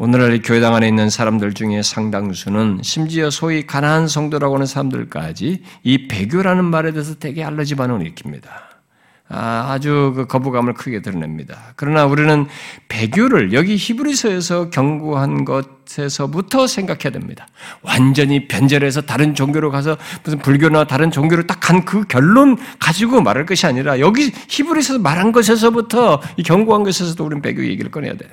오늘날 0.00 0.40
교회당 0.40 0.76
안에 0.76 0.86
있는 0.86 1.10
사람들 1.10 1.54
중에 1.54 1.82
상당수는 1.82 2.80
심지어 2.82 3.30
소위 3.30 3.66
가난한 3.66 4.06
성도라고 4.06 4.54
하는 4.54 4.64
사람들까지 4.66 5.62
이 5.82 6.06
배교라는 6.08 6.64
말에 6.64 6.92
대해서 6.92 7.16
되게 7.16 7.42
알러지 7.42 7.74
반응을 7.74 8.08
일으킵니다. 8.08 8.44
아, 9.30 9.78
주그 9.82 10.26
거부감을 10.28 10.74
크게 10.74 11.02
드러냅니다. 11.02 11.72
그러나 11.74 12.06
우리는 12.06 12.46
배교를 12.86 13.52
여기 13.52 13.74
히브리서에서 13.76 14.70
경고한 14.70 15.44
것에서부터 15.44 16.68
생각해야 16.68 17.10
됩니다. 17.10 17.48
완전히 17.82 18.46
변절해서 18.46 19.00
다른 19.02 19.34
종교로 19.34 19.70
가서 19.72 19.98
무슨 20.22 20.38
불교나 20.38 20.84
다른 20.84 21.10
종교로 21.10 21.46
딱 21.46 21.58
간 21.60 21.84
그 21.84 22.04
결론 22.06 22.56
가지고 22.78 23.20
말할 23.20 23.46
것이 23.46 23.66
아니라 23.66 23.98
여기 23.98 24.32
히브리서에서 24.48 25.02
말한 25.02 25.32
것에서부터 25.32 26.22
이 26.36 26.44
경고한 26.44 26.84
것에서도 26.84 27.22
우리는 27.24 27.42
배교 27.42 27.64
얘기를 27.64 27.90
꺼내야 27.90 28.14
돼요. 28.14 28.30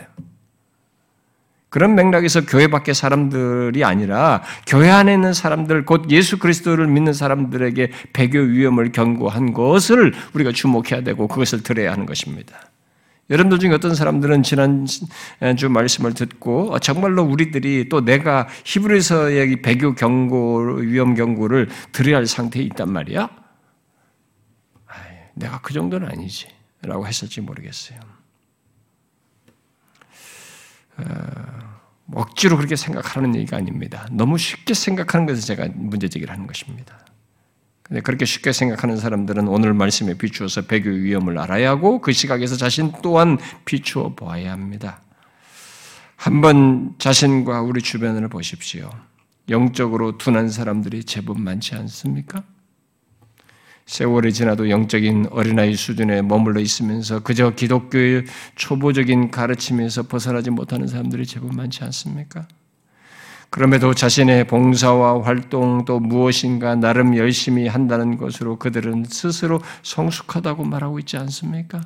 그런 1.76 1.94
맥락에서 1.94 2.46
교회 2.46 2.68
밖의 2.68 2.96
사람들이 2.96 3.84
아니라 3.84 4.44
교회 4.66 4.90
안에 4.90 5.14
있는 5.14 5.34
사람들, 5.34 5.84
곧 5.84 6.10
예수 6.10 6.40
그리스도를 6.40 6.88
믿는 6.88 7.12
사람들에게 7.12 7.92
배교 8.14 8.40
위험을 8.40 8.94
경고한 8.94 9.52
것을 9.52 10.14
우리가 10.32 10.54
주목해야 10.54 11.02
되고 11.04 11.28
그것을 11.28 11.64
들어야 11.64 11.92
하는 11.92 12.06
것입니다. 12.06 12.56
여러분들 13.30 13.60
중에 13.60 13.74
어떤 13.74 13.94
사람들은 13.94 14.44
지난주 14.44 15.70
말씀을 15.70 16.14
듣고 16.14 16.74
어, 16.74 16.80
정말로 16.80 17.24
우리들이 17.24 17.90
또 17.90 18.06
내가 18.06 18.48
히브리서의 18.64 19.62
배교 19.62 19.96
경고, 19.96 20.78
위험 20.78 21.14
경고를 21.14 21.68
들어야 21.92 22.16
할 22.16 22.26
상태에 22.26 22.64
있단 22.64 22.90
말이야? 22.90 23.28
내가 25.34 25.60
그 25.60 25.74
정도는 25.74 26.08
아니지. 26.08 26.48
라고 26.84 27.06
했을지 27.06 27.42
모르겠어요. 27.42 28.15
어, 30.98 31.66
억지로 32.14 32.58
그렇게 32.58 32.76
생각하는 32.76 33.36
얘기가 33.36 33.58
아닙니다. 33.58 34.08
너무 34.12 34.38
쉽게 34.38 34.74
생각하는 34.74 35.26
것에서 35.26 35.48
제가 35.48 35.70
문제 35.74 36.08
제기를 36.08 36.34
하는 36.34 36.48
것입니다. 36.48 37.00
근데 37.82 38.02
그렇게 38.02 38.26
쉽게 38.26 38.52
생각하는 38.52 38.98
사람들은 38.98 39.48
오늘 39.48 39.74
말씀에 39.74 40.16
비추어서 40.16 40.64
배교 40.64 40.90
위험을 40.90 41.38
알아야 41.38 41.70
하고 41.70 42.02
그 42.02 42.14
시각에서 42.14 42.56
자신 42.56 42.92
또한 43.04 43.38
비추어 43.66 44.16
보아야 44.16 44.52
합니다. 44.52 45.02
한번 46.16 46.96
자신과 46.98 47.62
우리 47.62 47.82
주변을 47.82 48.28
보십시오. 48.30 48.90
영적으로 49.50 50.18
둔한 50.18 50.50
사람들이 50.50 51.04
제법 51.04 51.40
많지 51.40 51.76
않습니까? 51.76 52.44
세월이 53.86 54.34
지나도 54.34 54.70
영적인 54.70 55.28
어린아이 55.30 55.76
수준에 55.76 56.22
머물러 56.22 56.60
있으면서 56.60 57.20
그저 57.20 57.52
기독교의 57.52 58.26
초보적인 58.56 59.30
가르침에서 59.30 60.04
벗어나지 60.04 60.50
못하는 60.50 60.88
사람들이 60.88 61.26
제법 61.26 61.56
많지 61.56 61.84
않습니까? 61.84 62.48
그럼에도 63.52 63.94
자신의 63.94 64.48
봉사와 64.48 65.24
활동 65.24 65.86
또 65.86 66.00
무엇인가 66.00 66.76
나름 66.76 67.16
열심히 67.16 67.68
한다는 67.68 68.18
것으로 68.18 68.58
그들은 68.58 69.06
스스로 69.06 69.62
성숙하다고 69.84 70.64
말하고 70.66 71.00
있지 71.00 71.16
않습니까? 71.18 71.82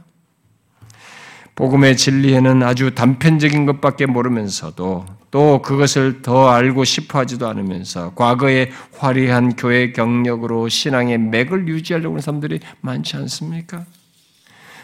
복음의 1.59 1.97
진리에는 1.97 2.63
아주 2.63 2.95
단편적인 2.95 3.65
것밖에 3.65 4.05
모르면서도 4.05 5.05
또 5.29 5.61
그것을 5.61 6.21
더 6.21 6.47
알고 6.47 6.85
싶어 6.85 7.19
하지도 7.19 7.49
않으면서 7.49 8.13
과거의 8.15 8.71
화려한 8.97 9.57
교회 9.57 9.91
경력으로 9.91 10.69
신앙의 10.69 11.17
맥을 11.17 11.67
유지하려고 11.67 12.13
하는 12.13 12.21
사람들이 12.21 12.61
많지 12.79 13.17
않습니까? 13.17 13.83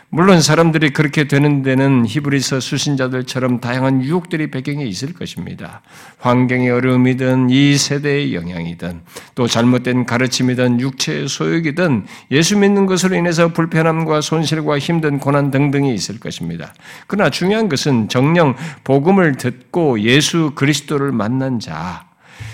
물론 0.09 0.39
사람들이 0.39 0.91
그렇게 0.91 1.27
되는 1.27 1.61
데는 1.61 2.05
히브리서 2.07 2.59
수신자들처럼 2.59 3.59
다양한 3.59 4.03
유혹들이 4.03 4.51
배경에 4.51 4.85
있을 4.85 5.13
것입니다. 5.13 5.81
환경의 6.19 6.69
어려움이든 6.69 7.49
이 7.49 7.75
세대의 7.75 8.33
영향이든 8.35 9.01
또 9.33 9.47
잘못된 9.47 10.05
가르침이든 10.05 10.79
육체의 10.79 11.27
소욕이든 11.27 12.05
예수 12.31 12.57
믿는 12.57 12.85
것으로 12.85 13.15
인해서 13.15 13.49
불편함과 13.49 14.21
손실과 14.21 14.79
힘든 14.79 15.19
고난 15.19 15.51
등등이 15.51 15.93
있을 15.93 16.19
것입니다. 16.19 16.73
그러나 17.07 17.29
중요한 17.29 17.67
것은 17.67 18.07
정령 18.07 18.55
복음을 18.83 19.35
듣고 19.35 19.99
예수 20.01 20.51
그리스도를 20.55 21.11
만난 21.11 21.59
자, 21.59 22.05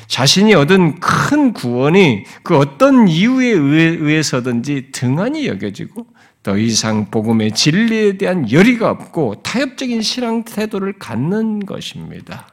자신이 0.08 0.54
얻은 0.54 1.00
큰 1.00 1.54
구원이 1.54 2.26
그 2.44 2.58
어떤 2.58 3.08
이유에 3.08 3.48
의해서든지 3.48 4.90
등한히 4.92 5.48
여겨지고 5.48 6.06
더 6.44 6.58
이상 6.58 7.12
복음의 7.12 7.52
진리에 7.52 8.18
대한 8.18 8.52
열의가 8.52 8.90
없고 8.90 9.44
타협적인 9.44 10.02
신앙 10.02 10.44
태도를 10.44 10.94
갖는 10.94 11.66
것입니다. 11.66 12.48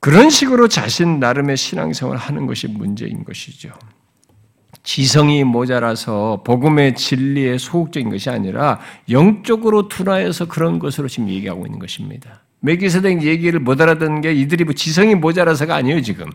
그런 0.00 0.30
식으로 0.30 0.68
자신 0.68 1.18
나름의 1.18 1.56
신앙생활을 1.56 2.20
하는 2.20 2.46
것이 2.46 2.68
문제인 2.68 3.24
것이죠. 3.24 3.70
지성이 4.82 5.44
모자라서 5.44 6.42
복음의 6.44 6.94
진리에 6.94 7.56
소극적인 7.56 8.10
것이 8.10 8.28
아니라 8.28 8.80
영적으로 9.08 9.88
둔화해서 9.88 10.46
그런 10.46 10.78
것으로 10.78 11.08
지금 11.08 11.30
얘기하고 11.30 11.64
있는 11.64 11.78
것입니다. 11.78 12.42
메기세덱 12.60 13.22
얘기를 13.22 13.60
못 13.60 13.80
알아듣는 13.80 14.20
게 14.20 14.34
이들이 14.34 14.64
뭐 14.64 14.74
지성이 14.74 15.14
모자라서가 15.14 15.74
아니에요, 15.74 16.02
지금. 16.02 16.30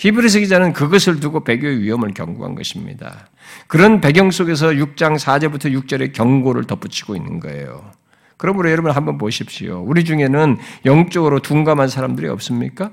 히브리서 0.00 0.38
기자는 0.38 0.72
그것을 0.72 1.20
두고 1.20 1.44
배교의 1.44 1.80
위험을 1.80 2.14
경고한 2.14 2.54
것입니다. 2.54 3.28
그런 3.66 4.00
배경 4.00 4.30
속에서 4.30 4.68
6장 4.68 5.18
4절부터 5.18 5.70
6절의 5.84 6.14
경고를 6.14 6.64
덧붙이고 6.64 7.14
있는 7.16 7.38
거예요. 7.38 7.90
그러므로 8.38 8.70
여러분 8.70 8.92
한번 8.92 9.18
보십시오. 9.18 9.84
우리 9.86 10.06
중에는 10.06 10.56
영적으로 10.86 11.40
둔감한 11.40 11.88
사람들이 11.88 12.28
없습니까? 12.28 12.92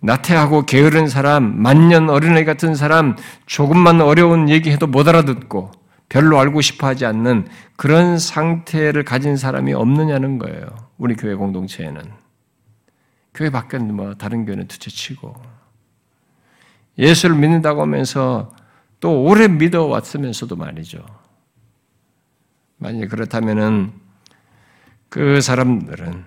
나태하고 0.00 0.64
게으른 0.64 1.08
사람, 1.08 1.60
만년 1.60 2.08
어린애 2.08 2.44
같은 2.44 2.74
사람, 2.74 3.14
조금만 3.44 4.00
어려운 4.00 4.48
얘기해도 4.48 4.86
못 4.86 5.06
알아듣고 5.06 5.72
별로 6.08 6.40
알고 6.40 6.62
싶어 6.62 6.86
하지 6.86 7.04
않는 7.04 7.48
그런 7.76 8.18
상태를 8.18 9.04
가진 9.04 9.36
사람이 9.36 9.74
없느냐는 9.74 10.38
거예요. 10.38 10.68
우리 10.96 11.16
교회 11.16 11.34
공동체에는. 11.34 12.21
교회 13.34 13.50
밖은 13.50 13.94
뭐 13.94 14.14
다른 14.14 14.44
교회는 14.44 14.68
두째치고 14.68 15.34
예수를 16.98 17.36
믿는다고 17.36 17.82
하면서 17.82 18.54
또 19.00 19.24
오래 19.24 19.48
믿어 19.48 19.86
왔으면서도 19.86 20.56
말이죠. 20.56 21.04
만약 22.76 23.08
그렇다면은 23.08 23.92
그 25.08 25.40
사람들은 25.40 26.24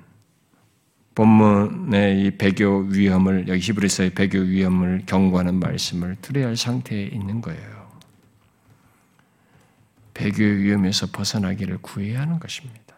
본문의 1.16 2.22
이 2.22 2.32
배교 2.32 2.80
위험을 2.90 3.48
여기 3.48 3.62
히브리서의 3.62 4.10
배교 4.12 4.40
위험을 4.40 5.04
경고하는 5.06 5.60
말씀을 5.60 6.18
들어야 6.22 6.48
할 6.48 6.58
상태에 6.58 7.04
있는 7.04 7.40
거예요. 7.40 7.86
배교 10.14 10.44
위험에서 10.44 11.08
벗어나기를 11.08 11.78
구해야 11.80 12.22
하는 12.22 12.40
것입니다. 12.40 12.96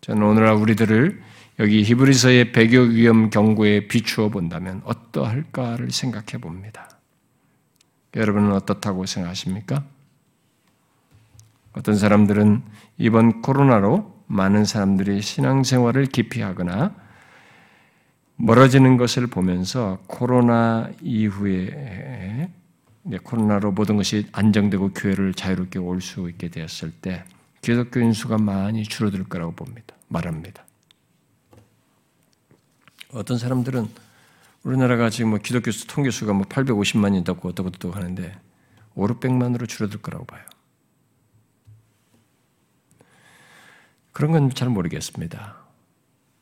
저는 0.00 0.22
오늘날 0.22 0.54
우리들을 0.54 1.20
여기 1.60 1.82
히브리서의 1.82 2.52
배교 2.52 2.80
위험 2.80 3.30
경고에 3.30 3.88
비추어 3.88 4.28
본다면 4.28 4.80
어떠할까를 4.84 5.90
생각해 5.90 6.40
봅니다. 6.40 6.88
여러분은 8.14 8.52
어떻다고 8.52 9.06
생각하십니까? 9.06 9.84
어떤 11.72 11.96
사람들은 11.96 12.62
이번 12.98 13.42
코로나로 13.42 14.24
많은 14.26 14.64
사람들이 14.64 15.20
신앙생활을 15.20 16.06
기피하거나 16.06 16.94
멀어지는 18.36 18.96
것을 18.96 19.26
보면서 19.26 19.98
코로나 20.06 20.90
이후에 21.02 22.48
코로나로 23.24 23.72
모든 23.72 23.96
것이 23.96 24.26
안정되고 24.32 24.90
교회를 24.92 25.34
자유롭게 25.34 25.78
올 25.80 26.00
수 26.00 26.28
있게 26.30 26.48
되었을 26.48 26.92
때 26.92 27.24
기독교인 27.62 28.12
수가 28.12 28.38
많이 28.38 28.84
줄어들 28.84 29.24
거라고 29.24 29.52
봅니다. 29.52 29.96
말합니다. 30.08 30.67
어떤 33.12 33.38
사람들은 33.38 33.88
우리나라가 34.64 35.08
지금 35.08 35.30
뭐 35.30 35.38
기독교 35.38 35.70
통계 35.86 36.10
수가 36.10 36.32
뭐 36.32 36.44
850만이 36.44 37.20
있다고 37.20 37.48
어떻고 37.48 37.68
어떻고 37.68 37.94
하는데 37.94 38.38
5, 38.94 39.06
600만으로 39.06 39.68
줄어들 39.68 40.02
거라고 40.02 40.24
봐요. 40.24 40.42
그런 44.12 44.32
건 44.32 44.50
잘 44.50 44.68
모르겠습니다. 44.68 45.56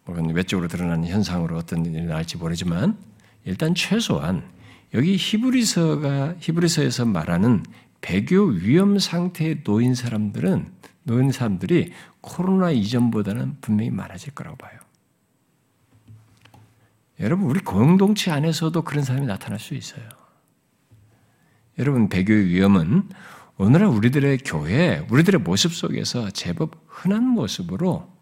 뭐건 0.07 0.31
외적으로 0.31 0.67
드러나는 0.69 1.09
현상으로 1.09 1.57
어떤 1.57 1.85
일이 1.85 2.03
날지 2.03 2.39
모르지만 2.39 2.97
일단 3.45 3.75
최소한 3.75 4.49
여기 4.95 5.17
히브리서가 5.17 6.37
히브리서에서 6.41 7.05
말하는 7.05 7.65
배교 8.01 8.45
위험 8.45 8.99
상태에 8.99 9.63
놓인 9.63 9.95
사람들은 9.95 10.73
놓인 11.03 11.33
사람들이 11.33 11.93
코로나 12.21 12.71
이전보다는 12.71 13.59
분명히 13.61 13.91
많아질 13.91 14.35
거라고 14.35 14.57
봐요. 14.57 14.86
여러분 17.21 17.47
우리 17.49 17.61
공동체 17.61 18.31
안에서도 18.31 18.83
그런 18.83 19.05
사람이 19.05 19.27
나타날 19.27 19.59
수 19.59 19.75
있어요. 19.75 20.07
여러분 21.79 22.09
배교의 22.09 22.47
위험은 22.47 23.09
오늘날 23.59 23.89
우리들의 23.89 24.39
교회, 24.45 25.07
우리들의 25.11 25.41
모습 25.41 25.73
속에서 25.73 26.31
제법 26.31 26.85
흔한 26.87 27.25
모습으로 27.27 28.13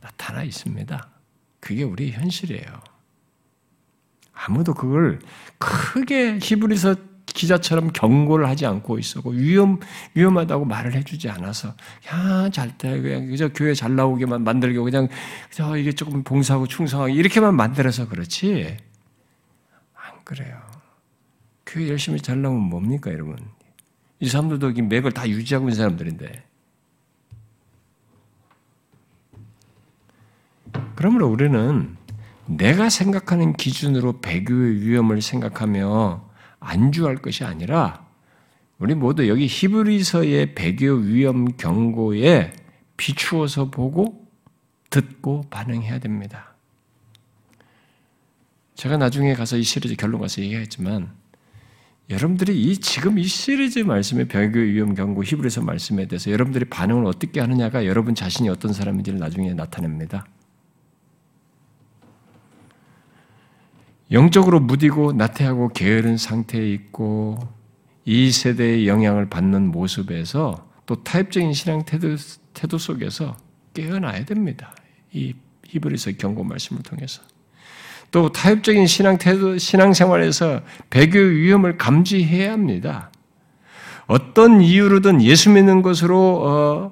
나타나 0.00 0.42
있습니다. 0.42 1.10
그게 1.60 1.84
우리의 1.84 2.12
현실이에요. 2.12 2.80
아무도 4.32 4.74
그걸 4.74 5.20
크게 5.58 6.38
히브리서 6.42 6.96
기자처럼 7.32 7.92
경고를 7.92 8.48
하지 8.48 8.66
않고 8.66 8.98
있었고 8.98 9.30
위험 9.30 9.80
위험하다고 10.14 10.64
말을 10.64 10.94
해주지 10.94 11.28
않아서 11.30 11.74
야 12.12 12.48
잘돼 12.50 13.00
그냥 13.00 13.26
그저 13.26 13.48
교회 13.48 13.74
잘 13.74 13.96
나오게만 13.96 14.44
만들고 14.44 14.84
그냥 14.84 15.08
저 15.50 15.76
이게 15.76 15.92
조금 15.92 16.22
봉사하고 16.22 16.66
충성하게 16.66 17.14
이렇게만 17.14 17.54
만들어서 17.54 18.08
그렇지 18.08 18.76
안 19.94 20.24
그래요. 20.24 20.60
교회 21.66 21.88
열심히 21.88 22.20
잘 22.20 22.42
나오면 22.42 22.60
뭡니까 22.62 23.12
여러분? 23.12 23.36
이 24.20 24.28
사람들도 24.28 24.70
이 24.70 24.82
맥을 24.82 25.12
다 25.12 25.28
유지하고 25.28 25.66
있는 25.66 25.76
사람들인데 25.76 26.44
그러므로 30.94 31.28
우리는 31.28 31.96
내가 32.46 32.88
생각하는 32.88 33.54
기준으로 33.54 34.20
배교의 34.20 34.80
위험을 34.82 35.22
생각하며 35.22 36.31
안주할 36.62 37.16
것이 37.16 37.44
아니라 37.44 38.06
우리 38.78 38.94
모두 38.94 39.28
여기 39.28 39.46
히브리서의 39.46 40.54
배교 40.54 40.92
위험 40.94 41.56
경고에 41.56 42.52
비추어서 42.96 43.70
보고 43.70 44.26
듣고 44.90 45.42
반응해야 45.50 45.98
됩니다. 45.98 46.54
제가 48.74 48.96
나중에 48.96 49.34
가서 49.34 49.56
이 49.56 49.62
시리즈 49.62 49.94
결론 49.94 50.20
가서 50.20 50.42
얘기했지만 50.42 51.12
여러분들이 52.10 52.60
이 52.60 52.76
지금 52.78 53.18
이 53.18 53.24
시리즈 53.24 53.78
말씀의 53.78 54.28
배교 54.28 54.58
위험 54.58 54.94
경고 54.94 55.22
히브리서 55.22 55.62
말씀에 55.62 56.06
대해서 56.06 56.30
여러분들이 56.30 56.64
반응을 56.66 57.06
어떻게 57.06 57.40
하느냐가 57.40 57.86
여러분 57.86 58.14
자신이 58.14 58.48
어떤 58.48 58.72
사람인지를 58.72 59.18
나중에 59.18 59.54
나타냅니다. 59.54 60.26
영적으로 64.12 64.60
무디고 64.60 65.14
나태하고 65.14 65.68
게으른 65.68 66.18
상태에 66.18 66.70
있고 66.72 67.38
이 68.04 68.30
세대의 68.30 68.86
영향을 68.86 69.30
받는 69.30 69.70
모습에서 69.70 70.66
또 70.84 71.02
타협적인 71.02 71.54
신앙 71.54 71.84
태도, 71.84 72.08
태도 72.52 72.76
속에서 72.76 73.36
깨어나야 73.72 74.24
됩니다. 74.26 74.74
이 75.12 75.34
히브리서 75.66 76.12
경고 76.18 76.44
말씀을 76.44 76.82
통해서. 76.82 77.22
또 78.10 78.30
타협적인 78.30 78.86
신앙 78.86 79.16
태도, 79.16 79.56
신앙 79.56 79.94
생활에서 79.94 80.60
배교 80.90 81.18
위험을 81.18 81.78
감지해야 81.78 82.52
합니다. 82.52 83.10
어떤 84.06 84.60
이유로든 84.60 85.22
예수 85.22 85.48
믿는 85.48 85.80
것으로 85.80 86.42
어, 86.44 86.90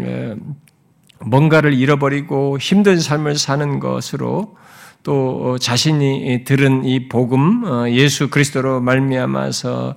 예, 0.00 0.34
뭔가를 1.20 1.74
잃어버리고 1.74 2.58
힘든 2.58 2.98
삶을 2.98 3.36
사는 3.36 3.78
것으로 3.78 4.56
또 5.02 5.58
자신이 5.58 6.44
들은 6.44 6.84
이 6.84 7.08
복음 7.08 7.64
어, 7.64 7.88
예수 7.90 8.28
그리스도로 8.30 8.80
말미암아서 8.80 9.96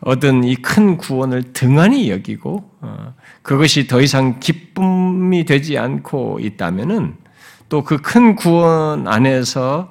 얻은 0.00 0.44
이 0.44 0.56
큰 0.56 0.96
구원을 0.96 1.52
등한히 1.52 2.10
여기고 2.10 2.70
어, 2.80 3.14
그것이 3.42 3.86
더 3.86 4.00
이상 4.00 4.38
기쁨이 4.40 5.44
되지 5.44 5.78
않고 5.78 6.38
있다면은 6.40 7.16
또 7.68 7.82
그 7.82 7.98
큰 7.98 8.36
구원 8.36 9.08
안에서 9.08 9.88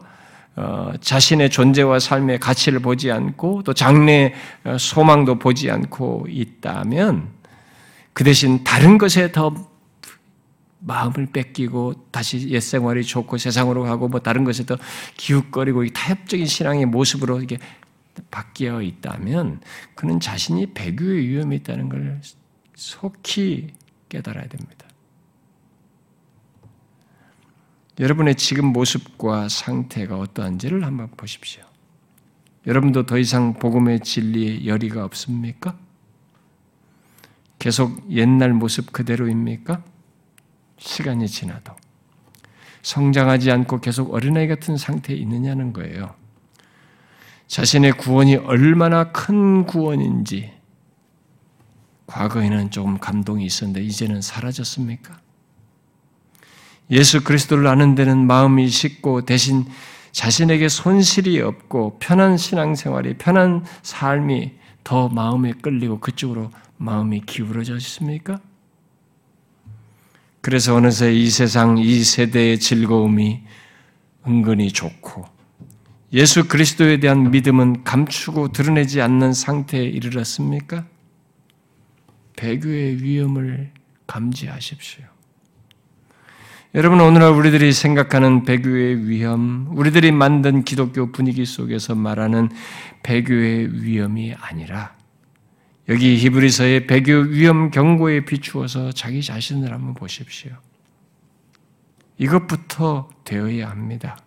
어, 0.56 0.92
자신의 1.02 1.50
존재와 1.50 2.00
삶의 2.00 2.40
가치를 2.40 2.80
보지 2.80 3.12
않고 3.12 3.64
또 3.64 3.74
장래 3.74 4.34
소망도 4.78 5.40
보지 5.40 5.72
않고 5.72 6.28
있다면 6.30 7.30
그 8.14 8.24
대신 8.24 8.64
다른 8.64 9.00
것에 9.00 9.32
더 9.32 9.54
마음을 10.86 11.28
뺏기고 11.32 12.10
다시 12.12 12.50
옛 12.50 12.60
생활이 12.60 13.04
좋고 13.04 13.38
세상으로 13.38 13.84
가고 13.84 14.08
뭐 14.08 14.20
다른 14.20 14.44
것에 14.44 14.66
더 14.66 14.78
기웃거리고 15.18 15.88
타협적인 15.90 16.46
신앙의 16.46 16.86
모습으로 16.86 17.42
이게 17.42 17.58
바뀌어 18.30 18.82
있다면 18.82 19.62
그는 19.96 20.20
자신이 20.20 20.74
배교의 20.74 21.28
위험이 21.28 21.58
있다는 21.58 21.90
걸 21.90 22.22
속히 22.76 23.74
깨달아야 24.10 24.48
됩니다. 24.48 24.88
여러분의 28.00 28.36
지금 28.36 28.66
모습과 28.68 29.50
상태가 29.50 30.18
어떠한지를 30.18 30.84
한번 30.84 31.10
보십시오. 31.16 31.64
여러분도 32.66 33.06
더 33.06 33.18
이상 33.18 33.54
복음의 33.54 34.00
진리에 34.02 34.66
열의가 34.66 35.04
없습니까? 35.06 35.78
계속 37.60 38.12
옛날 38.12 38.54
모습 38.54 38.92
그대로입니까? 38.92 39.84
시간이 40.84 41.28
지나도 41.30 41.74
성장하지 42.82 43.52
않고 43.52 43.80
계속 43.80 44.14
어린아이 44.14 44.48
같은 44.48 44.76
상태에 44.76 45.16
있느냐는 45.16 45.72
거예요. 45.72 46.14
자신의 47.48 47.94
구원이 47.94 48.36
얼마나 48.36 49.12
큰 49.12 49.66
구원인지 49.66 50.52
과거에는 52.08 52.70
조금 52.72 53.00
감동이 53.00 53.46
있었는데 53.46 53.82
이제는 53.82 54.22
사라졌습니까? 54.22 55.18
예수 56.92 57.24
그리스도를 57.24 57.68
아는 57.68 57.96
데는 57.96 58.28
마음이 58.28 58.68
식고 58.68 59.22
대신 59.22 59.66
자신에게 60.12 60.68
손실이 60.68 61.40
없고 61.42 61.98
편한 62.00 62.36
신앙생활이 62.38 63.18
편한 63.18 63.66
삶이 63.84 64.52
더 64.84 65.08
마음에 65.08 65.54
끌리고 65.54 66.02
그쪽으로 66.02 66.52
마음이 66.78 67.22
기울어져 67.22 67.78
있습니까? 67.78 68.42
그래서 70.44 70.76
어느새 70.76 71.14
이 71.14 71.30
세상 71.30 71.78
이 71.78 72.04
세대의 72.04 72.60
즐거움이 72.60 73.44
은근히 74.28 74.74
좋고 74.74 75.24
예수 76.12 76.50
그리스도에 76.50 77.00
대한 77.00 77.32
믿음은 77.32 77.86
감추고 77.86 78.50
드러내지 78.50 79.02
않는 79.02 79.32
상태에 79.32 79.84
이르렀습니까? 79.84 80.86
배교의 82.36 83.02
위험을 83.02 83.72
감지하십시오. 84.06 85.06
여러분 86.76 87.00
오늘날 87.00 87.32
우리들이 87.32 87.72
생각하는 87.72 88.44
배교의 88.44 89.08
위험, 89.08 89.70
우리들이 89.72 90.12
만든 90.12 90.66
기독교 90.66 91.14
분위기 91.14 91.46
속에서 91.46 91.96
말하는 91.96 92.50
배교의 93.04 93.82
위험이 93.82 94.34
아니라 94.34 94.94
여기 95.90 96.18
히브리서의 96.18 96.88
배교 96.88 97.14
위험 97.14 97.70
경고에 97.70 98.24
비추어서 98.24 98.92
자기 98.94 99.22
자신을 99.22 99.74
한번 99.74 99.94
보십시오. 99.94 100.56
이것부터 102.18 103.10
되어야 103.26 103.70
합니다. 103.70 104.18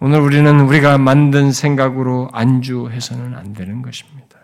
오늘 0.00 0.20
우리는 0.20 0.60
우리가 0.60 0.98
만든 0.98 1.52
생각으로 1.52 2.28
안주해서는 2.32 3.34
안 3.34 3.52
되는 3.52 3.80
것입니다. 3.80 4.38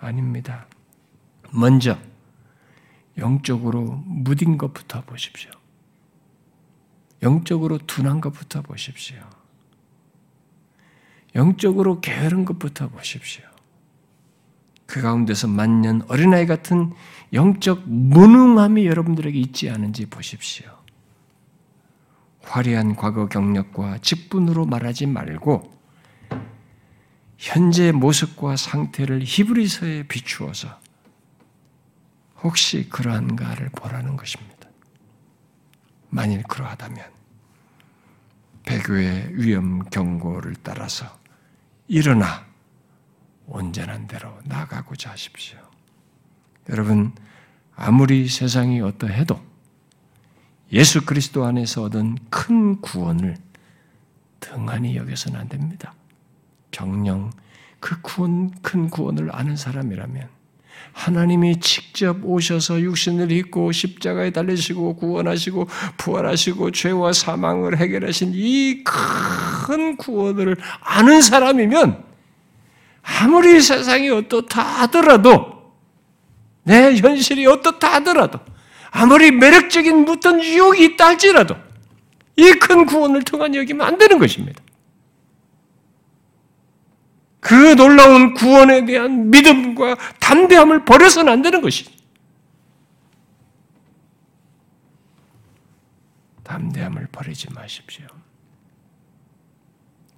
아닙니다. 0.00 0.66
먼저 1.52 1.98
영적으로 3.16 4.02
무딘 4.04 4.58
것부터 4.58 5.02
보십시오. 5.02 5.50
영적으로 7.22 7.78
둔한 7.78 8.20
것부터 8.20 8.62
보십시오. 8.62 9.18
영적으로 11.34 12.00
게으른 12.00 12.44
것부터 12.44 12.88
보십시오. 12.88 13.44
그 14.86 15.02
가운데서 15.02 15.48
만년 15.48 16.02
어린아이 16.08 16.46
같은 16.46 16.92
영적 17.32 17.88
무능함이 17.88 18.86
여러분들에게 18.86 19.38
있지 19.38 19.68
않은지 19.68 20.06
보십시오. 20.06 20.70
화려한 22.42 22.94
과거 22.94 23.26
경력과 23.26 23.98
직분으로 23.98 24.66
말하지 24.66 25.06
말고 25.06 25.76
현재 27.36 27.92
모습과 27.92 28.56
상태를 28.56 29.22
히브리서에 29.24 30.04
비추어서 30.04 30.68
혹시 32.42 32.88
그러한가를 32.88 33.70
보라는 33.70 34.16
것입니다. 34.16 34.68
만일 36.08 36.42
그러하다면 36.44 37.04
배교의 38.64 39.30
위험 39.32 39.80
경고를 39.90 40.54
따라서 40.62 41.06
일어나 41.88 42.45
온전한 43.46 44.06
대로 44.06 44.32
나가고자 44.44 45.10
하십시오. 45.10 45.58
여러분, 46.68 47.12
아무리 47.74 48.28
세상이 48.28 48.80
어떠해도 48.80 49.40
예수 50.72 51.04
그리스도 51.04 51.44
안에서 51.44 51.84
얻은 51.84 52.16
큰 52.28 52.80
구원을 52.80 53.36
등한히 54.40 54.96
여겨서는 54.96 55.38
안 55.38 55.48
됩니다. 55.48 55.94
정령 56.72 57.30
그 57.78 58.00
구원, 58.00 58.50
큰 58.62 58.88
구원을 58.90 59.34
아는 59.34 59.56
사람이라면 59.56 60.28
하나님이 60.92 61.60
직접 61.60 62.18
오셔서 62.24 62.80
육신을 62.80 63.30
입고 63.30 63.70
십자가에 63.72 64.30
달리시고 64.30 64.96
구원하시고 64.96 65.68
부활하시고 65.98 66.70
죄와 66.72 67.12
사망을 67.12 67.78
해결하신 67.78 68.32
이 68.34 68.82
큰 69.66 69.96
구원을 69.96 70.56
아는 70.80 71.20
사람이면 71.20 72.05
아무리 73.06 73.60
세상이 73.60 74.10
어떻다 74.10 74.60
하더라도 74.82 75.72
내 76.64 76.96
현실이 76.96 77.46
어떻다 77.46 77.94
하더라도 77.94 78.40
아무리 78.90 79.30
매력적인 79.30 80.08
어떤 80.08 80.42
유혹이 80.42 80.84
있다 80.84 81.06
할지라도 81.06 81.54
이 82.36 82.52
큰 82.58 82.84
구원을 82.84 83.22
통한 83.22 83.54
여기면 83.54 83.86
안 83.86 83.96
되는 83.96 84.18
것입니다. 84.18 84.60
그 87.40 87.76
놀라운 87.76 88.34
구원에 88.34 88.84
대한 88.84 89.30
믿음과 89.30 89.96
담대함을 90.20 90.84
버려서는 90.84 91.32
안 91.32 91.42
되는 91.42 91.60
것이. 91.62 91.86
담대함을 96.42 97.08
버리지 97.12 97.52
마십시오. 97.54 98.06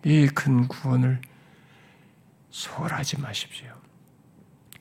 이 0.05 0.26
큰 0.34 0.66
구원을 0.68 1.20
소홀하지 2.51 3.20
마십시오. 3.20 3.72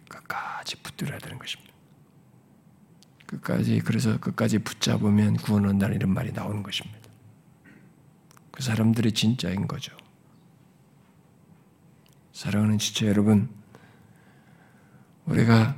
끝까지 0.09 0.77
붙들어야 0.77 1.19
되는 1.19 1.37
것입니다. 1.37 1.73
끝까지 3.25 3.79
그래서 3.79 4.19
끝까지 4.19 4.59
붙잡으면 4.59 5.35
구원 5.37 5.65
온다는 5.65 5.95
이런 5.95 6.13
말이 6.13 6.31
나오는 6.31 6.63
것입니다. 6.63 7.07
그 8.51 8.63
사람들이 8.63 9.11
진짜인 9.11 9.67
거죠. 9.67 9.95
사랑하는 12.31 12.77
지체 12.77 13.07
여러분, 13.07 13.49
우리가 15.25 15.75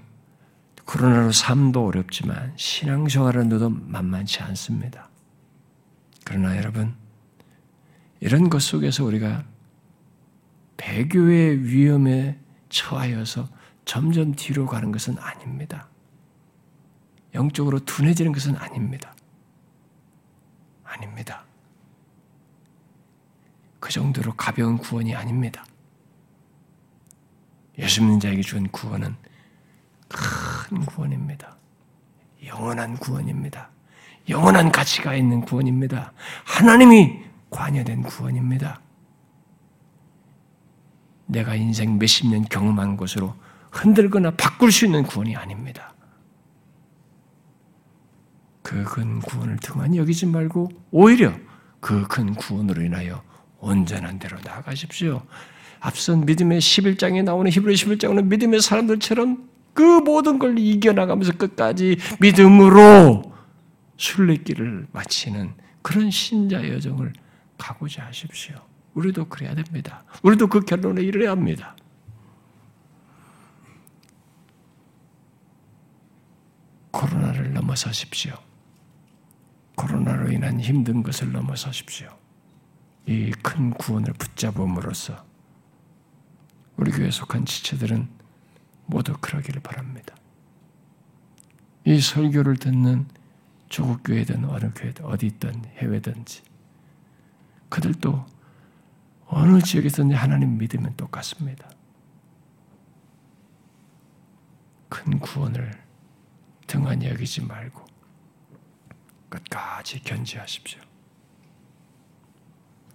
코로나로 0.85 1.31
삶도 1.31 1.85
어렵지만 1.85 2.53
신앙생활은도 2.55 3.69
만만치 3.69 4.41
않습니다. 4.41 5.09
그러나 6.23 6.57
여러분, 6.57 6.95
이런 8.19 8.49
것 8.49 8.61
속에서 8.61 9.05
우리가 9.05 9.45
배교의 10.79 11.65
위험에 11.65 12.39
처하여서 12.69 13.49
점점 13.83 14.33
뒤로 14.33 14.65
가는 14.65 14.91
것은 14.91 15.17
아닙니다. 15.19 15.89
영적으로 17.35 17.79
둔해지는 17.79 18.31
것은 18.31 18.55
아닙니다. 18.55 19.13
아닙니다. 20.83 21.43
그 23.79 23.91
정도로 23.91 24.33
가벼운 24.35 24.77
구원이 24.77 25.13
아닙니다. 25.15 25.65
예수 27.77 28.01
믿는 28.01 28.19
자에게 28.19 28.41
준 28.41 28.67
구원은 28.69 29.15
큰 30.07 30.85
구원입니다. 30.85 31.57
영원한 32.45 32.95
구원입니다. 32.97 33.69
영원한 34.29 34.71
가치가 34.71 35.13
있는 35.13 35.41
구원입니다. 35.41 36.13
하나님이 36.45 37.19
관여된 37.49 38.03
구원입니다. 38.03 38.81
내가 41.29 41.55
인생 41.55 41.99
몇십 41.99 42.27
년 42.27 42.43
경험한 42.43 42.97
것으로 42.97 43.35
흔들거나 43.71 44.31
바꿀 44.31 44.71
수 44.71 44.85
있는 44.85 45.03
구원이 45.03 45.35
아닙니다. 45.35 45.93
그 48.63 48.83
큰 48.83 49.19
구원을 49.19 49.57
등한히 49.57 49.97
여기지 49.97 50.25
말고 50.25 50.69
오히려 50.91 51.33
그 51.79 52.07
큰 52.07 52.33
구원으로 52.33 52.81
인하여 52.83 53.23
온전한 53.59 54.19
대로 54.19 54.37
나아가십시오. 54.43 55.21
앞선 55.79 56.25
믿음의 56.25 56.59
11장에 56.59 57.23
나오는 57.23 57.49
히브리 57.51 57.75
11장은 57.75 58.25
믿음의 58.25 58.61
사람들처럼 58.61 59.47
그 59.73 59.81
모든 59.81 60.39
걸 60.39 60.57
이겨나가면서 60.59 61.33
끝까지 61.33 61.97
믿음으로 62.19 63.33
순례길을 63.97 64.87
마치는 64.91 65.53
그런 65.81 66.09
신자 66.11 66.67
여정을 66.67 67.13
가고자 67.57 68.05
하십시오. 68.07 68.55
우리도 68.93 69.29
그래야 69.29 69.53
됩니다. 69.55 70.03
우리도 70.23 70.47
그 70.47 70.61
결론에 70.61 71.01
이르야 71.01 71.31
합니다. 71.31 71.75
코로나를 76.91 77.53
넘어서십시오. 77.53 78.33
코로나로 79.75 80.31
인한 80.31 80.59
힘든 80.59 81.03
것을 81.03 81.31
넘어서십시오. 81.31 82.09
이 83.05 83.31
큰 83.41 83.71
구원을 83.71 84.13
붙잡음으로써 84.13 85.25
우리 86.77 86.91
교회 86.91 87.09
속한 87.09 87.45
지체들은 87.45 88.07
모두 88.85 89.13
그러기를 89.19 89.61
바랍니다. 89.61 90.15
이 91.85 91.99
설교를 91.99 92.57
듣는 92.57 93.07
조국 93.69 94.03
교회든 94.03 94.45
어느 94.45 94.71
교회든 94.73 95.05
어디 95.05 95.27
있든 95.27 95.65
해외든지 95.77 96.41
그들도 97.69 98.25
어느 99.31 99.61
지역에서든지 99.61 100.15
하나님 100.15 100.57
믿으면 100.57 100.95
똑같습니다. 100.95 101.69
큰 104.89 105.19
구원을 105.19 105.71
등한히 106.65 107.07
여기지 107.07 107.41
말고 107.45 107.85
끝까지 109.29 110.01
견지하십시오. 110.01 110.81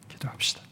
기도합시다. 0.08 0.63